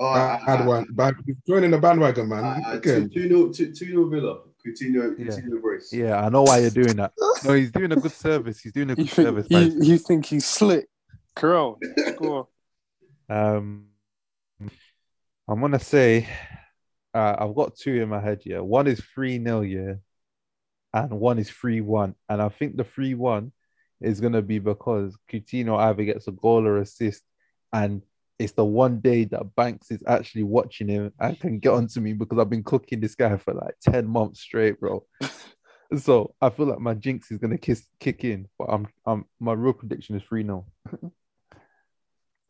Oh, 0.00 0.06
I, 0.06 0.40
Bad 0.46 0.60
I, 0.60 0.66
one. 0.66 0.86
Bad. 0.92 1.14
Joining 1.46 1.70
the 1.72 1.78
bandwagon, 1.78 2.28
man. 2.28 2.44
I, 2.44 2.60
I, 2.60 2.74
Okay. 2.76 3.00
two, 3.00 3.08
two, 3.08 3.28
nil, 3.28 3.52
two, 3.52 3.72
two 3.72 3.86
nil 3.86 4.08
Villa. 4.08 4.40
Coutinho, 4.66 5.16
Yeah. 5.18 5.26
Coutinho 5.26 5.60
brace. 5.62 5.92
Yeah, 5.92 6.20
I 6.24 6.28
know 6.28 6.42
why 6.42 6.58
you're 6.58 6.70
doing 6.70 6.96
that. 6.96 7.12
No, 7.44 7.52
he's 7.52 7.70
doing 7.70 7.92
a 7.92 7.96
good 7.96 8.10
service. 8.12 8.58
He's 8.60 8.72
doing 8.72 8.90
a 8.90 8.94
You 8.94 9.04
good 9.04 9.10
think, 9.10 9.26
service. 9.28 9.46
you, 9.50 9.82
you 9.82 9.98
think 9.98 10.26
he's 10.26 10.44
slick? 10.44 10.88
Carell, 11.36 11.76
score. 12.14 12.48
Um, 13.28 13.86
I'm 15.48 15.60
gonna 15.60 15.78
say 15.78 16.28
uh, 17.14 17.36
I've 17.38 17.54
got 17.54 17.76
two 17.76 18.02
in 18.02 18.08
my 18.08 18.20
head. 18.20 18.42
Yeah, 18.44 18.58
one 18.60 18.86
is 18.88 19.00
three 19.14 19.42
0 19.42 19.60
yeah, 19.62 19.94
and 20.92 21.20
one 21.20 21.38
is 21.38 21.50
three 21.50 21.80
one. 21.80 22.14
And 22.28 22.40
I 22.40 22.48
think 22.48 22.76
the 22.76 22.84
three 22.84 23.14
one 23.14 23.52
is 24.00 24.20
gonna 24.20 24.42
be 24.42 24.58
because 24.58 25.16
Coutinho 25.30 25.78
either 25.78 26.04
gets 26.04 26.28
a 26.28 26.32
goal 26.32 26.66
or 26.66 26.78
assist, 26.78 27.22
and 27.72 28.02
it's 28.38 28.52
the 28.52 28.64
one 28.64 29.00
day 29.00 29.24
that 29.24 29.54
Banks 29.56 29.90
is 29.90 30.02
actually 30.06 30.44
watching 30.44 30.88
him 30.88 31.12
and 31.18 31.38
can 31.38 31.58
get 31.58 31.72
onto 31.72 32.00
me 32.00 32.12
because 32.12 32.38
I've 32.38 32.50
been 32.50 32.62
cooking 32.62 33.00
this 33.00 33.14
guy 33.14 33.36
for 33.36 33.54
like 33.54 33.74
ten 33.80 34.06
months 34.06 34.40
straight, 34.40 34.80
bro. 34.80 35.04
so 35.98 36.34
I 36.40 36.50
feel 36.50 36.66
like 36.66 36.80
my 36.80 36.94
jinx 36.94 37.30
is 37.30 37.38
gonna 37.38 37.58
kiss, 37.58 37.86
kick 37.98 38.24
in, 38.24 38.48
but 38.58 38.66
I'm, 38.66 38.86
I'm 39.06 39.24
my 39.40 39.52
real 39.52 39.72
prediction 39.72 40.16
is 40.16 40.22
three 40.22 40.44
0 40.44 40.66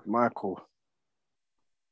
Michael. 0.07 0.61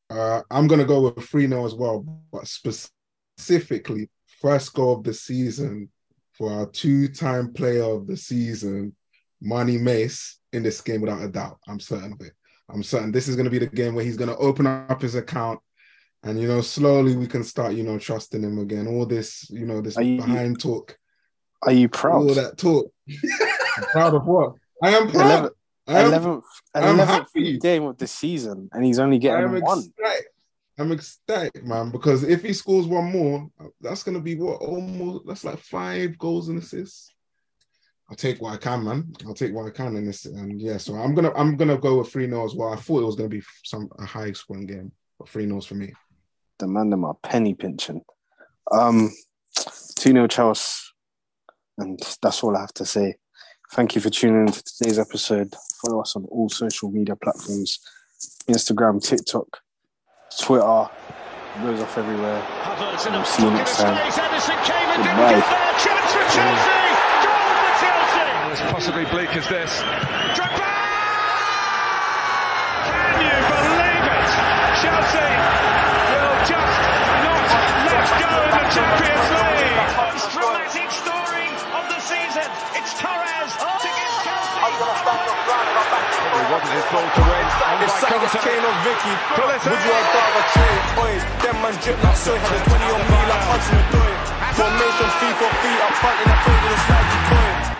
Uh, 0.08 0.42
I'm 0.50 0.66
gonna 0.66 0.84
go 0.84 1.10
with 1.10 1.28
3 1.28 1.48
0 1.48 1.66
as 1.66 1.74
well, 1.74 2.04
but 2.32 2.46
specifically, 2.46 4.08
first 4.40 4.72
goal 4.72 4.98
of 4.98 5.04
the 5.04 5.12
season 5.12 5.90
for 6.38 6.52
our 6.52 6.66
two 6.66 7.08
time 7.08 7.52
player 7.52 7.84
of 7.84 8.06
the 8.06 8.16
season, 8.16 8.94
Money 9.40 9.78
Mace, 9.78 10.38
in 10.52 10.62
this 10.62 10.80
game 10.80 11.00
without 11.00 11.22
a 11.22 11.28
doubt. 11.28 11.58
I'm 11.68 11.80
certain 11.80 12.12
of 12.12 12.20
it. 12.20 12.32
I'm 12.68 12.82
certain 12.82 13.12
this 13.12 13.28
is 13.28 13.36
gonna 13.36 13.50
be 13.50 13.58
the 13.58 13.66
game 13.66 13.94
where 13.94 14.04
he's 14.04 14.16
gonna 14.16 14.36
open 14.36 14.66
up 14.66 15.00
his 15.02 15.14
account. 15.14 15.60
And 16.22 16.40
you 16.40 16.48
know, 16.48 16.60
slowly 16.60 17.14
we 17.16 17.26
can 17.26 17.44
start, 17.44 17.74
you 17.74 17.82
know, 17.84 17.98
trusting 17.98 18.42
him 18.42 18.58
again. 18.58 18.86
All 18.88 19.06
this, 19.06 19.48
you 19.50 19.66
know, 19.66 19.80
this 19.80 19.96
you- 19.96 20.16
behind 20.16 20.58
talk, 20.60 20.96
Are 21.62 21.72
you 21.72 21.88
proud? 21.88 22.14
all 22.16 22.34
that 22.34 22.56
talk. 22.58 22.90
Proud 23.92 24.14
of 24.14 24.24
what? 24.26 24.54
I 24.82 24.90
am 24.96 25.10
proud. 25.10 25.50
I 25.86 26.00
am, 26.00 26.06
Eleventh, 26.06 26.44
I'm 26.74 26.82
eleventh 26.98 27.28
happy. 27.34 27.58
game 27.58 27.84
of 27.84 27.96
the 27.98 28.06
season, 28.06 28.68
and 28.72 28.84
he's 28.84 28.98
only 28.98 29.18
getting 29.18 29.60
one. 29.60 29.78
ecstatic. 29.78 30.26
I'm 30.78 30.92
ecstatic, 30.92 31.64
man, 31.64 31.90
because 31.90 32.22
if 32.22 32.42
he 32.42 32.52
scores 32.52 32.86
one 32.86 33.10
more, 33.10 33.48
that's 33.80 34.02
gonna 34.02 34.20
be 34.20 34.34
what 34.36 34.60
almost 34.60 35.26
that's 35.26 35.44
like 35.44 35.58
five 35.58 36.18
goals 36.18 36.48
and 36.48 36.58
assists. 36.58 37.12
I'll 38.10 38.16
take 38.16 38.40
what 38.40 38.52
I 38.52 38.56
can, 38.58 38.84
man. 38.84 39.12
I'll 39.26 39.34
take 39.34 39.52
what 39.52 39.66
I 39.66 39.70
can 39.70 39.96
in 39.96 40.06
this, 40.06 40.26
and 40.26 40.60
yeah. 40.60 40.76
So 40.76 40.94
I'm 40.94 41.14
gonna 41.14 41.32
I'm 41.34 41.56
gonna 41.56 41.78
go 41.78 41.98
with 41.98 42.12
three 42.12 42.28
0 42.28 42.44
as 42.44 42.54
well. 42.54 42.72
I 42.72 42.76
thought 42.76 43.02
it 43.02 43.06
was 43.06 43.16
gonna 43.16 43.28
be 43.28 43.42
some 43.64 43.88
a 43.98 44.04
high 44.04 44.32
scoring 44.32 44.66
game, 44.66 44.92
but 45.18 45.28
three 45.28 45.46
0 45.46 45.60
for 45.62 45.74
me. 45.74 45.92
The 46.58 46.68
man 46.68 46.90
them 46.90 47.04
are 47.04 47.16
penny 47.22 47.54
pinching. 47.54 48.02
Um, 48.70 49.12
two 49.96 50.12
0 50.12 50.26
Chelsea, 50.28 50.92
and 51.78 51.98
that's 52.22 52.44
all 52.44 52.56
I 52.56 52.60
have 52.60 52.74
to 52.74 52.84
say. 52.84 53.16
Thank 53.72 53.94
you 53.94 54.00
for 54.00 54.10
tuning 54.10 54.46
in 54.46 54.52
to 54.52 54.62
today's 54.62 54.98
episode. 54.98 55.54
Follow 55.82 56.02
us 56.02 56.14
on 56.14 56.26
all 56.26 56.48
social 56.48 56.90
media 56.92 57.16
platforms: 57.16 57.80
Instagram, 58.48 59.02
TikTok, 59.02 59.58
Twitter. 60.30 60.88
Goes 61.62 61.80
off 61.80 61.96
everywhere. 61.96 62.42
Havertz 62.62 63.06
in 63.06 63.12
We'll 63.14 63.24
see 63.24 63.42
you 63.44 63.50
next 63.50 63.76
time. 63.78 63.96
space. 63.96 64.18
Ederson 64.18 64.58
came 64.64 64.88
and 64.92 65.02
didn't 65.02 65.16
Goodbye. 65.16 65.40
Chance 65.80 66.12
for 66.12 66.26
Chelsea. 66.36 66.76
Goal 67.24 67.48
for 67.56 67.72
Chelsea. 67.80 68.52
As 68.52 68.60
possibly 68.72 69.04
bleak 69.06 69.32
as 69.36 69.48
this. 69.48 69.72
Drogba! 70.36 70.72
Can 72.84 73.24
you 73.24 73.40
believe 73.48 74.04
it? 74.04 74.28
Chelsea 74.84 75.32
will 76.12 76.36
just 76.44 76.76
not 77.24 77.40
let 77.88 78.04
go 78.20 78.30
in 78.44 78.50
the 78.52 78.64
Champions 78.76 79.28
League. 79.32 79.80
His 86.44 86.86
ball 86.92 87.06
to 87.06 87.22
win. 87.24 87.46
On 87.66 87.82
If 87.82 87.88
by 87.88 88.00
something 88.00 88.20
gets 88.20 88.32
Conte. 88.36 88.46
Kane 88.46 88.64
or 88.64 88.76
Vicky, 88.84 89.14
would 89.70 89.82
you 89.84 89.92
have 89.96 90.08
rather 90.16 90.44
trade? 90.52 90.82
Oi, 91.00 91.12
them 91.42 91.56
man 91.62 91.74
drip 91.82 91.98
like 92.04 92.16
soy, 92.16 92.38
had 92.38 92.52
a 92.52 92.60
20 92.64 92.84
on 92.96 93.02
me 93.10 93.20
like 93.30 93.44
Hudson 93.48 93.78
Odoi. 93.80 94.12
Formation 94.56 95.08
3 95.20 95.40
for 95.40 95.50
3 95.64 95.84
up 95.86 95.94
front 96.00 96.16
in 96.20 96.28
a 96.28 96.36
fade 96.44 96.60
with 96.64 96.76
a 96.76 96.80
slidey 96.84 97.20
toy. 97.30 97.75